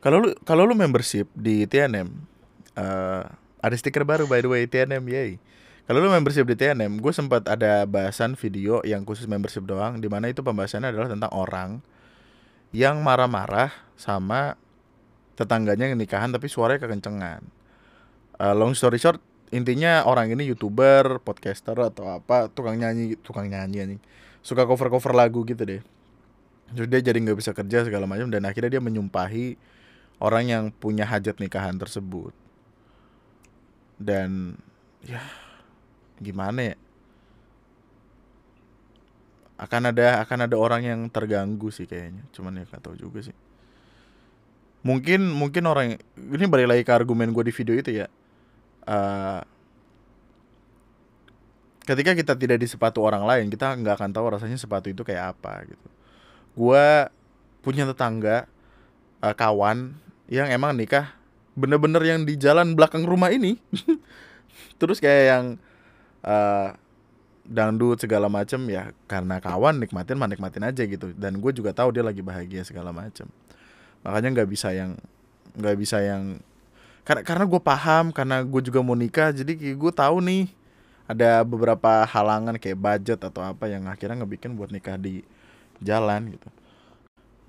kalau 0.00 0.24
lu 0.24 0.28
kalau 0.44 0.64
lu 0.68 0.76
membership 0.76 1.28
di 1.36 1.64
TNM 1.64 2.08
eh, 2.78 3.22
ada 3.58 3.74
stiker 3.74 4.06
baru 4.06 4.30
by 4.30 4.40
the 4.40 4.50
way 4.50 4.62
TNM 4.70 5.02
yay. 5.10 5.42
Kalau 5.88 6.04
lu 6.04 6.12
membership 6.12 6.44
di 6.44 6.52
TNM 6.52 7.00
gue 7.00 7.12
sempat 7.16 7.48
ada 7.48 7.88
bahasan 7.88 8.36
video 8.36 8.84
yang 8.84 9.08
khusus 9.08 9.24
membership 9.24 9.64
doang 9.64 10.04
di 10.04 10.06
mana 10.06 10.28
itu 10.28 10.44
pembahasannya 10.44 10.92
adalah 10.92 11.08
tentang 11.08 11.32
orang 11.32 11.80
yang 12.76 13.00
marah-marah 13.00 13.72
sama 13.96 14.60
tetangganya 15.32 15.88
yang 15.88 15.96
nikahan 15.96 16.28
tapi 16.28 16.46
suaranya 16.46 16.84
kekencengan. 16.84 17.40
Eh, 18.38 18.54
long 18.54 18.76
story 18.76 19.00
short 19.00 19.18
intinya 19.48 20.04
orang 20.04 20.28
ini 20.28 20.44
youtuber 20.44 21.24
podcaster 21.24 21.72
atau 21.72 22.20
apa 22.20 22.52
tukang 22.52 22.76
nyanyi 22.76 23.16
tukang 23.24 23.48
nyanyi 23.48 23.80
anjing 23.80 24.00
suka 24.44 24.68
cover 24.68 24.92
cover 24.92 25.16
lagu 25.16 25.40
gitu 25.48 25.64
deh. 25.64 25.80
Terus 26.68 26.88
dia 26.92 27.00
jadi 27.00 27.16
nggak 27.16 27.38
bisa 27.40 27.56
kerja 27.56 27.88
segala 27.88 28.04
macam 28.04 28.28
dan 28.28 28.44
akhirnya 28.44 28.76
dia 28.76 28.82
menyumpahi 28.84 29.56
orang 30.20 30.44
yang 30.52 30.64
punya 30.68 31.08
hajat 31.08 31.40
nikahan 31.40 31.80
tersebut 31.80 32.36
dan 33.98 34.54
ya 35.02 35.20
gimana 36.22 36.74
ya? 36.74 36.76
Akan 39.58 39.90
ada 39.90 40.22
akan 40.22 40.46
ada 40.46 40.54
orang 40.54 40.86
yang 40.86 41.00
terganggu 41.10 41.74
sih 41.74 41.90
kayaknya. 41.90 42.22
Cuman 42.30 42.62
ya 42.62 42.64
nggak 42.64 42.82
tahu 42.82 42.94
juga 42.94 43.26
sih. 43.26 43.34
Mungkin 44.86 45.34
mungkin 45.34 45.66
orang 45.66 45.98
ini 46.14 46.44
balik 46.46 46.70
lagi 46.70 46.82
ke 46.86 46.92
argumen 46.94 47.34
gue 47.34 47.50
di 47.50 47.54
video 47.54 47.74
itu 47.74 47.90
ya. 47.90 48.06
Eh, 48.86 49.42
ketika 51.82 52.14
kita 52.14 52.38
tidak 52.38 52.62
di 52.62 52.70
sepatu 52.70 53.02
orang 53.02 53.26
lain 53.26 53.50
kita 53.50 53.74
nggak 53.74 53.98
akan 53.98 54.10
tahu 54.14 54.26
rasanya 54.38 54.54
sepatu 54.54 54.94
itu 54.94 55.02
kayak 55.02 55.34
apa 55.34 55.66
gitu. 55.66 55.88
Gue 56.54 57.10
punya 57.66 57.82
tetangga 57.82 58.46
eh, 59.26 59.34
kawan 59.34 59.98
yang 60.30 60.46
emang 60.54 60.78
nikah 60.78 61.17
bener-bener 61.58 62.02
yang 62.06 62.22
di 62.22 62.38
jalan 62.38 62.78
belakang 62.78 63.02
rumah 63.02 63.34
ini. 63.34 63.58
Terus 64.80 65.02
kayak 65.02 65.24
yang 65.26 65.44
eh, 66.22 66.68
dangdut 67.48 67.98
segala 67.98 68.30
macem 68.30 68.60
ya 68.70 68.92
karena 69.10 69.42
kawan 69.42 69.82
nikmatin 69.82 70.14
mah 70.14 70.30
nikmatin 70.30 70.62
aja 70.62 70.86
gitu. 70.86 71.10
Dan 71.18 71.42
gue 71.42 71.50
juga 71.50 71.74
tahu 71.74 71.90
dia 71.90 72.06
lagi 72.06 72.22
bahagia 72.22 72.62
segala 72.62 72.94
macem. 72.94 73.26
Makanya 74.06 74.38
nggak 74.38 74.48
bisa 74.48 74.70
yang 74.70 74.94
nggak 75.58 75.76
bisa 75.76 75.98
yang 75.98 76.38
karena 77.02 77.24
karena 77.26 77.44
gue 77.48 77.60
paham 77.60 78.14
karena 78.14 78.44
gue 78.44 78.62
juga 78.62 78.84
mau 78.84 78.92
nikah 78.92 79.32
jadi 79.32 79.56
gue 79.56 79.92
tahu 79.96 80.20
nih 80.20 80.52
ada 81.08 81.40
beberapa 81.40 82.04
halangan 82.04 82.60
kayak 82.60 82.76
budget 82.76 83.18
atau 83.24 83.40
apa 83.40 83.64
yang 83.64 83.88
akhirnya 83.88 84.22
ngebikin 84.22 84.52
buat 84.54 84.68
nikah 84.68 85.00
di 85.00 85.24
jalan 85.80 86.36
gitu. 86.36 86.48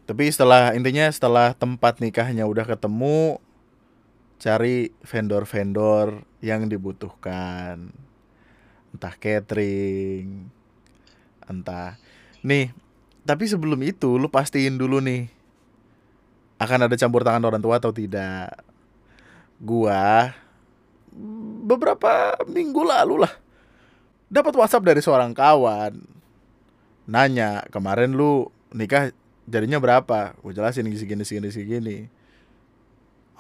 Tapi 0.08 0.32
setelah 0.32 0.74
intinya 0.74 1.06
setelah 1.12 1.52
tempat 1.54 2.00
nikahnya 2.00 2.48
udah 2.48 2.66
ketemu 2.66 3.38
cari 4.40 4.90
vendor-vendor 5.04 6.24
yang 6.40 6.72
dibutuhkan. 6.72 7.92
Entah 8.96 9.16
catering 9.20 10.50
entah. 11.46 12.00
Nih 12.42 12.72
tapi 13.28 13.46
sebelum 13.46 13.78
itu 13.84 14.18
lu 14.18 14.32
pastiin 14.32 14.80
dulu 14.80 15.04
nih 15.04 15.30
akan 16.58 16.90
ada 16.90 16.96
campur 16.98 17.22
tangan 17.22 17.46
orang 17.46 17.62
tua 17.62 17.78
atau 17.78 17.92
tidak? 17.92 18.64
Gua 19.60 20.32
beberapa 21.68 22.40
minggu 22.48 22.80
lalu 22.80 23.28
lah 23.28 23.34
dapat 24.32 24.54
WhatsApp 24.56 24.88
dari 24.88 25.02
seorang 25.04 25.36
kawan. 25.36 26.00
Nanya 27.10 27.66
kemarin 27.74 28.14
lu 28.14 28.54
nikah 28.72 29.10
jadinya 29.50 29.82
berapa? 29.82 30.38
Gue 30.40 30.54
jelasin 30.54 30.86
segini 30.94 31.26
segini 31.26 31.50
segini. 31.50 31.98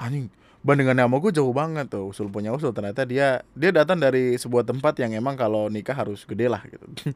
Anjing 0.02 0.34
bandingannya 0.60 1.08
sama 1.08 1.18
gue 1.24 1.32
jauh 1.32 1.54
banget 1.56 1.88
tuh 1.88 2.12
usul 2.12 2.28
punya 2.28 2.52
usul. 2.52 2.76
Ternyata 2.76 3.08
dia 3.08 3.44
dia 3.56 3.72
datang 3.72 4.00
dari 4.00 4.36
sebuah 4.36 4.68
tempat 4.68 5.00
yang 5.00 5.16
emang 5.16 5.40
kalau 5.40 5.72
nikah 5.72 5.96
harus 5.96 6.28
gede 6.28 6.52
lah 6.52 6.62
gitu. 6.68 7.16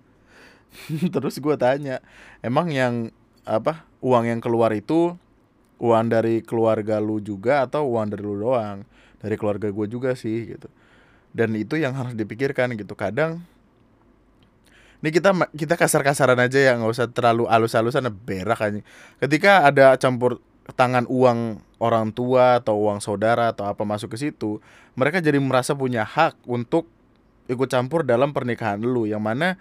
Terus 1.14 1.36
gue 1.38 1.56
tanya 1.60 2.00
emang 2.40 2.72
yang 2.72 3.12
apa 3.44 3.84
uang 4.00 4.26
yang 4.32 4.40
keluar 4.40 4.72
itu 4.72 5.20
uang 5.84 6.06
dari 6.08 6.40
keluarga 6.40 7.04
lu 7.04 7.20
juga 7.20 7.68
atau 7.68 7.84
uang 7.88 8.16
dari 8.16 8.24
lu 8.24 8.40
doang? 8.40 8.88
Dari 9.20 9.36
keluarga 9.36 9.68
gue 9.72 9.88
juga 9.92 10.16
sih 10.16 10.56
gitu. 10.56 10.68
Dan 11.34 11.58
itu 11.60 11.76
yang 11.76 11.98
harus 11.98 12.16
dipikirkan 12.16 12.76
gitu. 12.80 12.96
Kadang 12.96 13.44
ini 15.04 15.12
kita 15.12 15.36
kita 15.52 15.76
kasar-kasaran 15.76 16.40
aja 16.40 16.60
ya 16.64 16.80
nggak 16.80 16.92
usah 16.96 17.12
terlalu 17.12 17.44
alus-alusan 17.52 18.08
berak 18.24 18.64
aja. 18.64 18.80
Ketika 19.20 19.68
ada 19.68 20.00
campur 20.00 20.40
tangan 20.72 21.04
uang 21.12 21.60
orang 21.84 22.16
tua 22.16 22.64
atau 22.64 22.80
uang 22.88 23.04
saudara 23.04 23.52
atau 23.52 23.68
apa 23.68 23.84
masuk 23.84 24.16
ke 24.16 24.18
situ, 24.30 24.64
mereka 24.96 25.20
jadi 25.20 25.36
merasa 25.44 25.76
punya 25.76 26.08
hak 26.08 26.40
untuk 26.48 26.88
ikut 27.52 27.68
campur 27.68 28.08
dalam 28.08 28.32
pernikahan 28.32 28.80
lu 28.80 29.04
yang 29.04 29.20
mana 29.20 29.60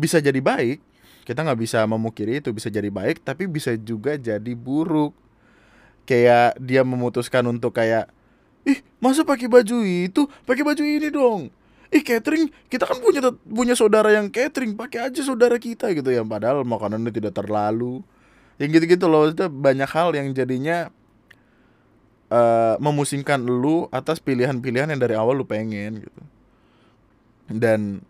bisa 0.00 0.24
jadi 0.24 0.40
baik, 0.40 0.80
kita 1.28 1.44
nggak 1.44 1.60
bisa 1.60 1.84
memukiri 1.84 2.40
itu 2.40 2.48
bisa 2.56 2.72
jadi 2.72 2.88
baik, 2.88 3.20
tapi 3.20 3.44
bisa 3.44 3.76
juga 3.76 4.16
jadi 4.16 4.52
buruk. 4.56 5.12
Kayak 6.04 6.60
dia 6.60 6.84
memutuskan 6.84 7.44
untuk 7.48 7.76
kayak, 7.76 8.12
ih 8.68 8.80
masa 9.00 9.24
pakai 9.24 9.48
baju 9.48 9.84
itu, 9.84 10.28
pakai 10.44 10.64
baju 10.64 10.82
ini 10.84 11.08
dong. 11.08 11.48
Ih 11.88 12.04
catering, 12.04 12.52
kita 12.68 12.84
kan 12.84 13.00
punya 13.00 13.20
punya 13.40 13.72
saudara 13.76 14.12
yang 14.12 14.28
catering, 14.28 14.76
pakai 14.76 15.08
aja 15.08 15.20
saudara 15.24 15.56
kita 15.56 15.92
gitu 15.96 16.12
ya. 16.12 16.20
Padahal 16.24 16.64
makanannya 16.64 17.12
tidak 17.12 17.36
terlalu 17.36 18.04
yang 18.58 18.68
gitu-gitu 18.70 19.06
loh 19.10 19.30
itu 19.30 19.46
banyak 19.50 19.90
hal 19.90 20.14
yang 20.14 20.30
jadinya 20.30 20.90
uh, 22.30 22.78
memusingkan 22.78 23.42
lu 23.42 23.90
atas 23.90 24.22
pilihan-pilihan 24.22 24.90
yang 24.94 25.00
dari 25.00 25.14
awal 25.18 25.38
lu 25.38 25.46
pengen 25.46 26.06
gitu. 26.06 26.22
Dan 27.50 28.00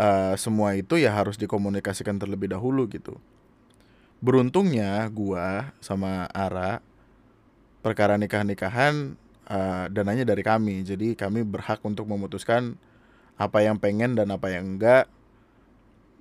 uh, 0.00 0.34
semua 0.38 0.78
itu 0.78 0.96
ya 0.96 1.12
harus 1.12 1.36
dikomunikasikan 1.36 2.16
terlebih 2.16 2.50
dahulu 2.50 2.86
gitu. 2.88 3.18
Beruntungnya 4.20 5.04
gua 5.10 5.72
sama 5.80 6.28
Ara 6.30 6.84
perkara 7.80 8.20
nikah-nikahan 8.20 9.16
uh, 9.48 9.90
dananya 9.90 10.24
dari 10.28 10.44
kami. 10.44 10.86
Jadi 10.86 11.16
kami 11.16 11.42
berhak 11.42 11.80
untuk 11.82 12.06
memutuskan 12.06 12.76
apa 13.40 13.64
yang 13.64 13.80
pengen 13.80 14.14
dan 14.14 14.28
apa 14.30 14.52
yang 14.52 14.76
enggak 14.76 15.08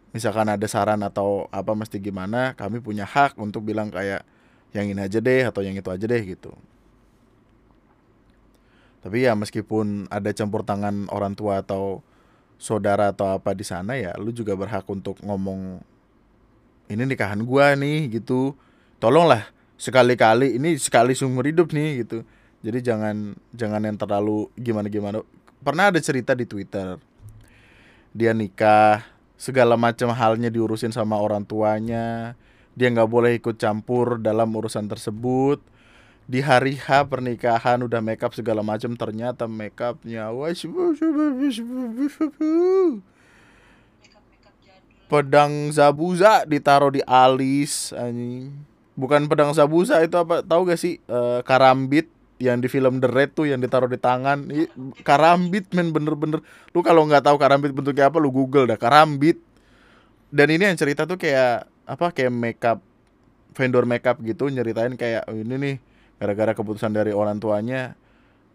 misalkan 0.10 0.50
ada 0.50 0.66
saran 0.66 1.02
atau 1.06 1.46
apa 1.54 1.74
mesti 1.78 2.02
gimana 2.02 2.58
kami 2.58 2.82
punya 2.82 3.06
hak 3.06 3.38
untuk 3.38 3.66
bilang 3.66 3.94
kayak 3.94 4.26
yang 4.74 4.90
ini 4.90 5.02
aja 5.02 5.18
deh 5.22 5.46
atau 5.46 5.62
yang 5.66 5.74
itu 5.78 5.90
aja 5.90 6.06
deh 6.06 6.24
gitu. 6.26 6.54
Tapi 9.00 9.26
ya 9.26 9.34
meskipun 9.34 10.12
ada 10.12 10.30
campur 10.36 10.68
tangan 10.68 11.08
orang 11.10 11.34
tua 11.34 11.64
atau 11.64 12.04
saudara 12.60 13.16
atau 13.16 13.40
apa 13.40 13.56
di 13.56 13.64
sana 13.64 13.96
ya 13.96 14.12
lu 14.20 14.36
juga 14.36 14.52
berhak 14.60 14.84
untuk 14.92 15.16
ngomong 15.24 15.80
ini 16.92 17.04
nikahan 17.08 17.40
gua 17.46 17.74
nih 17.80 18.20
gitu. 18.20 18.54
Tolonglah 19.00 19.48
sekali-kali 19.80 20.60
ini 20.60 20.76
sekali 20.76 21.16
seumur 21.16 21.48
hidup 21.48 21.72
nih 21.72 22.04
gitu. 22.04 22.28
Jadi 22.60 22.84
jangan 22.84 23.40
jangan 23.56 23.82
yang 23.88 23.96
terlalu 23.96 24.52
gimana 24.60 24.92
gimana 24.92 25.24
pernah 25.64 25.92
ada 25.92 26.00
cerita 26.00 26.32
di 26.32 26.48
twitter 26.48 27.00
dia 28.16 28.32
nikah 28.32 29.04
segala 29.40 29.80
macam 29.80 30.12
halnya 30.12 30.52
diurusin 30.52 30.92
sama 30.92 31.16
orang 31.16 31.48
tuanya. 31.48 32.36
Dia 32.76 32.92
nggak 32.92 33.10
boleh 33.10 33.40
ikut 33.40 33.56
campur 33.56 34.20
dalam 34.20 34.52
urusan 34.52 34.92
tersebut. 34.92 35.64
Di 36.30 36.44
hari 36.46 36.78
H 36.78 37.10
pernikahan 37.10 37.82
udah 37.82 38.04
makeup 38.04 38.36
segala 38.38 38.62
macam 38.62 38.94
ternyata 38.94 39.50
makeupnya 39.50 40.30
pedang 45.10 45.74
zabuza 45.74 46.46
ditaruh 46.46 46.94
di 46.94 47.02
alis 47.02 47.90
anjing. 47.98 48.54
Bukan 48.94 49.26
pedang 49.26 49.50
zabuza 49.58 49.98
itu 50.06 50.14
apa 50.22 50.46
tahu 50.46 50.70
gak 50.70 50.78
sih? 50.78 51.02
Uh, 51.10 51.42
karambit 51.42 52.06
yang 52.40 52.64
di 52.64 52.72
film 52.72 53.04
The 53.04 53.12
Red 53.12 53.36
tuh 53.36 53.52
yang 53.52 53.60
ditaruh 53.60 53.92
di 53.92 54.00
tangan. 54.00 54.48
Karambit 55.04 55.70
men 55.76 55.92
bener-bener. 55.92 56.40
Lu 56.72 56.80
kalau 56.80 57.04
nggak 57.04 57.28
tahu 57.28 57.36
karambit 57.36 57.76
bentuknya 57.76 58.08
apa 58.08 58.18
lu 58.18 58.32
google 58.32 58.66
dah 58.66 58.80
karambit. 58.80 59.44
Dan 60.32 60.48
ini 60.50 60.64
yang 60.72 60.80
cerita 60.80 61.04
tuh 61.04 61.20
kayak 61.20 61.68
apa 61.84 62.16
kayak 62.16 62.32
makeup 62.32 62.80
vendor 63.58 63.84
makeup 63.84 64.22
gitu 64.24 64.48
nyeritain 64.48 64.94
kayak 64.94 65.26
oh, 65.26 65.34
ini 65.34 65.56
nih 65.58 65.76
gara-gara 66.22 66.54
keputusan 66.54 66.94
dari 66.94 67.10
orang 67.10 67.42
tuanya 67.42 67.98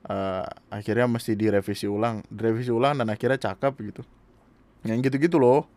uh, 0.06 0.46
akhirnya 0.70 1.10
mesti 1.10 1.34
direvisi 1.34 1.90
ulang 1.90 2.22
direvisi 2.30 2.70
ulang 2.70 2.96
dan 3.02 3.12
akhirnya 3.12 3.36
cakep 3.36 3.72
gitu. 3.92 4.02
Yang 4.88 5.12
gitu-gitu 5.12 5.36
loh. 5.36 5.68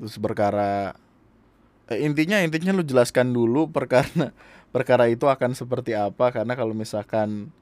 Terus 0.00 0.18
perkara 0.18 0.90
eh, 0.90 1.03
intinya 1.92 2.40
intinya 2.40 2.72
lu 2.72 2.80
jelaskan 2.80 3.36
dulu 3.36 3.68
perkara 3.68 4.32
perkara 4.74 5.04
itu 5.12 5.28
akan 5.28 5.52
seperti 5.52 5.92
apa. 5.92 6.32
Karena 6.32 6.56
kalau 6.56 6.72
misalkan 6.72 7.52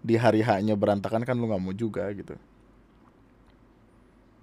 di 0.00 0.16
hari 0.16 0.40
haknya 0.40 0.78
berantakan 0.78 1.26
kan 1.26 1.36
lu 1.36 1.50
nggak 1.50 1.62
mau 1.62 1.74
juga 1.76 2.08
gitu. 2.16 2.38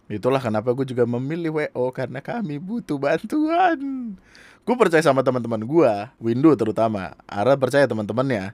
Itulah 0.05 0.37
kenapa 0.37 0.69
gue 0.77 0.85
juga 0.85 1.01
memilih 1.09 1.57
WO 1.57 1.89
karena 1.89 2.21
kami 2.21 2.61
butuh 2.61 3.01
bantuan. 3.01 4.13
Gue 4.61 4.75
percaya 4.77 5.01
sama 5.01 5.25
teman-teman 5.25 5.65
gue 5.65 5.93
Windu 6.21 6.53
terutama. 6.53 7.17
Ara 7.25 7.57
percaya 7.57 7.89
teman-temannya. 7.89 8.53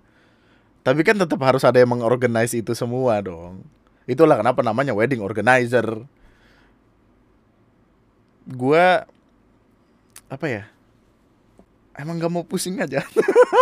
Tapi 0.81 1.01
kan 1.03 1.19
tetap 1.19 1.37
harus 1.43 1.61
ada 1.67 1.77
yang 1.77 1.91
mengorganize 1.91 2.55
itu 2.55 2.71
semua 2.71 3.19
dong. 3.19 3.61
Itulah 4.07 4.39
kenapa 4.39 4.63
namanya 4.63 4.95
wedding 4.95 5.19
organizer. 5.19 6.07
Gue 8.47 9.03
apa 10.31 10.47
ya? 10.47 10.63
Emang 11.99 12.15
gak 12.15 12.31
mau 12.31 12.47
pusing 12.47 12.79
aja. 12.79 13.03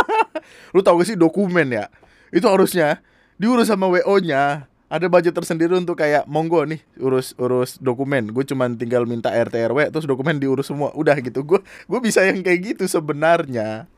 Lu 0.73 0.85
tau 0.85 1.01
gak 1.01 1.09
sih 1.09 1.17
dokumen 1.17 1.73
ya? 1.73 1.89
Itu 2.29 2.45
harusnya 2.45 3.01
diurus 3.41 3.73
sama 3.73 3.89
wo 3.89 4.15
nya 4.21 4.69
ada 4.89 5.05
budget 5.05 5.33
tersendiri 5.33 5.73
untuk 5.77 5.97
kayak 5.97 6.25
monggo 6.29 6.61
nih 6.65 6.81
urus 7.01 7.33
urus 7.41 7.81
dokumen. 7.81 8.29
Gue 8.29 8.45
cuman 8.45 8.77
tinggal 8.77 9.09
minta 9.09 9.33
rt 9.33 9.53
rw 9.69 9.89
terus 9.89 10.05
dokumen 10.05 10.37
diurus 10.37 10.69
semua. 10.69 10.93
Udah 10.93 11.17
gitu 11.17 11.41
gue 11.41 11.61
gue 11.61 11.99
bisa 12.01 12.21
yang 12.25 12.45
kayak 12.45 12.77
gitu 12.77 12.85
sebenarnya. 12.85 13.89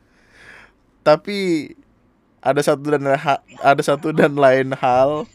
Tapi 1.03 1.71
ada 2.39 2.59
satu 2.63 2.87
dan 2.87 3.03
ada 3.59 3.81
satu 3.83 4.15
dan 4.15 4.35
lain 4.35 4.75
hal 4.79 5.27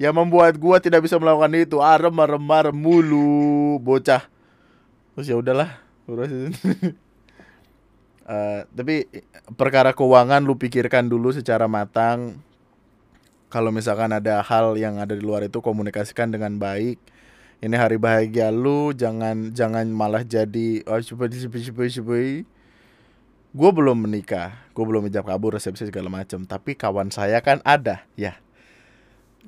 yang 0.00 0.16
membuat 0.16 0.56
gue 0.56 0.76
tidak 0.80 1.04
bisa 1.04 1.20
melakukan 1.20 1.52
itu. 1.56 1.80
Arem 1.80 2.16
arem 2.16 2.44
arem 2.48 2.76
mulu 2.76 3.76
bocah. 3.80 4.24
Terus 5.16 5.26
ya 5.28 5.36
udahlah 5.40 5.87
Uh, 8.24 8.64
tapi 8.76 9.04
perkara 9.60 9.92
keuangan 9.92 10.40
lu 10.40 10.56
pikirkan 10.56 11.06
dulu 11.06 11.36
secara 11.36 11.68
matang. 11.68 12.40
Kalau 13.48 13.72
misalkan 13.72 14.12
ada 14.12 14.44
hal 14.44 14.76
yang 14.76 15.00
ada 15.00 15.16
di 15.16 15.24
luar 15.24 15.44
itu 15.44 15.60
komunikasikan 15.64 16.28
dengan 16.28 16.56
baik. 16.60 17.00
Ini 17.58 17.74
hari 17.74 17.98
bahagia 17.98 18.54
lu, 18.54 18.94
jangan 18.94 19.50
jangan 19.50 19.88
malah 19.90 20.22
jadi 20.22 20.84
oh 20.86 21.00
Gue 23.48 23.70
belum 23.72 24.04
menikah, 24.04 24.68
gue 24.76 24.84
belum 24.84 25.08
ijab 25.08 25.24
kabur 25.24 25.56
resepsi 25.56 25.88
segala 25.88 26.12
macam. 26.12 26.44
Tapi 26.44 26.76
kawan 26.76 27.08
saya 27.08 27.40
kan 27.40 27.64
ada, 27.64 28.04
ya. 28.14 28.36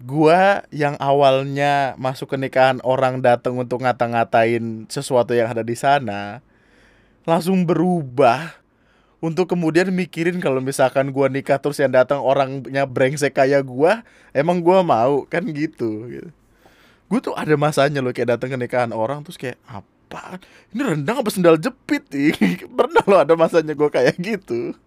Gue 0.01 0.65
yang 0.73 0.97
awalnya 0.97 1.93
masuk 2.01 2.33
ke 2.33 2.37
nikahan 2.41 2.81
orang 2.83 3.21
datang 3.21 3.61
untuk 3.61 3.85
ngata-ngatain 3.85 4.89
sesuatu 4.89 5.37
yang 5.37 5.53
ada 5.53 5.61
di 5.61 5.77
sana, 5.77 6.41
langsung 7.29 7.65
berubah 7.69 8.61
untuk 9.21 9.53
kemudian 9.53 9.93
mikirin 9.93 10.41
kalau 10.41 10.65
misalkan 10.65 11.13
gua 11.13 11.29
nikah 11.29 11.61
terus 11.61 11.77
yang 11.77 11.93
datang 11.93 12.25
orangnya 12.25 12.89
brengsek 12.89 13.37
kayak 13.37 13.69
gua, 13.69 14.01
emang 14.33 14.65
gua 14.65 14.81
mau 14.81 15.29
kan 15.29 15.45
gitu. 15.45 16.09
gitu. 16.09 16.31
Gue 17.11 17.19
tuh 17.19 17.35
ada 17.35 17.59
masanya 17.59 17.99
loh 17.99 18.15
kayak 18.15 18.39
datang 18.39 18.55
ke 18.55 18.59
nikahan 18.59 18.95
orang 18.95 19.27
terus 19.27 19.35
kayak 19.35 19.59
apa? 19.67 20.39
Ini 20.71 20.95
rendang 20.95 21.19
apa 21.19 21.29
sendal 21.29 21.59
jepit 21.59 22.07
nih? 22.07 22.33
Pernah 22.79 23.03
lo 23.03 23.17
ada 23.19 23.35
masanya 23.35 23.75
gua 23.75 23.91
kayak 23.91 24.15
gitu. 24.23 24.79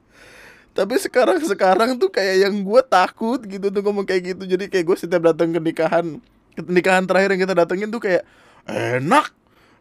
Tapi 0.74 0.98
sekarang 0.98 1.38
sekarang 1.46 2.02
tuh 2.02 2.10
kayak 2.10 2.50
yang 2.50 2.66
gue 2.66 2.82
takut 2.90 3.38
gitu 3.46 3.70
tuh 3.70 3.82
ngomong 3.86 4.10
kayak 4.10 4.34
gitu. 4.34 4.50
Jadi 4.50 4.74
kayak 4.74 4.86
gue 4.90 4.98
setiap 4.98 5.22
datang 5.22 5.54
ke 5.54 5.62
nikahan, 5.62 6.18
ke 6.58 6.62
nikahan 6.66 7.06
terakhir 7.06 7.38
yang 7.38 7.42
kita 7.46 7.54
datengin 7.54 7.90
tuh 7.94 8.02
kayak 8.02 8.26
enak, 8.66 9.30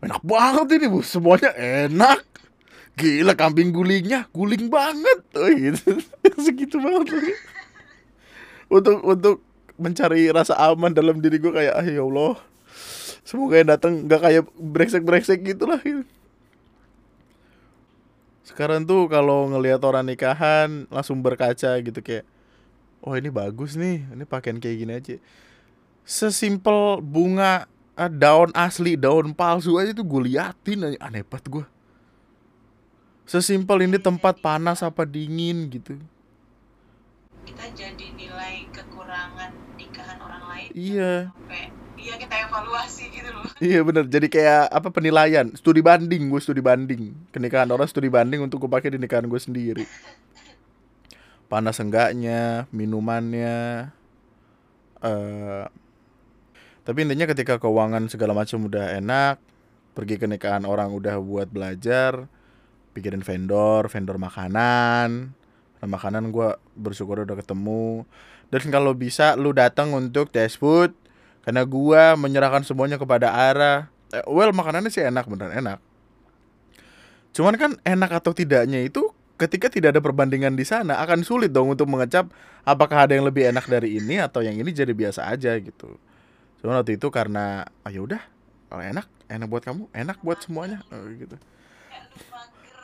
enak 0.03 0.23
banget 0.27 0.67
ini 0.77 0.87
bu, 0.91 1.01
semuanya 1.01 1.55
enak. 1.55 2.27
Gila 2.93 3.33
kambing 3.33 3.73
gulingnya 3.73 4.29
guling 4.37 4.69
banget. 4.69 5.25
Oh 5.33 5.49
gitu. 5.49 5.97
Segitu 6.45 6.77
banget 6.77 7.39
untuk 8.73 9.05
untuk 9.05 9.37
mencari 9.77 10.33
rasa 10.33 10.57
aman 10.57 10.97
dalam 10.97 11.21
diri 11.21 11.37
gue 11.37 11.53
kayak 11.53 11.75
ah 11.77 11.85
ya 11.85 12.01
Allah. 12.01 12.41
Semoga 13.23 13.61
yang 13.61 13.69
datang 13.69 14.09
nggak 14.09 14.21
kayak 14.25 14.43
brengsek 14.57 15.05
brengsek 15.05 15.41
gitulah 15.45 15.79
gitu. 15.85 16.09
sekarang 18.43 18.85
tuh 18.85 19.09
kalau 19.09 19.49
ngelihat 19.49 19.81
orang 19.87 20.05
nikahan 20.13 20.85
langsung 20.93 21.25
berkaca 21.25 21.79
gitu 21.79 22.01
kayak 22.05 22.27
oh 23.05 23.13
ini 23.15 23.29
bagus 23.29 23.77
nih. 23.77 24.03
Ini 24.13 24.25
pakaian 24.25 24.57
kayak 24.57 24.77
gini 24.77 24.93
aja. 24.93 25.17
Sesimpel 26.03 26.99
bunga 27.05 27.71
ah, 27.99 28.11
daun 28.11 28.51
asli 28.57 28.97
daun 28.97 29.37
palsu 29.37 29.77
aja 29.77 29.93
tuh 29.93 30.07
gue 30.07 30.33
liatin 30.33 30.87
aja. 30.87 30.99
Aneh 31.03 31.25
banget 31.27 31.47
gue 31.49 31.65
sesimpel 33.33 33.87
ini 33.87 33.97
tempat 33.97 34.43
panas 34.43 34.83
apa 34.85 35.07
dingin 35.07 35.71
gitu. 35.71 35.99
Kita 37.49 37.65
jadi 37.75 38.07
nilai 38.15 38.69
kekurangan 38.71 39.51
nikahan 39.81 40.19
orang 40.21 40.45
lain 40.53 40.69
iya. 40.77 41.33
sampai 41.33 41.73
iya 41.99 42.15
kita 42.21 42.35
evaluasi 42.51 43.05
gitu 43.09 43.31
loh. 43.33 43.47
Iya 43.63 43.81
bener. 43.87 44.05
Jadi 44.11 44.27
kayak 44.27 44.69
apa 44.69 44.89
penilaian. 44.91 45.49
Studi 45.55 45.81
banding 45.81 46.29
gue 46.29 46.41
studi 46.43 46.61
banding. 46.61 47.15
Kenikahan 47.31 47.71
orang 47.71 47.87
studi 47.87 48.11
banding 48.11 48.43
untuk 48.43 48.67
gue 48.67 48.71
pakai 48.71 48.95
di 48.95 48.99
nikahan 48.99 49.27
gue 49.27 49.41
sendiri. 49.41 49.87
Panas 51.51 51.79
enggaknya 51.79 52.67
minumannya 52.75 53.91
eh 55.03 55.65
tapi 56.83 57.07
intinya 57.07 57.31
ketika 57.31 57.63
keuangan 57.63 58.11
segala 58.11 58.35
macam 58.35 58.67
udah 58.67 58.99
enak 58.99 59.39
pergi 59.93 60.19
ke 60.19 60.27
nikahan 60.27 60.67
orang 60.67 60.91
udah 60.91 61.21
buat 61.23 61.47
belajar 61.53 62.27
pikirin 62.93 63.23
vendor 63.23 63.87
vendor 63.87 64.19
makanan. 64.19 65.33
Nah, 65.83 65.89
makanan 65.89 66.31
gue 66.31 66.55
bersyukur 66.79 67.27
udah 67.27 67.35
ketemu. 67.39 68.07
Dan 68.53 68.69
kalau 68.69 68.93
bisa 68.93 69.35
lu 69.35 69.51
datang 69.57 69.91
untuk 69.97 70.29
test 70.29 70.61
food 70.61 70.93
karena 71.43 71.67
gua 71.67 72.15
menyerahkan 72.15 72.63
semuanya 72.63 73.01
kepada 73.01 73.33
Ara. 73.33 73.91
Eh, 74.15 74.23
well 74.29 74.55
makanannya 74.55 74.93
sih 74.93 75.03
enak 75.03 75.27
bener 75.27 75.51
enak. 75.51 75.79
Cuman 77.33 77.57
kan 77.57 77.71
enak 77.83 78.23
atau 78.23 78.37
tidaknya 78.37 78.85
itu 78.85 79.11
ketika 79.41 79.73
tidak 79.73 79.97
ada 79.97 80.01
perbandingan 80.05 80.55
di 80.55 80.63
sana 80.63 81.01
akan 81.03 81.25
sulit 81.27 81.51
dong 81.51 81.73
untuk 81.73 81.89
mengecap 81.91 82.31
apakah 82.63 83.09
ada 83.09 83.17
yang 83.17 83.27
lebih 83.27 83.49
enak 83.51 83.67
dari 83.67 83.99
ini 83.99 84.23
atau 84.23 84.45
yang 84.45 84.55
ini 84.55 84.71
jadi 84.71 84.93
biasa 84.95 85.27
aja 85.27 85.57
gitu 85.59 85.99
cuman 86.63 86.79
waktu 86.81 86.95
itu 86.95 87.11
karena 87.11 87.67
ah 87.83 87.91
ya 87.91 88.01
udah 88.07 88.23
kalau 88.71 88.81
enak 88.87 89.07
enak 89.33 89.49
buat 89.49 89.63
kamu 89.65 89.83
enak 89.93 90.19
buat 90.21 90.39
semuanya. 90.45 90.85
Eh, 90.93 91.25
gitu. 91.25 91.37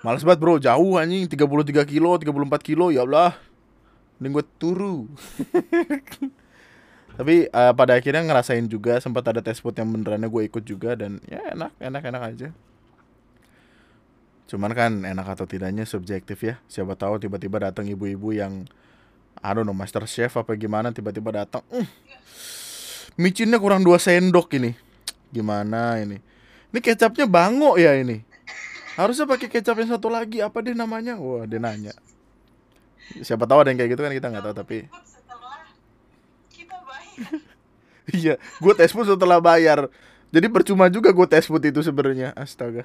Males 0.00 0.22
banget 0.24 0.40
bro, 0.40 0.56
jauh 0.56 0.96
anjing. 0.96 1.26
33 1.26 1.84
kilo, 1.84 2.14
34 2.16 2.62
kilo, 2.62 2.88
ya 2.88 3.04
Allah. 3.04 3.34
Mending 4.18 4.40
gue 4.40 4.44
turu. 4.56 5.10
Tapi 7.18 7.50
eh, 7.50 7.72
pada 7.74 7.98
akhirnya 7.98 8.22
ngerasain 8.22 8.66
juga 8.70 9.02
sempat 9.02 9.26
ada 9.26 9.42
test 9.42 9.58
food 9.58 9.74
yang 9.74 9.90
benerannya 9.90 10.30
gue 10.30 10.42
ikut 10.46 10.62
juga 10.62 10.94
Dan 10.94 11.18
ya 11.26 11.42
enak, 11.50 11.74
enak, 11.82 12.02
enak 12.14 12.22
aja. 12.22 12.48
Cuman 14.48 14.72
kan 14.72 15.02
enak 15.02 15.26
atau 15.34 15.44
tidaknya 15.44 15.82
subjektif 15.84 16.38
ya. 16.46 16.62
Siapa 16.70 16.94
tahu 16.94 17.18
tiba-tiba 17.18 17.58
datang 17.58 17.90
ibu-ibu 17.90 18.32
yang 18.32 18.64
I 19.38 19.50
don't 19.54 19.66
know, 19.66 19.74
master 19.76 20.02
chef 20.06 20.34
apa 20.34 20.54
gimana 20.58 20.90
tiba-tiba 20.90 21.30
datang 21.30 21.62
"Mm, 21.70 21.86
Micinnya 23.18 23.58
kurang 23.58 23.82
2 23.82 23.98
sendok 23.98 24.54
ini 24.54 24.78
Gimana 25.34 25.98
ini 25.98 26.22
Ini 26.70 26.78
kecapnya 26.78 27.26
bango 27.26 27.74
ya 27.74 27.98
ini 27.98 28.28
Harusnya 28.98 29.30
pakai 29.30 29.46
kecap 29.46 29.78
yang 29.78 29.94
satu 29.94 30.10
lagi 30.10 30.42
apa 30.42 30.58
deh 30.58 30.74
namanya? 30.74 31.14
Wah, 31.22 31.46
dia 31.46 31.62
nanya. 31.62 31.94
Siapa 33.22 33.46
tahu 33.46 33.62
ada 33.62 33.70
yang 33.70 33.78
kayak 33.78 33.94
gitu 33.94 34.02
kan 34.02 34.10
kita 34.10 34.26
nggak 34.26 34.44
tahu 34.50 34.54
tapi 34.58 34.78
iya, 38.18 38.38
gue 38.38 38.72
tes 38.74 38.90
food 38.90 39.06
setelah 39.06 39.38
bayar. 39.38 39.86
Jadi 40.34 40.46
percuma 40.50 40.90
juga 40.90 41.14
gue 41.14 41.26
tes 41.30 41.46
food 41.46 41.62
itu 41.62 41.78
sebenarnya. 41.78 42.34
Astaga. 42.34 42.82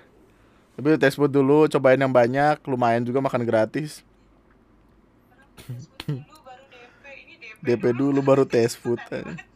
Tapi 0.78 0.98
tes 1.02 1.18
food 1.18 1.34
dulu, 1.34 1.66
cobain 1.66 1.98
yang 1.98 2.14
banyak, 2.14 2.62
lumayan 2.66 3.02
juga 3.02 3.22
makan 3.22 3.42
gratis. 3.46 4.06
dulu 6.06 6.30
DP 7.62 7.84
dulu 7.94 8.20
baru 8.22 8.46
tes 8.46 8.78
food. 8.78 9.02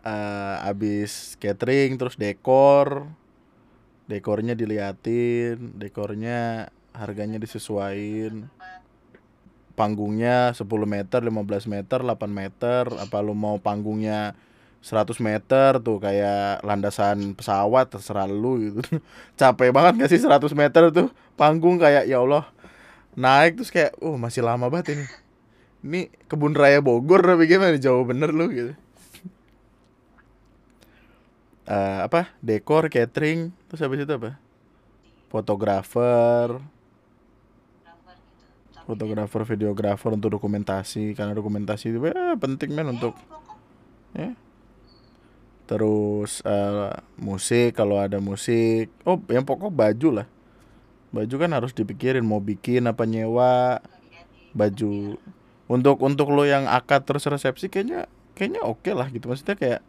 Eh, 0.00 0.56
abis 0.64 1.36
catering 1.36 2.00
terus 2.00 2.16
dekor. 2.16 3.04
Dekornya 4.08 4.58
diliatin, 4.58 5.78
dekornya 5.78 6.70
harganya 6.96 7.38
disesuaiin. 7.38 8.48
panggungnya 9.78 10.52
10 10.52 10.84
meter, 10.84 11.24
15 11.24 11.64
meter, 11.64 12.04
8 12.04 12.28
meter, 12.28 12.84
apa 13.00 13.16
lu 13.24 13.32
mau 13.32 13.56
panggungnya 13.56 14.36
100 14.84 15.16
meter 15.24 15.80
tuh 15.80 15.96
kayak 15.96 16.60
landasan 16.60 17.32
pesawat 17.32 17.88
terserah 17.88 18.28
lu 18.28 18.60
gitu. 18.60 18.80
Capek 19.40 19.72
banget 19.72 20.04
gak 20.04 20.10
sih 20.12 20.20
100 20.20 20.52
meter 20.52 20.92
tuh 20.92 21.08
panggung 21.32 21.80
kayak 21.80 22.04
ya 22.04 22.20
Allah 22.20 22.44
naik 23.16 23.56
terus 23.56 23.72
kayak 23.72 23.96
oh 24.04 24.20
masih 24.20 24.44
lama 24.44 24.68
banget 24.68 25.00
ini. 25.00 25.06
Ini 25.80 26.00
kebun 26.28 26.52
raya 26.52 26.84
Bogor 26.84 27.24
tapi 27.24 27.48
gimana 27.48 27.80
jauh 27.80 28.04
bener 28.04 28.36
lu 28.36 28.52
gitu. 28.52 28.72
Eh, 31.70 31.98
apa? 32.02 32.34
Dekor 32.42 32.90
catering 32.90 33.54
terus 33.70 33.78
habis 33.78 34.02
itu 34.02 34.10
apa? 34.10 34.34
Fotografer. 35.30 36.58
Fotografer 38.90 39.46
videografer 39.46 40.10
untuk 40.10 40.34
dokumentasi 40.34 41.14
karena 41.14 41.30
dokumentasi 41.30 41.94
itu 41.94 42.02
eh, 42.10 42.34
penting 42.34 42.74
men 42.74 42.90
untuk 42.90 43.14
ya. 44.18 44.34
Terus 45.70 46.42
eh, 46.42 46.90
musik 47.14 47.78
kalau 47.78 48.02
ada 48.02 48.18
musik 48.18 48.90
oh 49.06 49.22
yang 49.30 49.46
pokok 49.46 49.70
baju 49.70 50.22
lah. 50.22 50.28
Baju 51.14 51.34
kan 51.38 51.54
harus 51.54 51.70
dipikirin 51.70 52.26
mau 52.26 52.42
bikin 52.42 52.90
apa 52.90 53.06
nyewa. 53.06 53.78
Baju 54.58 55.14
untuk 55.70 56.02
untuk 56.02 56.34
lo 56.34 56.42
yang 56.42 56.66
akad 56.66 57.06
terus 57.06 57.30
resepsi 57.30 57.70
kayaknya 57.70 58.10
kayaknya 58.34 58.66
oke 58.66 58.90
lah 58.90 59.06
gitu. 59.14 59.30
Maksudnya 59.30 59.54
kayak 59.54 59.80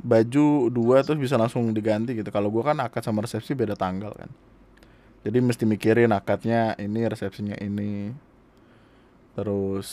baju 0.00 0.72
dua 0.72 1.04
terus 1.04 1.20
bisa 1.20 1.36
langsung 1.36 1.70
diganti 1.76 2.16
gitu. 2.16 2.28
Kalau 2.32 2.48
gua 2.48 2.72
kan 2.72 2.80
akad 2.80 3.04
sama 3.04 3.24
resepsi 3.24 3.52
beda 3.52 3.76
tanggal 3.76 4.12
kan. 4.16 4.30
Jadi 5.20 5.38
mesti 5.44 5.64
mikirin 5.68 6.12
akadnya 6.16 6.74
ini 6.80 7.04
resepsinya 7.04 7.56
ini. 7.60 8.16
Terus 9.36 9.92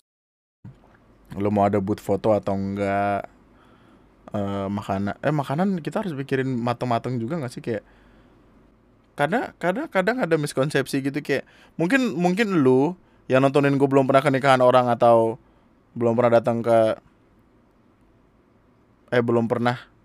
lo 1.35 1.51
mau 1.51 1.67
ada 1.67 1.83
booth 1.83 1.99
foto 1.99 2.31
atau 2.31 2.55
enggak 2.55 3.27
eh 4.27 4.67
makanan 4.67 5.15
eh 5.23 5.31
makanan 5.31 5.79
kita 5.79 6.03
harus 6.03 6.11
pikirin 6.15 6.47
mateng-mateng 6.47 7.19
juga 7.19 7.39
nggak 7.39 7.51
sih? 7.51 7.63
Kayak 7.63 7.83
kadang 9.17 9.51
kadang 9.57 9.87
kadang 9.89 10.17
ada 10.23 10.35
miskonsepsi 10.37 11.01
gitu 11.01 11.19
kayak 11.25 11.43
mungkin 11.75 12.13
mungkin 12.13 12.61
lu 12.61 12.93
yang 13.27 13.43
nontonin 13.43 13.75
gue 13.75 13.89
belum 13.89 14.05
pernah 14.07 14.23
ke 14.23 14.29
nikahan 14.31 14.61
orang 14.61 14.87
atau 14.87 15.41
belum 15.97 16.13
pernah 16.13 16.37
datang 16.39 16.61
ke 16.61 17.01
eh 19.11 19.23
belum 19.23 19.49
pernah 19.49 19.96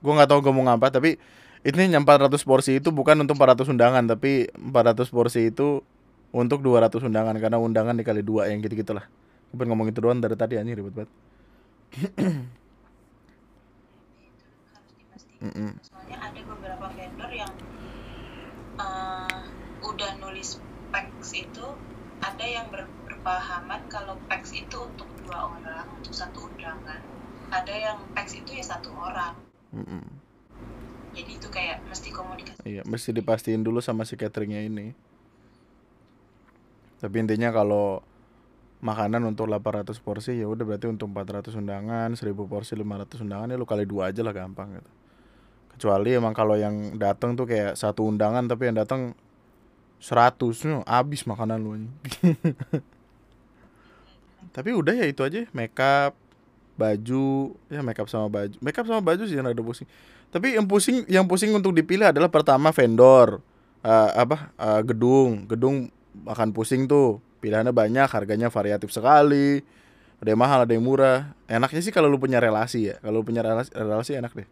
gue 0.00 0.12
nggak 0.16 0.28
tahu 0.32 0.40
gue 0.40 0.52
mau 0.56 0.64
ngapa 0.64 0.88
tapi 0.88 1.20
ini 1.60 1.92
yang 1.92 2.08
400 2.08 2.40
porsi 2.48 2.80
itu 2.80 2.88
bukan 2.88 3.20
untuk 3.20 3.36
400 3.36 3.68
undangan 3.68 4.04
tapi 4.08 4.48
400 4.56 5.12
porsi 5.12 5.52
itu 5.52 5.84
untuk 6.32 6.64
200 6.64 6.88
undangan 7.04 7.36
karena 7.36 7.60
undangan 7.60 7.92
dikali 7.92 8.24
dua 8.24 8.48
yang 8.48 8.64
gitu 8.64 8.80
gitulah 8.80 9.04
gue 9.50 9.56
pengen 9.58 9.74
ngomong 9.76 9.92
itu 9.92 10.00
doang 10.00 10.22
dari 10.22 10.36
tadi 10.38 10.56
anjing 10.56 10.78
ribet 10.78 10.94
banget. 10.94 11.10
Dipastikan 14.96 15.42
Mm-mm. 15.42 15.70
soalnya 15.82 16.16
ada 16.22 16.40
beberapa 16.46 16.86
vendor 16.94 17.30
yang 17.34 17.52
eh, 18.78 19.38
udah 19.84 20.10
nulis 20.22 20.60
packs 20.94 21.34
itu 21.34 21.66
ada 22.20 22.46
yang 22.46 22.70
ber- 22.70 22.88
berpahaman 23.08 23.84
kalau 23.90 24.16
packs 24.30 24.54
itu 24.54 24.76
untuk 24.80 25.08
dua 25.24 25.50
orang 25.50 25.88
untuk 25.98 26.14
satu 26.14 26.46
undangan. 26.46 27.00
Ada 27.50 27.74
yang 27.74 27.98
packs 28.14 28.38
itu 28.38 28.54
ya 28.54 28.64
satu 28.64 28.94
orang 28.94 29.49
Mm-mm. 29.70 30.02
jadi 31.14 31.30
itu 31.30 31.48
kayak 31.50 31.86
mesti 31.86 32.08
komunikasi 32.10 32.58
Iya, 32.66 32.82
mesti 32.86 33.10
dipastiin 33.14 33.62
dulu 33.62 33.78
sama 33.78 34.02
si 34.06 34.18
cateringnya 34.18 34.62
ini. 34.66 34.92
Tapi 37.00 37.16
intinya 37.16 37.48
kalau 37.50 38.04
makanan 38.80 39.24
untuk 39.28 39.48
800 39.48 39.96
porsi 40.00 40.40
ya 40.40 40.48
udah 40.48 40.64
berarti 40.64 40.88
untuk 40.88 41.08
400 41.12 41.52
undangan, 41.56 42.12
1000 42.12 42.32
porsi 42.48 42.76
500 42.76 43.24
undangan 43.24 43.48
ya 43.52 43.56
lu 43.56 43.68
kali 43.68 43.84
dua 43.88 44.12
aja 44.12 44.20
lah 44.20 44.32
gampang 44.36 44.76
gitu. 44.76 44.90
Kecuali 45.76 46.12
emang 46.12 46.36
kalau 46.36 46.60
yang 46.60 47.00
datang 47.00 47.36
tuh 47.36 47.48
kayak 47.48 47.76
satu 47.76 48.04
undangan 48.04 48.44
tapi 48.44 48.68
yang 48.68 48.76
datang 48.76 49.16
100 50.00 50.36
nya 50.68 50.84
habis 50.84 51.24
makanan 51.28 51.58
lu. 51.60 51.72
Tapi 54.50 54.74
udah 54.74 54.98
ya 54.98 55.06
itu 55.06 55.22
aja, 55.22 55.46
makeup, 55.54 56.16
baju, 56.78 57.54
ya 57.70 57.80
makeup 57.80 58.06
sama 58.10 58.26
baju. 58.28 58.54
Makeup 58.62 58.86
sama 58.86 59.00
baju 59.02 59.22
sih 59.26 59.36
yang 59.38 59.46
ada 59.46 59.62
pusing. 59.62 59.88
Tapi 60.30 60.54
yang 60.54 60.66
pusing 60.66 61.02
yang 61.10 61.26
pusing 61.26 61.50
untuk 61.54 61.74
dipilih 61.74 62.10
adalah 62.10 62.30
pertama 62.30 62.70
vendor. 62.70 63.42
Eh, 63.82 64.10
apa? 64.14 64.52
eh, 64.58 64.80
gedung. 64.86 65.46
Gedung 65.48 65.90
akan 66.26 66.52
pusing 66.54 66.86
tuh. 66.86 67.18
Pilihannya 67.40 67.72
banyak, 67.72 68.08
harganya 68.12 68.52
variatif 68.52 68.92
sekali. 68.92 69.64
Ada 70.20 70.28
yang 70.36 70.40
mahal, 70.40 70.58
ada 70.68 70.72
yang 70.76 70.84
murah. 70.84 71.32
Enaknya 71.48 71.80
sih 71.80 71.92
kalau 71.92 72.06
lu 72.12 72.20
punya 72.20 72.36
relasi 72.38 72.92
ya. 72.92 72.96
Kalau 73.00 73.20
lu 73.20 73.24
punya 73.24 73.40
relasi, 73.40 73.72
relasi 73.72 74.12
enak 74.20 74.32
deh. 74.36 74.48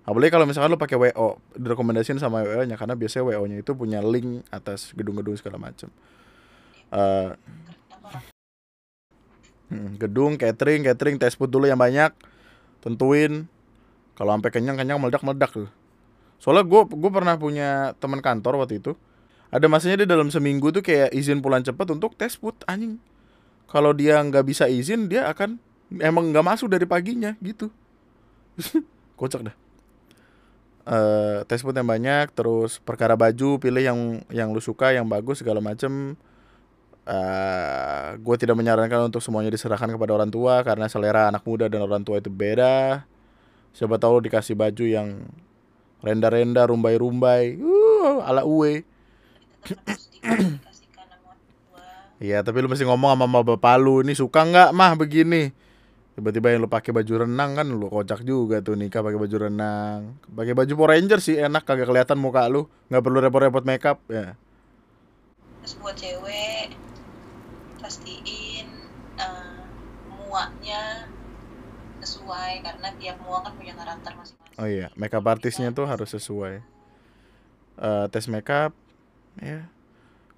apalagi 0.00 0.32
kalau 0.32 0.48
misalkan 0.48 0.72
lu 0.72 0.80
pakai 0.80 0.96
WO 0.96 1.38
direkomendasiin 1.60 2.16
sama 2.18 2.40
WO 2.42 2.64
nya 2.64 2.74
karena 2.80 2.96
biasanya 2.96 3.24
WO 3.30 3.44
nya 3.46 3.60
itu 3.60 3.76
punya 3.76 4.00
link 4.00 4.42
atas 4.48 4.90
gedung-gedung 4.96 5.36
segala 5.36 5.60
macam 5.60 5.92
Eh, 6.90 7.28
apa 7.30 7.69
Hmm, 9.70 9.94
gedung, 9.96 10.34
catering, 10.34 10.82
catering, 10.82 11.16
tes 11.16 11.38
food 11.38 11.54
dulu 11.54 11.70
yang 11.70 11.78
banyak. 11.78 12.10
Tentuin 12.82 13.46
kalau 14.18 14.34
sampai 14.34 14.50
kenyang-kenyang 14.50 14.98
meledak-meledak 14.98 15.50
tuh. 15.54 15.70
Soalnya 16.42 16.66
gue 16.66 16.82
gue 16.90 17.10
pernah 17.14 17.38
punya 17.38 17.94
teman 18.02 18.18
kantor 18.18 18.66
waktu 18.66 18.82
itu. 18.82 18.98
Ada 19.54 19.70
masanya 19.70 20.02
dia 20.02 20.08
dalam 20.10 20.30
seminggu 20.30 20.74
tuh 20.74 20.82
kayak 20.82 21.14
izin 21.14 21.38
pulang 21.38 21.62
cepat 21.62 21.86
untuk 21.94 22.18
tes 22.18 22.34
food 22.34 22.58
anjing. 22.66 22.98
Kalau 23.70 23.94
dia 23.94 24.18
nggak 24.18 24.42
bisa 24.42 24.66
izin 24.66 25.06
dia 25.06 25.30
akan 25.30 25.58
emang 26.02 26.34
nggak 26.34 26.46
masuk 26.46 26.66
dari 26.66 26.86
paginya 26.86 27.38
gitu. 27.38 27.70
Kocak 29.18 29.50
dah. 29.50 29.56
Eh 30.90 31.38
tes 31.46 31.62
food 31.62 31.78
yang 31.78 31.86
banyak, 31.86 32.34
terus 32.34 32.82
perkara 32.82 33.14
baju 33.14 33.62
pilih 33.62 33.82
yang 33.82 33.98
yang 34.34 34.48
lu 34.50 34.58
suka, 34.58 34.90
yang 34.90 35.06
bagus 35.06 35.42
segala 35.44 35.62
macem 35.62 36.18
eh 37.08 38.08
gue 38.20 38.36
tidak 38.36 38.56
menyarankan 38.58 39.08
untuk 39.08 39.24
semuanya 39.24 39.48
diserahkan 39.52 39.88
kepada 39.88 40.12
orang 40.12 40.28
tua 40.28 40.60
karena 40.60 40.86
selera 40.90 41.32
anak 41.32 41.44
muda 41.48 41.70
dan 41.70 41.84
orang 41.84 42.04
tua 42.04 42.20
itu 42.20 42.28
beda. 42.28 43.04
Siapa 43.70 43.96
tahu 44.02 44.26
dikasih 44.26 44.58
baju 44.58 44.84
yang 44.84 45.30
renda-renda, 46.02 46.66
rumbai-rumbai, 46.66 47.60
uh, 47.60 48.24
ala 48.24 48.42
uwe. 48.42 48.82
Iya, 52.20 52.44
tapi 52.44 52.60
lu 52.60 52.68
mesti 52.68 52.84
ngomong 52.84 53.16
sama 53.16 53.24
mama 53.24 53.40
bapak 53.40 53.80
lu, 53.80 54.04
ini 54.04 54.12
suka 54.12 54.44
nggak 54.44 54.76
mah 54.76 54.92
begini? 54.92 55.56
Tiba-tiba 56.20 56.52
yang 56.52 56.66
lu 56.66 56.68
pakai 56.68 56.92
baju 56.92 57.24
renang 57.24 57.56
kan 57.56 57.64
lu 57.64 57.88
kocak 57.88 58.20
juga 58.28 58.60
tuh 58.60 58.76
nikah 58.76 59.00
pakai 59.00 59.16
baju 59.16 59.36
renang. 59.48 60.20
Pakai 60.28 60.52
baju 60.52 60.72
Power 60.76 60.92
Ranger 60.92 61.16
sih 61.24 61.40
enak 61.40 61.64
kagak 61.64 61.88
kelihatan 61.88 62.20
muka 62.20 62.44
lu, 62.52 62.68
nggak 62.92 63.00
perlu 63.00 63.18
repot-repot 63.24 63.64
makeup 63.64 64.04
ya. 64.12 64.36
Terus 65.60 65.74
buat 65.80 65.96
cewek 65.96 66.72
pastiin 67.80 68.68
eh, 69.16 69.60
muaknya 70.08 71.08
sesuai 72.00 72.64
karena 72.64 72.88
tiap 72.96 73.16
muak 73.24 73.44
kan 73.44 73.52
punya 73.56 73.76
karakter 73.76 74.12
masing-masing 74.16 74.40
Oh 74.60 74.68
iya, 74.68 74.92
makeup 74.92 75.24
artisnya 75.24 75.72
tuh 75.72 75.88
harus 75.88 76.12
sesuai. 76.12 76.60
Eh, 77.80 78.06
tes 78.12 78.28
makeup 78.28 78.76
ya. 79.40 79.64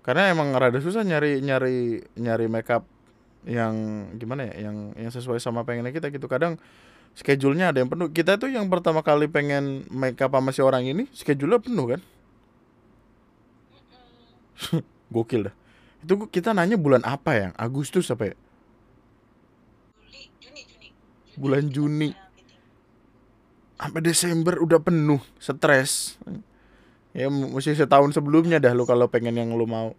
Karena 0.07 0.31
emang 0.31 0.55
rada 0.55 0.79
susah 0.79 1.03
nyari 1.03 1.43
nyari 1.43 2.07
nyari 2.15 2.47
makeup 2.47 2.87
yang 3.43 4.07
gimana 4.15 4.47
ya, 4.55 4.71
yang 4.71 4.95
yang 4.95 5.11
sesuai 5.11 5.43
sama 5.43 5.67
pengennya 5.67 5.91
kita 5.91 6.15
gitu. 6.15 6.31
Kadang 6.31 6.55
schedule-nya 7.19 7.75
ada 7.75 7.83
yang 7.83 7.91
penuh. 7.91 8.15
Kita 8.15 8.39
tuh 8.39 8.47
yang 8.47 8.71
pertama 8.71 9.03
kali 9.03 9.27
pengen 9.27 9.91
makeup 9.91 10.31
sama 10.31 10.55
si 10.55 10.63
orang 10.63 10.87
ini, 10.87 11.11
schedule-nya 11.11 11.59
penuh 11.59 11.87
kan? 11.99 12.01
Gokil 15.13 15.53
dah. 15.53 15.55
Itu 16.03 16.27
kita 16.27 16.57
nanya 16.57 16.81
bulan 16.81 17.05
apa 17.05 17.31
ya? 17.37 17.49
Agustus 17.55 18.11
apa 18.11 18.33
ya? 18.33 18.37
Juli 19.95 20.23
Juni 20.41 20.63
Juni 20.67 20.89
Bulan 21.39 21.65
Juni. 21.71 22.11
Sampai 23.79 24.03
Desember 24.03 24.57
udah 24.63 24.79
penuh, 24.79 25.21
stres. 25.43 26.17
Ya 27.13 27.29
mesti 27.29 27.77
setahun 27.77 28.17
sebelumnya 28.17 28.57
dah 28.63 28.73
lu 28.73 28.89
kalau 28.89 29.11
pengen 29.11 29.37
yang 29.37 29.53
lu 29.53 29.69
mau. 29.69 29.93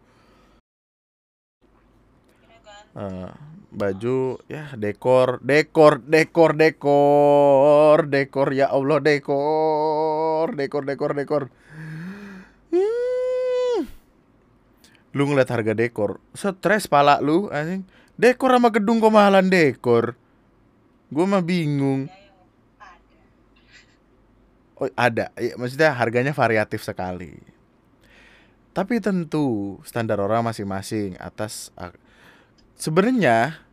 Eh, 2.93 3.30
baju 3.74 4.38
ya 4.45 4.70
dekor 4.78 5.41
dekor 5.41 5.97
dekor 6.05 6.53
dekor 6.53 7.99
dekor 8.05 8.47
ya 8.53 8.70
Allah 8.70 9.01
dekor 9.01 10.53
dekor 10.53 10.84
dekor 10.86 11.11
dekor 11.18 11.43
Hmm. 12.74 13.02
Lu 15.14 15.30
ngeliat 15.30 15.49
harga 15.49 15.78
dekor 15.78 16.18
stres 16.34 16.89
pala 16.89 17.22
lu 17.22 17.47
anjing 17.53 17.86
dekor 18.18 18.49
sama 18.53 18.74
gedung 18.74 18.97
kok 18.97 19.14
mahalan 19.14 19.47
dekor 19.47 20.18
gua 21.14 21.26
mah 21.30 21.43
bingung 21.45 22.09
ya 22.09 22.18
yang 22.18 22.41
ada 22.82 23.14
Oh, 24.84 24.89
ada. 24.97 25.30
Iya, 25.39 25.53
maksudnya 25.55 25.93
harganya 25.95 26.34
variatif 26.36 26.84
sekali. 26.84 27.39
Tapi 28.74 28.97
tentu 28.99 29.78
standar 29.86 30.18
orang 30.18 30.43
masing-masing 30.43 31.14
atas 31.22 31.70
ah, 31.78 31.93
sebenarnya 32.74 33.64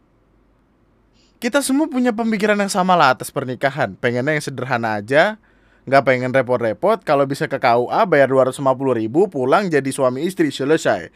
kita 1.41 1.65
semua 1.65 1.89
punya 1.89 2.13
pemikiran 2.13 2.61
yang 2.61 2.69
sama 2.69 2.95
lah 2.95 3.17
atas 3.17 3.33
pernikahan. 3.33 3.97
Pengennya 3.97 4.37
yang 4.37 4.45
sederhana 4.45 5.01
aja, 5.01 5.41
nggak 5.89 6.03
pengen 6.05 6.31
repot-repot. 6.35 7.01
Kalau 7.05 7.25
bisa 7.25 7.49
ke 7.49 7.57
KUA 7.57 8.05
bayar 8.09 8.29
250 8.29 9.01
ribu, 9.01 9.31
pulang 9.31 9.69
jadi 9.69 9.87
suami 9.89 10.27
istri 10.27 10.53
selesai. 10.53 11.09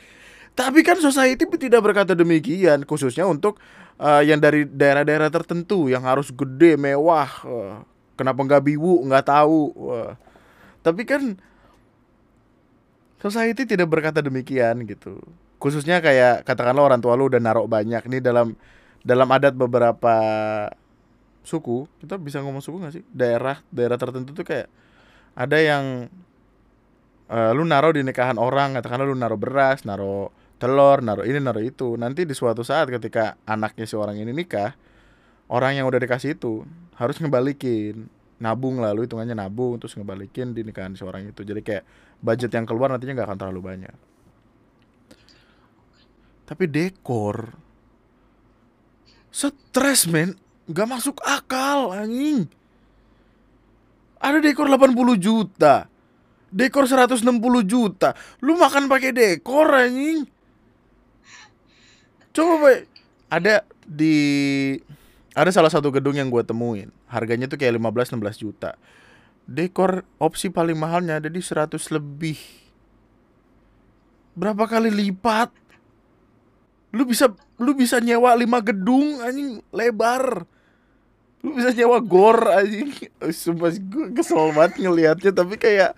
Tapi 0.55 0.87
kan 0.87 0.97
society 1.03 1.45
tidak 1.59 1.83
berkata 1.83 2.15
demikian, 2.15 2.87
khususnya 2.87 3.27
untuk 3.27 3.59
eh, 3.99 4.23
yang 4.31 4.39
dari 4.39 4.65
daerah-daerah 4.65 5.29
tertentu 5.29 5.91
yang 5.91 6.07
harus 6.07 6.31
gede, 6.31 6.79
mewah. 6.79 7.29
eh, 7.45 7.75
kenapa 8.15 8.41
nggak 8.47 8.63
biwu? 8.63 9.03
Nggak 9.11 9.27
tahu. 9.27 9.61
Wah. 9.75 10.15
Tapi 10.85 11.03
kan 11.09 11.23
society 13.19 13.65
tidak 13.65 13.89
berkata 13.91 14.21
demikian 14.21 14.85
gitu. 14.85 15.19
Khususnya 15.59 16.05
kayak 16.05 16.45
katakanlah 16.45 16.93
orang 16.93 17.01
tua 17.01 17.17
lu 17.17 17.33
udah 17.33 17.41
narok 17.41 17.67
banyak 17.73 18.05
nih 18.05 18.21
dalam 18.21 18.53
dalam 19.01 19.29
adat 19.33 19.57
beberapa 19.57 20.15
suku. 21.45 21.87
Kita 22.01 22.19
bisa 22.19 22.41
ngomong 22.41 22.65
suku 22.65 22.81
nggak 22.81 22.95
sih? 22.97 23.05
Daerah 23.13 23.61
daerah 23.69 24.01
tertentu 24.01 24.33
tuh 24.35 24.43
kayak 24.43 24.67
ada 25.37 25.59
yang 25.61 26.09
eh, 27.31 27.51
lu 27.55 27.63
naruh 27.69 27.95
di 27.95 28.03
nikahan 28.03 28.41
orang, 28.41 28.75
katakanlah 28.81 29.07
lu 29.07 29.15
naruh 29.15 29.39
beras, 29.39 29.85
naruh 29.87 30.33
telur, 30.59 31.05
naruh 31.05 31.23
ini, 31.29 31.39
naruh 31.39 31.63
itu. 31.63 31.95
Nanti 32.01 32.25
di 32.25 32.35
suatu 32.35 32.65
saat 32.65 32.89
ketika 32.89 33.37
anaknya 33.45 33.85
si 33.85 33.95
orang 33.95 34.17
ini 34.17 34.33
nikah, 34.33 34.75
orang 35.53 35.77
yang 35.77 35.87
udah 35.87 36.01
dikasih 36.01 36.35
itu 36.35 36.65
harus 36.97 37.19
ngebalikin 37.21 38.09
nabung 38.39 38.83
lalu 38.83 39.07
hitungannya 39.07 39.35
nabung 39.39 39.79
terus 39.79 39.95
ngebalikin 39.95 40.53
di 40.53 40.67
nikahan 40.67 40.95
si 40.99 41.07
orang 41.07 41.31
itu 41.31 41.47
jadi 41.47 41.61
kayak 41.63 41.85
budget 42.19 42.51
yang 42.55 42.67
keluar 42.67 42.91
nantinya 42.91 43.23
nggak 43.23 43.29
akan 43.31 43.41
terlalu 43.41 43.61
banyak 43.63 43.97
tapi 46.45 46.65
dekor 46.69 47.57
stres 49.31 50.07
men 50.11 50.37
nggak 50.69 50.89
masuk 50.89 51.17
akal 51.25 51.93
anjing. 51.93 52.49
Ada 54.21 54.41
dekor 54.41 54.69
80 54.73 55.21
juta. 55.21 55.85
Dekor 56.49 56.89
160 56.89 57.29
juta. 57.67 58.17
Lu 58.41 58.57
makan 58.57 58.89
pakai 58.89 59.13
dekor 59.13 59.69
anjing. 59.69 60.25
Coba 62.35 62.55
Bay. 62.67 62.79
ada 63.31 63.63
di 63.87 64.17
ada 65.37 65.51
salah 65.51 65.71
satu 65.71 65.93
gedung 65.93 66.17
yang 66.17 66.33
gue 66.33 66.43
temuin. 66.43 66.89
Harganya 67.11 67.47
tuh 67.47 67.61
kayak 67.61 67.79
15-16 67.79 68.43
juta. 68.43 68.75
Dekor 69.45 70.09
opsi 70.17 70.49
paling 70.49 70.79
mahalnya 70.79 71.21
ada 71.21 71.29
di 71.29 71.43
100 71.43 71.77
lebih. 71.93 72.41
Berapa 74.35 74.67
kali 74.67 74.89
lipat? 74.91 75.53
Lu 76.95 77.05
bisa 77.07 77.31
lu 77.59 77.73
bisa 77.75 78.03
nyewa 78.03 78.35
5 78.35 78.69
gedung 78.71 79.23
anjing 79.23 79.63
lebar. 79.71 80.47
Lu 81.45 81.55
bisa 81.55 81.71
nyewa 81.71 82.01
gor 82.03 82.51
anjing. 82.51 82.91
Sumpah 83.31 83.71
gue 83.75 84.11
kesel 84.17 84.51
banget 84.57 84.81
ngelihatnya. 84.83 85.31
Tapi 85.31 85.55
kayak 85.61 85.93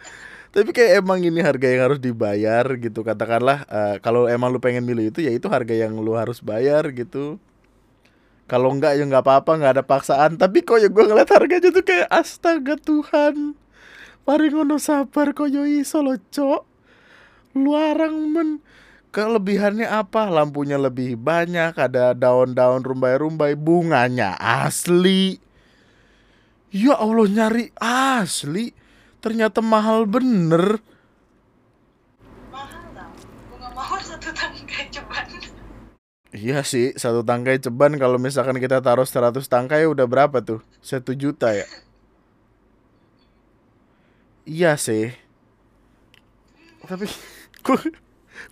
tapi 0.57 0.73
kayak 0.73 1.05
emang 1.05 1.21
ini 1.21 1.45
harga 1.45 1.69
yang 1.69 1.83
harus 1.89 2.01
dibayar 2.01 2.65
gitu. 2.77 3.01
Katakanlah 3.05 3.65
eh, 3.69 3.97
kalau 4.01 4.29
emang 4.29 4.53
lu 4.53 4.61
pengen 4.61 4.85
milih 4.85 5.13
itu 5.13 5.21
ya 5.25 5.33
itu 5.33 5.49
harga 5.49 5.73
yang 5.73 5.97
lu 5.97 6.17
harus 6.17 6.41
bayar 6.41 6.89
gitu. 6.93 7.41
Kalau 8.47 8.71
enggak 8.71 8.95
ya 8.95 9.03
nggak 9.03 9.25
apa-apa 9.27 9.53
nggak 9.59 9.73
ada 9.81 9.85
paksaan. 9.85 10.39
Tapi 10.39 10.63
kok 10.63 10.79
ya 10.79 10.89
gue 10.89 11.05
ngeliat 11.05 11.29
harganya 11.33 11.69
tuh 11.73 11.85
kayak 11.85 12.09
astaga 12.13 12.79
Tuhan 12.79 13.59
paringono 14.27 14.83
sabar 14.83 15.31
koyo 15.33 15.63
iso 15.65 16.03
lo 16.03 16.19
cok. 16.19 16.63
Luarang 17.57 18.35
men 18.35 18.51
kelebihannya 19.17 19.89
apa? 19.89 20.29
Lampunya 20.29 20.77
lebih 20.77 21.17
banyak 21.17 21.73
ada 21.73 22.13
daun-daun 22.13 22.85
rumbai-rumbai 22.85 23.57
bunganya 23.57 24.37
asli. 24.37 25.41
Ya 26.69 27.01
Allah 27.01 27.25
nyari 27.25 27.73
asli? 27.81 28.77
Ternyata 29.25 29.65
mahal 29.65 30.05
bener. 30.05 30.85
Mahal 32.53 32.85
tau. 32.93 33.13
Bunga 33.49 33.69
mawar 33.73 34.05
satu 34.05 34.29
tangkai 34.37 34.93
ceban 34.93 35.25
Iya 36.37 36.61
sih, 36.69 36.93
satu 37.01 37.25
tangkai 37.25 37.57
ceban 37.57 37.97
kalau 37.97 38.21
misalkan 38.21 38.61
kita 38.61 38.85
taruh 38.85 39.09
100 39.09 39.41
tangkai 39.49 39.89
udah 39.89 40.05
berapa 40.05 40.45
tuh? 40.45 40.61
Satu 40.85 41.17
juta 41.17 41.57
ya? 41.57 41.65
Iya 44.45 44.77
sih. 44.77 45.17
Tapi 46.85 47.09
gue, 47.65 47.81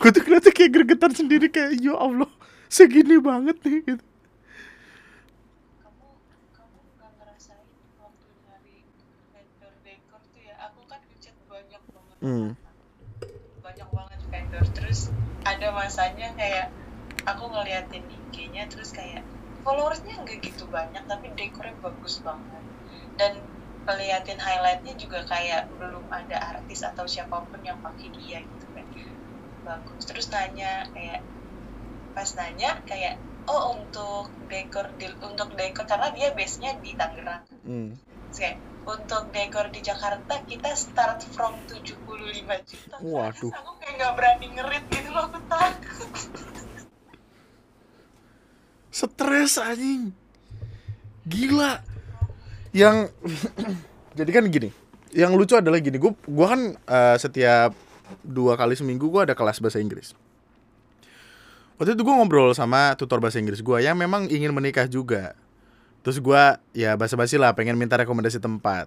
gue 0.01 0.11
tuh 0.11 0.23
kelihatan 0.25 0.53
kayak 0.53 0.71
gregetan 0.75 1.13
sendiri 1.15 1.47
kayak 1.49 1.79
ya 1.79 1.95
Allah 1.95 2.29
segini 2.69 3.21
banget 3.23 3.57
nih 3.63 3.79
gitu. 3.87 4.05
kamu 5.85 6.07
kamu 6.57 6.79
nggak 6.99 7.11
ngerasain 7.21 7.69
waktu 8.03 8.27
nyari 8.43 8.77
vendor 9.31 9.73
dekor 9.87 10.21
hmm. 12.25 12.51
banyak 13.63 13.89
banget 13.95 14.21
vendor. 14.33 14.65
Terus 14.75 15.15
ada 15.47 15.69
masanya 15.71 16.29
kayak 16.35 16.67
aku 17.29 17.45
ngeliatin 17.53 18.05
IG-nya 18.09 18.67
terus 18.67 18.91
kayak 18.91 19.23
followersnya 19.63 20.21
nggak 20.25 20.43
gitu 20.43 20.67
banyak 20.69 21.05
tapi 21.07 21.31
dekornya 21.39 21.77
bagus 21.79 22.19
banget. 22.25 22.65
Dan 23.15 23.39
ngeliatin 23.85 24.41
highlightnya 24.41 24.97
juga 24.97 25.23
kayak 25.29 25.69
belum 25.77 26.09
ada 26.09 26.57
artis 26.57 26.81
atau 26.83 27.05
siapa 27.05 27.45
pun 27.45 27.61
yang 27.63 27.79
pakai 27.85 28.09
dia 28.17 28.41
gitu 28.41 28.64
bagus 29.65 30.03
terus 30.05 30.29
nanya 30.29 30.87
kayak 30.93 31.21
pas 32.15 32.31
nanya 32.39 32.79
kayak 32.87 33.19
oh 33.49 33.77
untuk 33.77 34.31
dekor 34.47 34.93
di, 35.01 35.09
untuk 35.21 35.57
dekor 35.57 35.85
karena 35.89 36.13
dia 36.15 36.31
base 36.37 36.61
nya 36.61 36.77
di 36.79 36.93
Tangerang 36.95 37.43
Hmm. 37.65 37.97
Terus 38.29 38.39
kayak 38.45 38.59
untuk 38.85 39.33
dekor 39.33 39.73
di 39.73 39.81
Jakarta 39.81 40.35
kita 40.45 40.77
start 40.77 41.25
from 41.33 41.57
75 41.65 41.97
juta 42.69 42.97
Waduh. 43.01 43.33
Terus 43.33 43.57
aku 43.57 43.73
kayak 43.81 43.95
nggak 43.97 44.13
berani 44.21 44.47
ngerit 44.53 44.85
gitu 44.93 45.09
loh 45.17 45.25
aku 45.33 45.41
takut 45.49 46.11
Stres 48.95 49.59
anjing. 49.59 50.15
Gila. 51.27 51.83
Yang 52.71 53.11
jadi 54.19 54.31
kan 54.31 54.45
gini. 54.47 54.71
Yang 55.11 55.33
lucu 55.35 55.55
adalah 55.59 55.83
gini, 55.83 55.99
gua 55.99 56.15
gua 56.31 56.47
kan 56.55 56.63
eh, 56.79 57.17
setiap 57.19 57.75
dua 58.25 58.55
kali 58.59 58.77
seminggu 58.77 59.09
gua 59.09 59.29
ada 59.29 59.37
kelas 59.37 59.61
bahasa 59.61 59.81
Inggris. 59.81 60.17
Waktu 61.75 61.99
itu 61.99 62.07
gue 62.07 62.15
ngobrol 62.15 62.55
sama 62.55 62.95
tutor 62.95 63.19
bahasa 63.19 63.43
Inggris 63.43 63.59
gue 63.59 63.79
yang 63.83 63.99
memang 63.99 64.31
ingin 64.31 64.55
menikah 64.55 64.87
juga. 64.87 65.35
Terus 66.07 66.23
gua 66.23 66.63
ya 66.71 66.95
basa-basi 66.95 67.35
lah 67.35 67.51
pengen 67.59 67.75
minta 67.75 67.99
rekomendasi 67.99 68.39
tempat. 68.39 68.87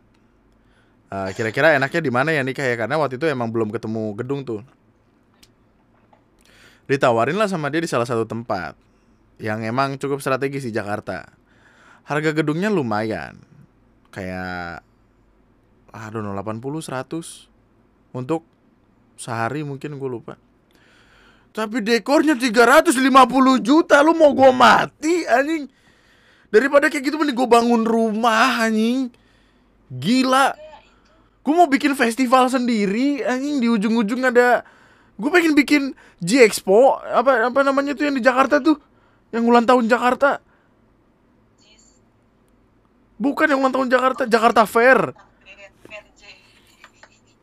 Eh, 1.08 1.30
kira-kira 1.36 1.76
enaknya 1.76 2.02
di 2.04 2.12
mana 2.12 2.36
ya 2.36 2.44
nikah 2.44 2.64
ya 2.64 2.76
karena 2.76 3.00
waktu 3.00 3.16
itu 3.16 3.28
emang 3.28 3.48
belum 3.52 3.72
ketemu 3.72 4.16
gedung 4.16 4.44
tuh. 4.44 4.62
Ditawarin 6.88 7.36
lah 7.36 7.52
sama 7.52 7.68
dia 7.68 7.84
di 7.84 7.90
salah 7.92 8.08
satu 8.08 8.24
tempat 8.24 8.80
yang 9.40 9.64
emang 9.64 10.00
cukup 10.00 10.24
strategis 10.24 10.64
di 10.68 10.72
Jakarta. 10.72 11.28
Harga 12.08 12.32
gedungnya 12.32 12.72
lumayan. 12.72 13.40
Kayak 14.12 14.84
I 15.92 16.06
don't 16.12 16.24
know 16.24 16.36
80 16.36 16.64
100 16.64 18.16
untuk 18.16 18.48
sehari 19.18 19.66
mungkin 19.66 19.98
gue 19.98 20.10
lupa. 20.10 20.38
Tapi 21.52 21.82
dekornya 21.82 22.38
350 22.38 23.02
juta 23.66 23.98
lu 24.06 24.14
mau 24.14 24.30
gua 24.38 24.54
mati 24.54 25.26
anjing. 25.26 25.66
Daripada 26.54 26.88
kayak 26.88 27.10
gitu 27.10 27.18
mending 27.18 27.34
gue 27.34 27.50
bangun 27.50 27.82
rumah 27.82 28.62
anjing. 28.62 29.10
Gila. 29.90 30.54
Gue 31.42 31.54
mau 31.58 31.66
bikin 31.66 31.98
festival 31.98 32.48
sendiri 32.54 33.26
anjing 33.26 33.58
di 33.58 33.68
ujung-ujung 33.74 34.22
ada 34.22 34.62
gue 35.18 35.30
pengen 35.34 35.58
bikin 35.58 35.98
G 36.22 36.46
Expo 36.46 37.02
apa 37.02 37.50
apa 37.50 37.60
namanya 37.66 37.98
tuh 37.98 38.06
yang 38.06 38.16
di 38.16 38.22
Jakarta 38.22 38.62
tuh 38.62 38.78
yang 39.34 39.50
ulang 39.50 39.66
tahun 39.66 39.90
Jakarta 39.90 40.38
bukan 43.18 43.50
yang 43.50 43.66
ulang 43.66 43.74
tahun 43.74 43.90
Jakarta 43.90 44.22
Jakarta 44.30 44.62
Fair 44.70 45.18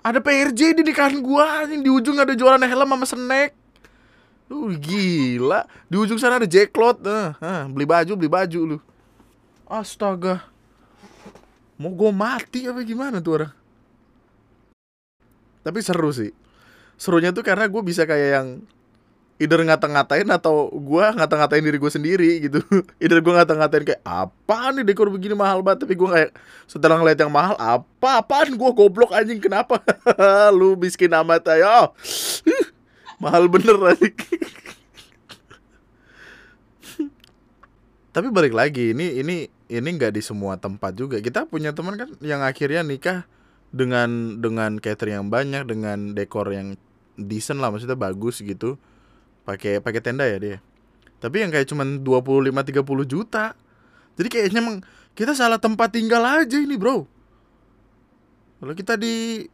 ada 0.05 0.21
PRJ 0.21 0.77
di 0.77 0.83
nikahan 0.85 1.17
gua 1.25 1.65
anjing. 1.65 1.81
Di 1.81 1.89
ujung 1.89 2.21
ada 2.21 2.37
jualan 2.37 2.61
helm 2.61 2.93
sama 2.93 3.07
snack. 3.09 3.57
Lu 4.53 4.77
gila. 4.77 5.65
Di 5.89 5.97
ujung 5.97 6.21
sana 6.21 6.37
ada 6.37 6.45
Jacklot 6.45 7.01
eh, 7.09 7.33
eh, 7.41 7.63
beli 7.73 7.89
baju 7.89 8.13
beli 8.13 8.29
baju 8.29 8.61
lu. 8.77 8.79
Astaga. 9.65 10.45
Mau 11.81 11.91
gue 11.91 12.13
mati 12.15 12.69
apa 12.69 12.85
gimana 12.87 13.19
tuh 13.19 13.41
orang? 13.41 13.53
Tapi 15.65 15.81
seru 15.81 16.13
sih. 16.13 16.31
Serunya 17.01 17.33
tuh 17.35 17.43
karena 17.43 17.67
gue 17.67 17.83
bisa 17.83 18.05
kayak 18.07 18.31
yang 18.31 18.49
either 19.35 19.59
ngata-ngatain 19.59 20.31
atau 20.31 20.71
gue 20.71 21.05
ngata-ngatain 21.19 21.65
diri 21.67 21.79
gue 21.79 21.91
sendiri 21.91 22.31
gitu. 22.47 22.63
Either 23.03 23.19
gue 23.19 23.33
ngata-ngatain 23.35 23.83
kayak 23.83 24.03
apa 24.07 24.71
nih 24.71 24.87
dekor 24.87 25.11
begini 25.11 25.35
mahal 25.35 25.59
banget? 25.59 25.87
Tapi 25.87 25.95
gue 25.99 26.09
kayak 26.09 26.31
setelah 26.71 27.03
ngeliat 27.03 27.19
yang 27.19 27.35
mahal 27.35 27.59
apa? 27.59 28.23
Apaan 28.23 28.55
gue 28.55 28.71
goblok 28.71 29.11
anjing 29.11 29.43
kenapa? 29.43 29.83
Lu 30.59 30.79
miskin 30.79 31.11
amat 31.11 31.51
ayo. 31.59 31.91
Mahal 33.19 33.51
bener 33.51 33.75
anjing. 33.75 34.15
Tapi 38.15 38.31
balik 38.31 38.55
lagi 38.55 38.95
ini 38.95 39.19
ini 39.19 39.51
ini 39.67 39.89
nggak 39.99 40.15
di 40.15 40.23
semua 40.23 40.55
tempat 40.55 40.95
juga. 40.95 41.19
Kita 41.19 41.51
punya 41.51 41.75
teman 41.75 41.99
kan 41.99 42.15
yang 42.23 42.47
akhirnya 42.47 42.87
nikah 42.87 43.27
dengan 43.75 44.39
dengan 44.39 44.79
catering 44.79 45.27
yang 45.27 45.29
banyak 45.35 45.67
dengan 45.67 46.15
dekor 46.15 46.47
yang 46.55 46.79
decent 47.19 47.59
lah 47.59 47.75
maksudnya 47.75 47.99
bagus 47.99 48.39
gitu 48.39 48.79
pakai 49.45 49.81
pakai 49.81 50.01
tenda 50.01 50.25
ya 50.25 50.39
dia. 50.41 50.59
Tapi 51.21 51.41
yang 51.41 51.51
kayak 51.53 51.69
cuman 51.69 52.05
25 52.05 52.53
30 52.53 53.05
juta. 53.09 53.57
Jadi 54.17 54.29
kayaknya 54.29 54.61
emang 54.61 54.85
kita 55.17 55.35
salah 55.37 55.59
tempat 55.61 55.93
tinggal 55.95 56.25
aja 56.25 56.59
ini 56.59 56.77
bro. 56.77 57.07
Kalau 58.61 58.75
kita 58.77 58.97
di 58.97 59.47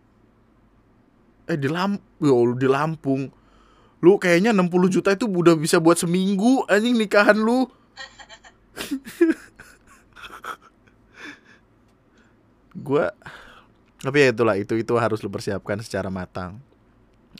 eh 1.51 1.59
di 1.59 1.69
Lamp 1.69 2.01
ya 2.23 2.35
Allah, 2.35 2.57
di 2.59 2.69
Lampung. 2.71 3.31
Lu 4.01 4.17
kayaknya 4.17 4.57
60 4.57 4.89
juta 4.89 5.13
itu 5.13 5.29
udah 5.29 5.53
bisa 5.59 5.77
buat 5.77 6.01
seminggu 6.01 6.65
anjing 6.71 6.97
nikahan 6.97 7.37
lu. 7.37 7.69
Gua 12.87 13.13
tapi 14.01 14.25
ya 14.25 14.33
itulah 14.33 14.57
itu 14.57 14.73
itu 14.81 14.97
harus 14.97 15.21
lu 15.21 15.29
persiapkan 15.29 15.77
secara 15.85 16.09
matang 16.09 16.57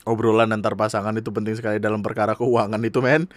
obrolan 0.05 0.49
antar 0.53 0.73
pasangan 0.73 1.13
itu 1.17 1.29
penting 1.29 1.57
sekali 1.57 1.77
dalam 1.77 2.01
perkara 2.01 2.33
keuangan 2.33 2.81
itu 2.81 2.99
men. 3.03 3.29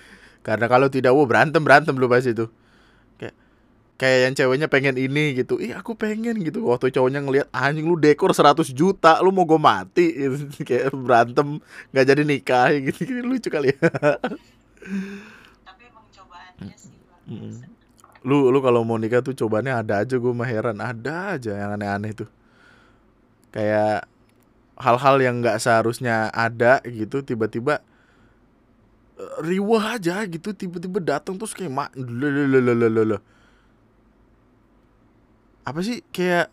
Karena 0.44 0.68
kalau 0.68 0.92
tidak 0.92 1.16
wow 1.16 1.24
berantem 1.24 1.64
berantem 1.64 1.96
lu 1.96 2.04
pasti 2.08 2.36
itu. 2.36 2.46
Kayak 3.16 3.34
kayak 3.96 4.18
yang 4.28 4.34
ceweknya 4.36 4.68
pengen 4.68 4.96
ini 5.00 5.32
gitu. 5.40 5.56
Ih 5.56 5.72
aku 5.72 5.96
pengen 5.96 6.40
gitu. 6.44 6.64
Waktu 6.68 6.92
cowoknya 6.92 7.24
ngelihat 7.24 7.48
anjing 7.52 7.88
lu 7.88 7.96
dekor 7.96 8.32
100 8.36 8.68
juta 8.76 9.20
lu 9.24 9.32
mau 9.32 9.48
gue 9.48 9.60
mati? 9.60 10.06
Gitu. 10.12 10.36
kayak 10.68 10.92
berantem 10.92 11.60
nggak 11.92 12.04
jadi 12.04 12.22
nikah 12.22 12.68
gitu, 12.76 12.98
gitu 13.08 13.20
lucu 13.24 13.48
kali 13.48 13.72
ya. 13.72 13.80
Tapi 15.64 15.82
emang 15.88 16.06
cobaannya 16.12 16.76
sih 16.76 16.92
luar 16.92 17.20
biasa 17.24 17.72
lu 18.24 18.48
lu 18.48 18.58
kalau 18.64 18.80
mau 18.88 18.96
nikah 18.96 19.20
tuh 19.20 19.36
cobaannya 19.36 19.84
ada 19.84 20.00
aja 20.00 20.16
gue 20.16 20.32
mah 20.32 20.48
heran. 20.48 20.80
Ada 20.80 21.36
aja 21.36 21.52
yang 21.60 21.76
aneh-aneh 21.76 22.12
tuh. 22.16 22.28
Kayak 23.52 24.08
hal-hal 24.74 25.16
yang 25.22 25.38
nggak 25.38 25.62
seharusnya 25.62 26.30
ada 26.34 26.82
gitu 26.86 27.22
tiba-tiba 27.22 27.78
eh, 29.18 29.34
riwah 29.42 29.98
aja 29.98 30.26
gitu 30.26 30.50
tiba-tiba 30.50 30.98
datang 30.98 31.38
terus 31.38 31.54
kayak 31.54 31.70
mak 31.70 31.90
apa 35.64 35.80
sih? 35.80 36.04
Kayak 36.12 36.52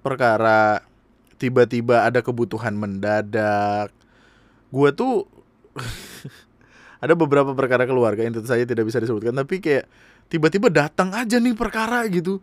perkara 0.00 0.80
tiba-tiba 1.36 2.08
ada 2.08 2.24
kebutuhan 2.24 2.74
mendadak. 2.74 3.92
Gua 4.72 4.88
tuh 4.90 5.28
ada 7.04 7.14
beberapa 7.14 7.52
perkara 7.52 7.84
keluarga 7.84 8.24
yang 8.24 8.34
tentu 8.34 8.48
saja 8.48 8.64
tidak 8.64 8.88
bisa 8.88 8.98
disebutkan 8.98 9.36
tapi 9.36 9.62
kayak 9.62 9.86
tiba-tiba 10.32 10.72
datang 10.72 11.12
aja 11.12 11.36
nih 11.36 11.54
perkara 11.54 12.08
gitu. 12.08 12.40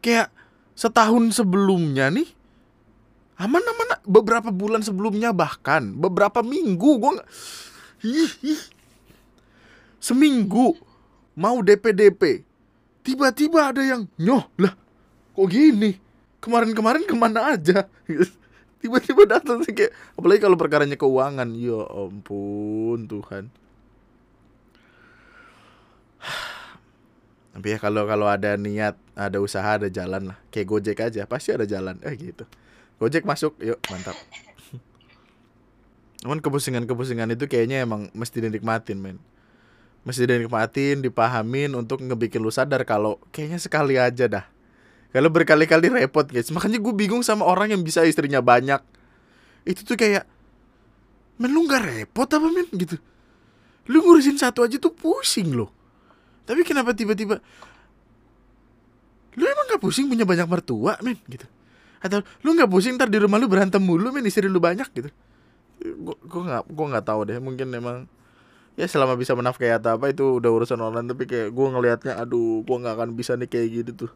Kayak 0.00 0.32
setahun 0.72 1.36
sebelumnya 1.36 2.08
nih 2.08 2.39
aman 3.40 3.64
aman 3.64 3.88
beberapa 4.04 4.52
bulan 4.52 4.84
sebelumnya 4.84 5.32
bahkan 5.32 5.96
beberapa 5.96 6.44
minggu 6.44 7.00
ih. 8.04 8.60
seminggu 9.96 10.76
mau 11.32 11.64
DP 11.64 11.96
DP 11.96 12.22
tiba-tiba 13.00 13.72
ada 13.72 13.80
yang 13.80 14.04
nyoh 14.20 14.44
lah 14.60 14.76
kok 15.40 15.48
gini? 15.48 15.96
Kemarin-kemarin 16.40 17.04
ke 17.04 17.14
mana 17.16 17.56
aja? 17.56 17.88
Tiba-tiba 18.80 19.28
datang 19.28 19.60
sih 19.60 19.76
kayak 19.76 19.92
apalagi 20.16 20.40
kalau 20.40 20.56
perkaranya 20.56 20.96
keuangan. 20.96 21.52
Ya 21.52 21.84
ampun 21.84 23.04
Tuhan. 23.04 23.52
Tapi 27.52 27.66
ya 27.76 27.78
kalau 27.80 28.08
kalau 28.08 28.24
ada 28.24 28.56
niat 28.56 28.96
ada 29.12 29.36
usaha 29.36 29.76
ada 29.76 29.92
jalan 29.92 30.32
lah. 30.32 30.38
Kayak 30.48 30.66
Gojek 30.72 30.98
aja 31.00 31.28
pasti 31.28 31.52
ada 31.52 31.68
jalan. 31.68 32.00
Eh 32.00 32.16
gitu 32.16 32.48
Gojek 33.00 33.24
masuk 33.24 33.56
yuk 33.64 33.80
mantap. 33.88 34.12
Cuman 36.20 36.44
kepusingan-kepusingan 36.44 37.32
itu 37.32 37.48
kayaknya 37.48 37.80
emang 37.80 38.12
mesti 38.12 38.44
dinikmatin 38.44 39.00
men. 39.00 39.16
Mesti 40.04 40.28
dinikmatin, 40.28 41.00
dipahamin 41.00 41.72
untuk 41.72 42.04
ngebikin 42.04 42.44
lu 42.44 42.52
sadar 42.52 42.84
kalau 42.84 43.16
kayaknya 43.32 43.56
sekali 43.56 43.96
aja 43.96 44.28
dah. 44.28 44.44
Kalau 45.16 45.32
berkali-kali 45.32 45.88
repot 45.88 46.28
guys. 46.28 46.52
Makanya 46.52 46.76
gue 46.76 46.92
bingung 46.92 47.24
sama 47.24 47.48
orang 47.48 47.72
yang 47.72 47.80
bisa 47.80 48.04
istrinya 48.04 48.44
banyak. 48.44 48.84
Itu 49.64 49.82
tuh 49.82 49.96
kayak 49.96 50.28
Men 51.40 51.56
lu 51.56 51.64
gak 51.64 51.88
repot 51.88 52.28
apa 52.28 52.52
men? 52.52 52.68
Gitu. 52.68 53.00
Lu 53.88 54.04
ngurusin 54.04 54.36
satu 54.36 54.60
aja 54.60 54.76
tuh 54.76 54.92
pusing 54.92 55.56
loh. 55.56 55.72
Tapi 56.44 56.68
kenapa 56.68 56.92
tiba-tiba 56.92 57.40
Lu 59.40 59.44
emang 59.48 59.72
gak 59.72 59.80
pusing 59.80 60.04
punya 60.04 60.28
banyak 60.28 60.44
mertua 60.44 61.00
men? 61.00 61.16
Gitu 61.24 61.48
atau 62.00 62.24
lu 62.40 62.56
nggak 62.56 62.70
pusing 62.72 62.96
ntar 62.96 63.12
di 63.12 63.20
rumah 63.20 63.36
lu 63.36 63.46
berantem 63.46 63.80
mulu 63.80 64.08
men 64.08 64.24
istri 64.24 64.48
lu 64.48 64.56
banyak 64.56 64.88
gitu. 64.96 65.12
Gue 66.04 66.42
nggak 66.44 66.68
gue 66.68 66.86
nggak 66.96 67.04
tahu 67.04 67.20
deh 67.28 67.38
mungkin 67.40 67.68
emang 67.76 68.08
ya 68.80 68.88
selama 68.88 69.20
bisa 69.20 69.36
menafkahi 69.36 69.76
atau 69.76 70.00
apa 70.00 70.08
itu 70.08 70.40
udah 70.40 70.48
urusan 70.48 70.80
online 70.80 71.12
tapi 71.12 71.28
kayak 71.28 71.52
gue 71.52 71.66
ngelihatnya 71.68 72.16
aduh 72.16 72.64
gue 72.64 72.76
nggak 72.80 72.94
akan 72.96 73.08
bisa 73.12 73.36
nih 73.36 73.48
kayak 73.48 73.68
gitu 73.84 74.08
tuh. 74.08 74.12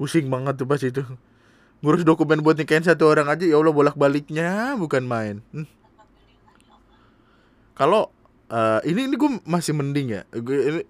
Pusing 0.00 0.32
banget 0.32 0.56
tuh 0.56 0.64
pas 0.64 0.80
itu. 0.80 1.04
Ngurus 1.84 2.02
dokumen 2.02 2.40
buat 2.42 2.56
nikahin 2.58 2.82
satu 2.82 3.06
orang 3.06 3.28
aja 3.30 3.44
ya 3.44 3.54
Allah 3.60 3.70
bolak 3.70 3.94
baliknya 3.94 4.74
bukan 4.80 5.04
main. 5.04 5.44
Hmm. 5.52 5.68
kalau 7.78 8.10
uh, 8.50 8.82
ini 8.82 9.06
ini 9.06 9.14
gue 9.14 9.30
masih 9.46 9.70
mending 9.76 10.18
ya. 10.18 10.22
Gue 10.34 10.56
ini 10.58 10.80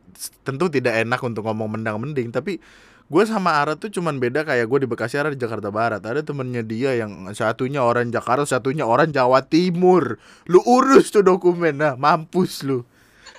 tentu 0.46 0.72
tidak 0.72 0.96
enak 1.04 1.20
untuk 1.20 1.44
ngomong 1.44 1.76
mendang 1.76 2.00
mending 2.00 2.32
tapi 2.32 2.62
gue 3.08 3.24
sama 3.24 3.56
Ara 3.56 3.74
tuh 3.74 3.88
cuman 3.88 4.20
beda 4.20 4.44
kayak 4.44 4.68
gue 4.68 4.84
di 4.84 4.88
Bekasi 4.88 5.16
Ara 5.16 5.32
di 5.32 5.40
Jakarta 5.40 5.72
Barat. 5.72 6.04
Ada 6.04 6.20
temennya 6.20 6.60
dia 6.60 6.92
yang 6.94 7.28
satunya 7.32 7.80
orang 7.80 8.12
Jakarta 8.12 8.44
satunya 8.44 8.84
orang 8.84 9.10
Jawa 9.10 9.44
Timur. 9.48 10.20
Lu 10.46 10.60
urus 10.64 11.08
tuh 11.08 11.24
dokumen. 11.24 11.80
Nah 11.80 11.96
mampus 11.96 12.62
lu. 12.64 12.84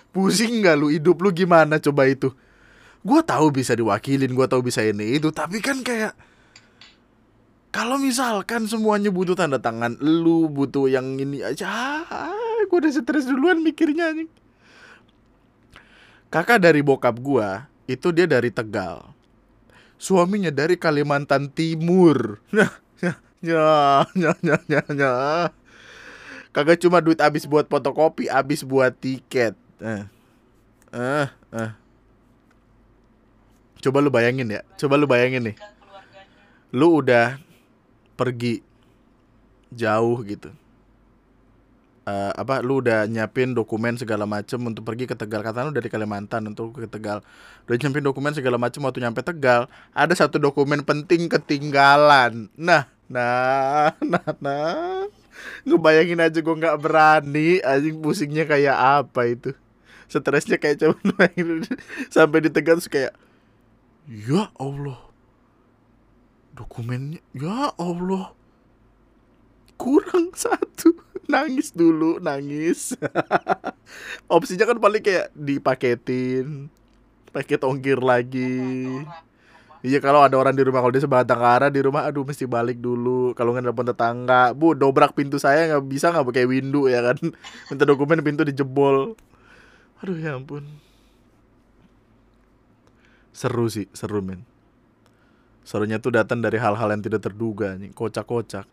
Pusing 0.10 0.66
nggak 0.66 0.76
lu? 0.78 0.90
Hidup 0.90 1.22
lu 1.22 1.30
gimana 1.30 1.78
coba 1.78 2.10
itu? 2.10 2.34
Gue 3.06 3.22
tahu 3.24 3.54
bisa 3.54 3.78
diwakilin 3.78 4.34
gue 4.34 4.48
tahu 4.50 4.66
bisa 4.66 4.82
ini 4.82 5.22
itu. 5.22 5.30
Tapi 5.30 5.62
kan 5.62 5.86
kayak 5.86 6.18
kalau 7.70 8.02
misalkan 8.02 8.66
semuanya 8.66 9.14
butuh 9.14 9.38
tanda 9.38 9.62
tangan 9.62 9.96
lu 10.02 10.50
butuh 10.50 10.90
yang 10.90 11.16
ini 11.22 11.46
aja. 11.46 12.04
Gue 12.70 12.82
udah 12.82 12.94
stres 12.94 13.26
duluan 13.26 13.62
mikirnya 13.62 14.14
nih 14.14 14.30
kakak 16.30 16.62
dari 16.62 16.86
bokap 16.86 17.18
gue 17.18 17.48
itu 17.90 18.14
dia 18.14 18.30
dari 18.30 18.54
Tegal 18.54 19.02
suaminya 20.00 20.50
dari 20.50 20.80
Kalimantan 20.80 21.52
Timur. 21.52 22.40
Nah, 22.56 22.72
ya, 23.04 23.14
ya, 23.44 23.68
ya, 24.16 24.32
ya, 24.40 24.58
ya, 24.72 24.82
ya. 24.88 25.14
Kagak 26.56 26.82
cuma 26.82 27.04
duit 27.04 27.20
habis 27.20 27.46
buat 27.46 27.68
fotokopi, 27.68 28.32
habis 28.32 28.66
buat 28.66 28.96
tiket. 28.96 29.54
Eh, 29.84 30.04
eh, 30.96 31.28
eh. 31.54 31.72
Coba 33.80 34.02
lu 34.02 34.10
bayangin 34.10 34.50
ya, 34.50 34.66
coba 34.80 34.96
lu 34.98 35.06
bayangin 35.06 35.54
nih. 35.54 35.58
Lu 36.74 37.04
udah 37.04 37.38
pergi 38.18 38.66
jauh 39.72 40.20
gitu 40.26 40.50
uh, 42.10 42.32
apa 42.34 42.66
lu 42.66 42.82
udah 42.82 43.06
nyiapin 43.06 43.54
dokumen 43.54 43.96
segala 43.96 44.26
macem 44.26 44.58
untuk 44.66 44.82
pergi 44.82 45.06
ke 45.06 45.14
Tegal. 45.14 45.46
Kata 45.46 45.70
lu 45.70 45.72
dari 45.72 45.88
Kalimantan 45.88 46.50
untuk 46.50 46.74
ke 46.74 46.90
Tegal. 46.90 47.22
Udah 47.70 47.76
nyiapin 47.78 48.04
dokumen 48.04 48.34
segala 48.34 48.58
macem 48.58 48.82
waktu 48.82 49.06
nyampe 49.06 49.22
Tegal 49.22 49.70
ada 49.94 50.14
satu 50.18 50.42
dokumen 50.42 50.82
penting 50.82 51.30
ketinggalan. 51.30 52.50
Nah 52.58 52.90
nah 53.10 53.94
nah 54.12 54.34
nah. 54.42 55.06
Ngebayangin 55.64 56.20
aja 56.20 56.40
gue 56.42 56.56
nggak 56.56 56.80
berani. 56.82 57.64
Anjing 57.64 58.02
pusingnya 58.02 58.44
kayak 58.44 58.76
apa 58.76 59.22
itu? 59.30 59.56
Stresnya 60.10 60.58
kayak 60.58 60.78
coba 60.82 61.30
sampai 62.10 62.40
di 62.44 62.50
Tegal 62.50 62.82
terus 62.82 62.92
kayak 62.92 63.14
ya 64.10 64.52
Allah. 64.58 65.00
Dokumennya 66.58 67.24
ya 67.32 67.72
Allah. 67.80 68.36
Kurang 69.80 70.36
satu 70.44 70.69
nangis 71.30 71.70
dulu 71.72 72.18
nangis. 72.18 72.98
Opsinya 74.34 74.66
kan 74.66 74.82
paling 74.82 75.06
kayak 75.06 75.30
dipaketin 75.38 76.74
paket 77.30 77.62
ongkir 77.62 78.02
lagi. 78.02 79.06
Iya 79.80 80.04
kalau 80.04 80.20
ada 80.20 80.36
orang 80.36 80.52
di 80.58 80.66
rumah 80.66 80.84
kalau 80.84 80.92
dia 80.92 81.06
sebatang 81.06 81.40
kara 81.40 81.72
di 81.72 81.80
rumah 81.80 82.04
aduh 82.04 82.28
mesti 82.28 82.44
balik 82.50 82.82
dulu. 82.82 83.32
Kalau 83.38 83.56
nggak 83.56 83.72
dapat 83.72 83.86
tetangga 83.96 84.52
bu 84.52 84.76
dobrak 84.76 85.16
pintu 85.16 85.40
saya 85.40 85.72
nggak 85.72 85.86
bisa 85.88 86.12
nggak 86.12 86.26
pakai 86.28 86.46
window 86.50 86.90
ya 86.92 87.00
kan? 87.00 87.18
Minta 87.72 87.86
dokumen 87.88 88.20
pintu 88.20 88.44
dijebol. 88.44 89.16
Aduh 90.04 90.18
ya 90.20 90.36
ampun. 90.36 90.68
Seru 93.32 93.72
sih 93.72 93.88
seru 93.96 94.20
men. 94.20 94.44
Serunya 95.64 96.02
tuh 96.02 96.12
datang 96.12 96.42
dari 96.42 96.58
hal-hal 96.58 96.90
yang 96.92 97.06
tidak 97.06 97.24
terduga 97.24 97.78
nih 97.78 97.94
kocak-kocak 97.94 98.66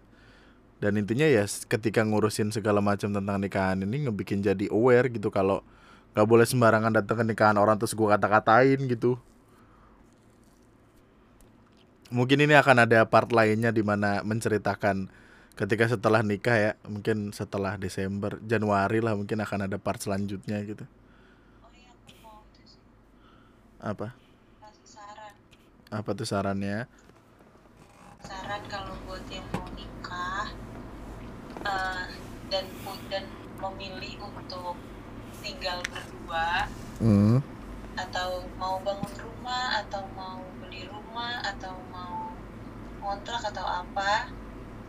dan 0.76 0.92
intinya 1.00 1.24
ya 1.24 1.48
ketika 1.48 2.04
ngurusin 2.04 2.52
segala 2.52 2.84
macam 2.84 3.08
tentang 3.08 3.40
nikahan 3.40 3.80
ini 3.80 4.08
ngebikin 4.08 4.44
jadi 4.44 4.68
aware 4.68 5.08
gitu 5.08 5.32
kalau 5.32 5.64
nggak 6.12 6.28
boleh 6.28 6.44
sembarangan 6.48 6.92
datang 6.92 7.20
ke 7.20 7.24
nikahan 7.32 7.56
orang 7.56 7.76
terus 7.80 7.96
gue 7.96 8.08
kata-katain 8.08 8.80
gitu. 8.88 9.16
Mungkin 12.08 12.38
ini 12.44 12.54
akan 12.54 12.86
ada 12.86 13.02
part 13.04 13.28
lainnya 13.34 13.74
di 13.74 13.82
mana 13.82 14.22
menceritakan 14.22 15.10
ketika 15.56 15.88
setelah 15.88 16.20
nikah 16.20 16.56
ya 16.56 16.72
mungkin 16.84 17.32
setelah 17.32 17.80
Desember 17.80 18.36
Januari 18.44 19.00
lah 19.00 19.16
mungkin 19.16 19.40
akan 19.42 19.66
ada 19.68 19.76
part 19.80 20.00
selanjutnya 20.00 20.60
gitu. 20.64 20.84
Oh 21.64 21.72
iya 21.72 21.92
apa? 23.80 24.16
Apa 25.90 26.10
tuh 26.16 26.28
sarannya? 26.28 26.84
Saran 28.24 28.62
kalau 28.72 28.94
buat 29.04 29.22
yang 29.30 29.44
mau 29.52 29.65
eh, 31.66 32.04
dan 32.50 32.64
dan 33.10 33.24
memilih 33.58 34.14
untuk 34.22 34.78
tinggal 35.42 35.82
berdua. 35.90 36.70
Hmm. 36.96 37.44
atau 37.96 38.44
mau 38.60 38.76
bangun 38.84 39.08
rumah 39.24 39.80
atau 39.80 40.04
mau 40.12 40.44
beli 40.60 40.84
rumah 40.84 41.40
atau 41.40 41.72
mau 41.88 42.28
kontrak 43.00 43.40
atau 43.40 43.64
apa. 43.64 44.28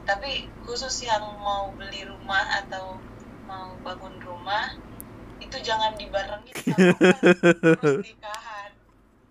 Tapi 0.03 0.51
khusus 0.67 1.07
yang 1.07 1.23
mau 1.39 1.71
beli 1.75 2.03
rumah 2.03 2.43
atau 2.63 2.99
mau 3.47 3.71
bangun 3.80 4.19
rumah 4.19 4.75
itu 5.39 5.57
jangan 5.63 5.95
dibarengin 5.95 6.51
sama 6.51 6.75
urus 7.80 8.03
nikahan 8.03 8.71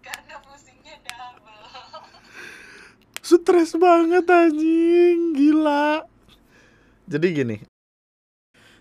karena 0.01 0.34
pusingnya 0.40 0.97
double. 1.05 1.68
Stres 3.20 3.76
banget 3.76 4.24
anjing, 4.24 5.36
gila. 5.36 6.15
Jadi 7.07 7.26
gini. 7.30 7.57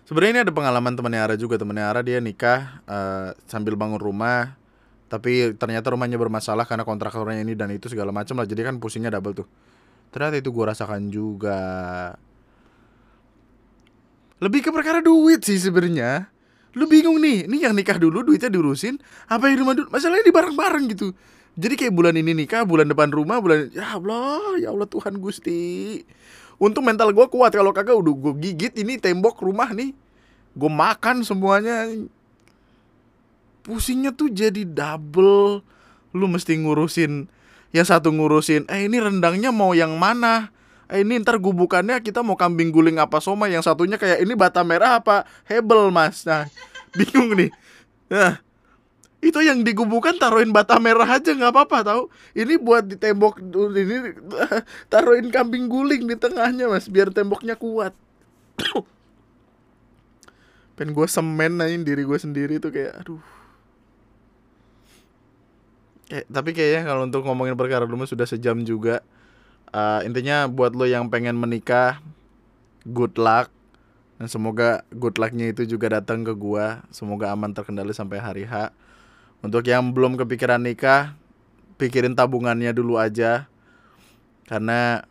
Sebenarnya 0.06 0.32
ini 0.38 0.42
ada 0.46 0.54
pengalaman 0.54 0.94
temannya 0.94 1.18
Ara 1.18 1.34
juga, 1.34 1.58
temannya 1.58 1.82
Ara 1.82 2.02
dia 2.02 2.22
nikah 2.22 2.78
eh, 2.86 3.34
sambil 3.50 3.74
bangun 3.74 3.98
rumah, 3.98 4.54
tapi 5.10 5.54
ternyata 5.58 5.90
rumahnya 5.90 6.14
bermasalah 6.14 6.62
karena 6.66 6.86
kontraktornya 6.86 7.42
ini 7.42 7.58
dan 7.58 7.74
itu 7.74 7.90
segala 7.90 8.14
macam 8.14 8.38
lah. 8.38 8.46
Jadi 8.46 8.62
kan 8.62 8.78
pusingnya 8.78 9.10
double 9.14 9.42
tuh. 9.42 9.48
Ternyata 10.14 10.38
itu 10.38 10.54
gua 10.54 10.70
rasakan 10.70 11.10
juga. 11.10 11.58
Lebih 14.38 14.62
ke 14.62 14.70
perkara 14.70 15.02
duit 15.02 15.42
sih 15.42 15.58
sebenarnya. 15.58 16.30
Lu 16.76 16.84
bingung 16.84 17.16
nih, 17.18 17.48
ini 17.48 17.64
yang 17.64 17.72
nikah 17.72 17.96
dulu 17.96 18.20
duitnya 18.20 18.52
diurusin, 18.52 19.00
apa 19.32 19.48
yang 19.48 19.64
rumah 19.64 19.74
dulu? 19.74 19.88
Masalahnya 19.88 20.28
di 20.28 20.34
bareng-bareng 20.34 20.84
gitu. 20.92 21.08
Jadi 21.56 21.72
kayak 21.72 21.94
bulan 21.96 22.14
ini 22.20 22.36
nikah, 22.36 22.68
bulan 22.68 22.84
depan 22.84 23.08
rumah, 23.08 23.40
bulan 23.40 23.72
ya 23.72 23.96
Allah, 23.96 24.60
ya 24.60 24.68
Allah 24.76 24.84
Tuhan 24.84 25.16
Gusti. 25.16 26.04
Untung 26.56 26.88
mental 26.88 27.12
gue 27.12 27.26
kuat 27.28 27.52
kalau 27.52 27.72
kagak 27.74 27.96
udah 27.96 28.14
gue 28.16 28.32
gigit 28.40 28.72
ini 28.80 28.96
tembok 28.96 29.44
rumah 29.44 29.72
nih. 29.72 29.92
Gue 30.56 30.70
makan 30.72 31.20
semuanya. 31.20 31.88
Pusingnya 33.60 34.14
tuh 34.14 34.32
jadi 34.32 34.64
double. 34.64 35.60
Lu 36.16 36.26
mesti 36.32 36.56
ngurusin 36.56 37.28
yang 37.76 37.84
satu 37.84 38.08
ngurusin, 38.08 38.64
eh 38.72 38.88
ini 38.88 38.96
rendangnya 38.96 39.52
mau 39.52 39.76
yang 39.76 40.00
mana? 40.00 40.48
Eh 40.86 41.02
ini 41.02 41.18
ntar 41.18 41.42
gubukannya 41.42 41.98
kita 41.98 42.22
mau 42.22 42.38
kambing 42.38 42.70
guling 42.70 43.02
apa 43.02 43.18
soma 43.18 43.50
Yang 43.50 43.66
satunya 43.66 43.98
kayak 43.98 44.22
ini 44.22 44.38
bata 44.38 44.62
merah 44.62 45.02
apa 45.02 45.26
hebel 45.50 45.90
mas 45.90 46.22
Nah 46.22 46.46
bingung 46.96 47.34
nih 47.34 47.50
Nah 48.06 48.38
itu 49.24 49.40
yang 49.40 49.64
digubukan 49.64 50.14
taruhin 50.20 50.52
bata 50.52 50.76
merah 50.76 51.08
aja 51.08 51.32
nggak 51.32 51.52
apa-apa 51.52 51.78
tahu 51.82 52.02
ini 52.36 52.60
buat 52.60 52.84
di 52.84 52.96
tembok 53.00 53.40
ini 53.72 54.12
taruhin 54.92 55.32
kambing 55.32 55.66
guling 55.66 56.04
di 56.04 56.14
tengahnya 56.14 56.68
mas 56.68 56.86
biar 56.86 57.08
temboknya 57.10 57.56
kuat 57.56 57.96
pen 60.76 60.92
gue 60.92 61.06
semen 61.08 61.58
aja 61.64 61.76
diri 61.80 62.04
gue 62.04 62.18
sendiri 62.20 62.60
tuh 62.60 62.68
kayak 62.68 63.00
aduh 63.00 63.36
Eh, 66.06 66.22
tapi 66.30 66.54
kayaknya 66.54 66.86
kalau 66.86 67.02
untuk 67.02 67.26
ngomongin 67.26 67.58
perkara 67.58 67.82
dulu 67.82 68.06
sudah 68.06 68.30
sejam 68.30 68.62
juga. 68.62 69.02
Eh, 69.74 70.00
intinya 70.06 70.46
buat 70.46 70.70
lo 70.78 70.86
yang 70.86 71.10
pengen 71.10 71.34
menikah, 71.34 71.98
good 72.86 73.18
luck. 73.18 73.50
Dan 74.16 74.30
semoga 74.30 74.86
good 74.94 75.18
lucknya 75.18 75.50
itu 75.50 75.66
juga 75.66 75.98
datang 76.00 76.22
ke 76.22 76.32
gua. 76.32 76.86
Semoga 76.94 77.34
aman 77.34 77.50
terkendali 77.52 77.90
sampai 77.90 78.22
hari 78.22 78.44
H. 78.46 78.70
Untuk 79.46 79.62
yang 79.70 79.94
belum 79.94 80.18
kepikiran 80.18 80.58
nikah, 80.58 81.14
pikirin 81.78 82.18
tabungannya 82.18 82.74
dulu 82.74 82.98
aja. 82.98 83.46
Karena 84.50 85.06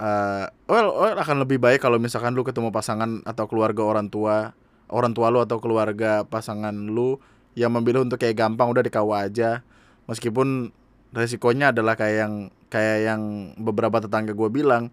eh 0.00 0.46
well, 0.64 0.88
well, 0.96 1.16
akan 1.20 1.44
lebih 1.44 1.60
baik 1.60 1.84
kalau 1.84 2.00
misalkan 2.00 2.32
lu 2.32 2.40
ketemu 2.40 2.72
pasangan 2.72 3.20
atau 3.28 3.44
keluarga 3.44 3.84
orang 3.84 4.08
tua, 4.08 4.56
orang 4.88 5.12
tua 5.12 5.28
lu 5.28 5.44
atau 5.44 5.60
keluarga 5.60 6.24
pasangan 6.24 6.72
lu 6.72 7.20
yang 7.52 7.76
memilih 7.76 8.08
untuk 8.08 8.16
kayak 8.16 8.40
gampang 8.40 8.72
udah 8.72 8.80
dikawal 8.80 9.28
aja. 9.28 9.60
Meskipun 10.08 10.72
resikonya 11.12 11.76
adalah 11.76 11.94
kayak 12.00 12.16
yang 12.16 12.34
kayak 12.72 12.98
yang 13.04 13.52
beberapa 13.60 14.00
tetangga 14.00 14.32
gue 14.32 14.48
bilang 14.48 14.88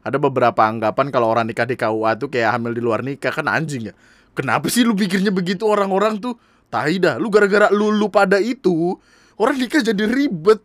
ada 0.00 0.16
beberapa 0.16 0.64
anggapan 0.64 1.12
kalau 1.12 1.28
orang 1.28 1.44
nikah 1.44 1.68
di 1.68 1.76
KUA 1.76 2.16
tuh 2.16 2.32
kayak 2.32 2.56
hamil 2.56 2.72
di 2.72 2.80
luar 2.80 3.04
nikah 3.04 3.28
kan 3.28 3.44
anjing 3.44 3.92
ya 3.92 3.94
kenapa 4.32 4.72
sih 4.72 4.80
lu 4.88 4.96
pikirnya 4.96 5.28
begitu 5.28 5.68
orang-orang 5.68 6.16
tuh 6.16 6.40
tahi 6.70 7.02
dah. 7.02 7.18
Lu 7.18 7.28
gara-gara 7.28 7.68
lu 7.74 7.90
lu 7.90 8.06
pada 8.08 8.38
itu 8.38 8.96
orang 9.36 9.58
nikah 9.58 9.82
jadi 9.82 10.06
ribet. 10.06 10.62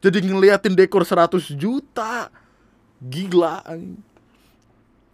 Jadi 0.00 0.24
ngeliatin 0.24 0.72
dekor 0.72 1.04
100 1.04 1.52
juta. 1.58 2.32
Gila 3.00 3.64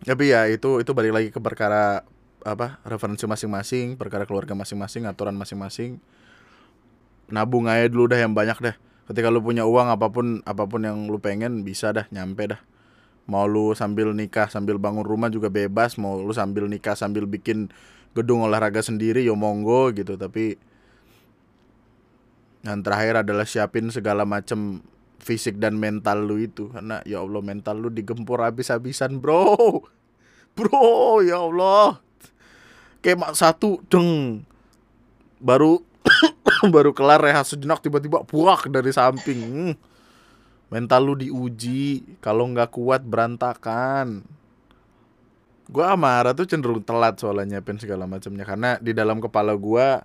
tapi 0.06 0.30
ya 0.30 0.46
itu 0.46 0.78
itu 0.78 0.90
balik 0.94 1.12
lagi 1.18 1.28
ke 1.34 1.42
perkara 1.42 2.06
apa 2.46 2.78
referensi 2.86 3.26
masing-masing 3.26 3.98
perkara 3.98 4.22
keluarga 4.22 4.54
masing-masing 4.54 5.08
aturan 5.08 5.34
masing-masing. 5.34 5.98
Nabung 7.26 7.66
aja 7.66 7.90
dulu 7.90 8.06
dah 8.06 8.22
yang 8.22 8.36
banyak 8.36 8.54
dah. 8.62 8.76
Ketika 9.10 9.34
lu 9.34 9.42
punya 9.42 9.66
uang 9.66 9.90
apa 9.90 10.06
pun 10.14 10.46
apa 10.46 10.62
pun 10.70 10.86
yang 10.86 11.10
lu 11.10 11.18
pengen 11.18 11.66
bisa 11.66 11.90
dah 11.90 12.06
nyampe 12.14 12.54
dah. 12.54 12.60
Mau 13.26 13.50
lu 13.50 13.74
sambil 13.74 14.14
nikah 14.14 14.46
sambil 14.46 14.78
bangun 14.78 15.02
rumah 15.02 15.26
juga 15.26 15.50
bebas. 15.50 15.98
Mau 15.98 16.22
lu 16.22 16.30
sambil 16.30 16.70
nikah 16.70 16.94
sambil 16.94 17.26
bikin 17.26 17.74
gedung 18.16 18.48
olahraga 18.48 18.80
sendiri 18.80 19.20
yo 19.20 19.36
monggo 19.36 19.92
gitu. 19.92 20.16
Tapi 20.16 20.56
yang 22.64 22.80
terakhir 22.80 23.22
adalah 23.22 23.44
siapin 23.44 23.92
segala 23.92 24.24
macam 24.24 24.80
fisik 25.20 25.60
dan 25.60 25.76
mental 25.76 26.24
lu 26.24 26.40
itu. 26.40 26.72
Karena 26.72 27.04
ya 27.04 27.20
Allah 27.20 27.44
mental 27.44 27.76
lu 27.76 27.92
digempur 27.92 28.40
habis-habisan 28.40 29.20
bro. 29.20 29.52
Bro 30.56 31.20
ya 31.20 31.44
Allah. 31.44 32.00
Kayak 33.04 33.36
satu 33.36 33.84
deng. 33.92 34.40
Baru 35.36 35.84
baru 36.74 36.96
kelar 36.96 37.20
rehat 37.20 37.44
sejenak 37.44 37.84
tiba-tiba 37.84 38.24
buak 38.24 38.72
dari 38.72 38.88
samping. 38.88 39.40
Hmm. 39.44 39.74
mental 40.72 41.12
lu 41.12 41.14
diuji. 41.20 42.16
Kalau 42.24 42.48
nggak 42.48 42.72
kuat 42.72 43.04
berantakan 43.04 44.24
gua 45.70 45.94
amarah 45.94 46.32
tuh 46.32 46.46
cenderung 46.46 46.82
telat 46.82 47.18
soalnya 47.18 47.58
nyiapin 47.58 47.78
segala 47.78 48.06
macamnya. 48.06 48.44
Karena 48.46 48.70
di 48.78 48.92
dalam 48.94 49.18
kepala 49.18 49.54
gua 49.54 50.02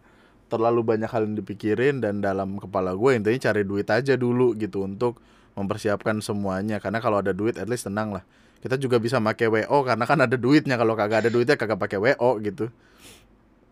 terlalu 0.51 0.83
banyak 0.83 1.07
hal 1.07 1.23
yang 1.23 1.39
dipikirin 1.39 2.03
dan 2.03 2.19
dalam 2.19 2.59
kepala 2.59 2.91
gue 2.91 3.15
intinya 3.15 3.39
cari 3.39 3.63
duit 3.63 3.87
aja 3.87 4.19
dulu 4.19 4.51
gitu 4.59 4.83
untuk 4.83 5.23
mempersiapkan 5.55 6.19
semuanya. 6.19 6.83
Karena 6.83 6.99
kalau 6.99 7.23
ada 7.23 7.31
duit 7.31 7.55
at 7.55 7.71
least 7.71 7.87
tenang 7.87 8.11
lah. 8.11 8.27
Kita 8.59 8.75
juga 8.75 8.99
bisa 8.99 9.17
pakai 9.23 9.47
WO 9.47 9.87
karena 9.87 10.03
kan 10.03 10.19
ada 10.19 10.35
duitnya. 10.35 10.75
Kalau 10.75 10.93
kagak 10.99 11.23
ada 11.25 11.31
duitnya 11.31 11.55
kagak 11.55 11.79
pakai 11.79 11.97
WO 12.03 12.29
gitu. 12.43 12.67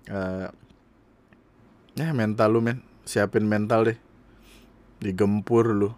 Eh 0.07 0.47
ya 1.99 2.15
mental 2.15 2.55
lu 2.55 2.63
men. 2.63 2.79
Siapin 3.03 3.43
mental 3.43 3.91
deh. 3.91 3.97
Digempur 5.03 5.75
lu. 5.75 5.91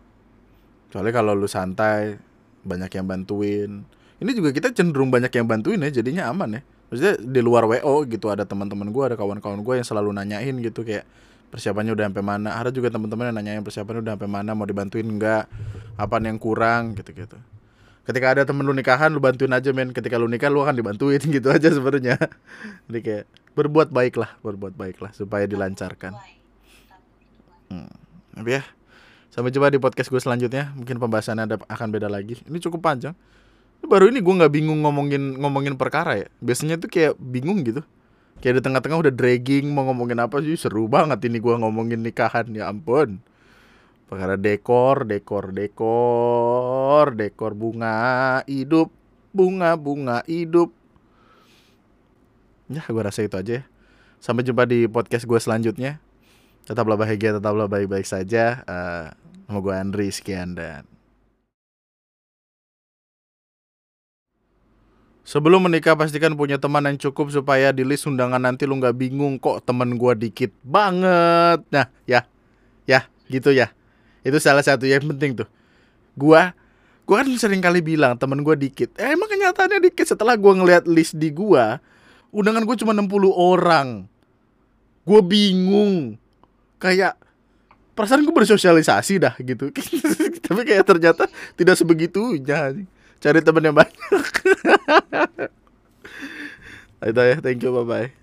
Soalnya 0.89 1.13
kalau 1.13 1.37
lu 1.37 1.45
santai 1.45 2.17
banyak 2.65 2.89
yang 2.89 3.05
bantuin 3.05 3.85
ini 4.21 4.31
juga 4.37 4.53
kita 4.53 4.69
cenderung 4.69 5.09
banyak 5.09 5.33
yang 5.33 5.49
bantuin 5.49 5.81
ya 5.81 5.89
jadinya 5.89 6.29
aman 6.29 6.61
ya. 6.61 6.61
Maksudnya 6.93 7.13
di 7.17 7.41
luar 7.41 7.65
WO 7.65 8.05
gitu 8.05 8.29
ada 8.29 8.45
teman-teman 8.45 8.93
gue 8.93 9.03
ada 9.03 9.15
kawan-kawan 9.17 9.65
gue 9.65 9.73
yang 9.81 9.87
selalu 9.87 10.13
nanyain 10.13 10.53
gitu 10.61 10.85
kayak 10.85 11.09
persiapannya 11.49 11.97
udah 11.97 12.05
sampai 12.13 12.21
mana. 12.21 12.53
Ada 12.53 12.69
juga 12.69 12.93
teman-teman 12.93 13.33
yang 13.33 13.37
nanyain 13.41 13.63
persiapannya 13.65 14.05
udah 14.05 14.13
sampai 14.13 14.29
mana 14.29 14.53
mau 14.53 14.69
dibantuin 14.69 15.09
enggak 15.09 15.49
apa 15.97 16.15
yang 16.21 16.37
kurang 16.37 16.93
gitu-gitu. 16.93 17.33
Ketika 18.05 18.37
ada 18.37 18.41
temen 18.45 18.61
lu 18.61 18.77
nikahan 18.77 19.09
lu 19.09 19.17
bantuin 19.17 19.49
aja 19.49 19.73
men. 19.73 19.89
Ketika 19.89 20.21
lu 20.21 20.29
nikah 20.29 20.53
lu 20.53 20.61
akan 20.61 20.77
dibantuin 20.77 21.17
gitu 21.41 21.49
aja 21.49 21.73
sebenarnya. 21.73 22.21
Jadi 22.85 22.99
kayak 23.01 23.25
berbuat 23.57 23.89
baik 23.89 24.21
lah 24.21 24.37
berbuat 24.45 24.77
baik 24.77 25.01
lah 25.01 25.09
supaya 25.17 25.49
dilancarkan. 25.49 26.13
Hmm. 27.73 27.89
Tapi 28.37 28.61
ya 28.61 28.63
sampai 29.33 29.49
jumpa 29.49 29.73
di 29.73 29.81
podcast 29.81 30.13
gue 30.13 30.21
selanjutnya. 30.21 30.77
Mungkin 30.77 31.01
pembahasannya 31.01 31.43
ada, 31.49 31.55
akan 31.65 31.87
beda 31.89 32.05
lagi. 32.05 32.37
Ini 32.45 32.61
cukup 32.61 32.85
panjang 32.85 33.17
baru 33.87 34.09
ini 34.13 34.19
gue 34.21 34.33
nggak 34.33 34.53
bingung 34.53 34.79
ngomongin 34.85 35.39
ngomongin 35.41 35.75
perkara 35.79 36.19
ya. 36.19 36.27
Biasanya 36.43 36.77
tuh 36.77 36.89
kayak 36.91 37.17
bingung 37.17 37.65
gitu. 37.65 37.81
Kayak 38.41 38.59
di 38.59 38.61
tengah-tengah 38.65 38.97
udah 39.07 39.13
dragging 39.13 39.69
mau 39.69 39.85
ngomongin 39.89 40.17
apa 40.21 40.41
sih? 40.41 40.57
Seru 40.57 40.89
banget 40.89 41.21
ini 41.29 41.37
gue 41.37 41.55
ngomongin 41.57 42.01
nikahan 42.01 42.49
ya 42.53 42.69
ampun. 42.69 43.21
Perkara 44.09 44.35
dekor 44.35 45.07
dekor 45.07 45.55
dekor 45.55 47.15
dekor 47.15 47.51
bunga 47.55 48.41
hidup 48.49 48.91
bunga 49.31 49.79
bunga 49.79 50.21
hidup. 50.27 50.69
Ya 52.71 52.83
gue 52.83 53.03
rasa 53.03 53.23
itu 53.23 53.35
aja 53.35 53.53
ya. 53.59 53.63
sampai 54.21 54.45
jumpa 54.45 54.69
di 54.69 54.85
podcast 54.85 55.25
gue 55.25 55.39
selanjutnya. 55.39 55.97
Tetaplah 56.67 56.95
bahagia 56.95 57.41
tetaplah 57.41 57.65
baik-baik 57.65 58.05
saja. 58.05 58.61
Eh, 58.63 59.05
nama 59.49 59.59
gue 59.59 59.73
Andri 59.73 60.07
sekian 60.13 60.55
dan 60.55 60.85
Sebelum 65.21 65.61
menikah 65.69 65.93
pastikan 65.93 66.33
punya 66.33 66.57
teman 66.57 66.81
yang 66.81 66.97
cukup 66.97 67.29
supaya 67.29 67.69
di 67.69 67.85
list 67.85 68.09
undangan 68.09 68.41
nanti 68.41 68.65
lu 68.65 68.81
nggak 68.81 68.97
bingung 68.97 69.37
kok 69.37 69.61
temen 69.61 69.93
gua 69.93 70.17
dikit 70.17 70.49
banget. 70.65 71.61
Nah, 71.69 71.85
ya, 72.09 72.25
ya, 72.89 73.05
gitu 73.29 73.53
ya. 73.53 73.69
Itu 74.25 74.41
salah 74.41 74.65
satu 74.65 74.89
yang 74.89 75.05
penting 75.05 75.37
tuh. 75.37 75.49
Gua, 76.17 76.57
gua 77.05 77.21
kan 77.21 77.29
sering 77.37 77.61
kali 77.61 77.85
bilang 77.85 78.17
temen 78.17 78.41
gua 78.41 78.57
dikit. 78.57 78.97
Eh, 78.97 79.13
emang 79.13 79.29
kenyataannya 79.29 79.93
dikit. 79.93 80.09
Setelah 80.09 80.33
gua 80.33 80.57
ngeliat 80.57 80.89
list 80.89 81.13
di 81.13 81.29
gua, 81.29 81.77
undangan 82.33 82.65
gua 82.65 82.75
cuma 82.81 82.91
60 82.97 83.29
orang. 83.29 84.09
Gua 85.05 85.21
bingung. 85.21 86.17
Kayak 86.81 87.13
perasaan 87.93 88.25
gue 88.25 88.33
bersosialisasi 88.33 89.21
dah 89.21 89.37
gitu. 89.37 89.69
Tapi 90.49 90.61
kayak 90.65 90.85
ternyata 90.89 91.29
tidak 91.53 91.77
sebegitunya. 91.77 92.73
Cari 93.21 93.39
temen 93.45 93.61
yang 93.61 93.77
banyak. 93.77 94.25
Itu 97.09 97.21
ya, 97.21 97.37
thank 97.37 97.61
you, 97.61 97.69
bye 97.69 97.85
bye. 97.85 98.20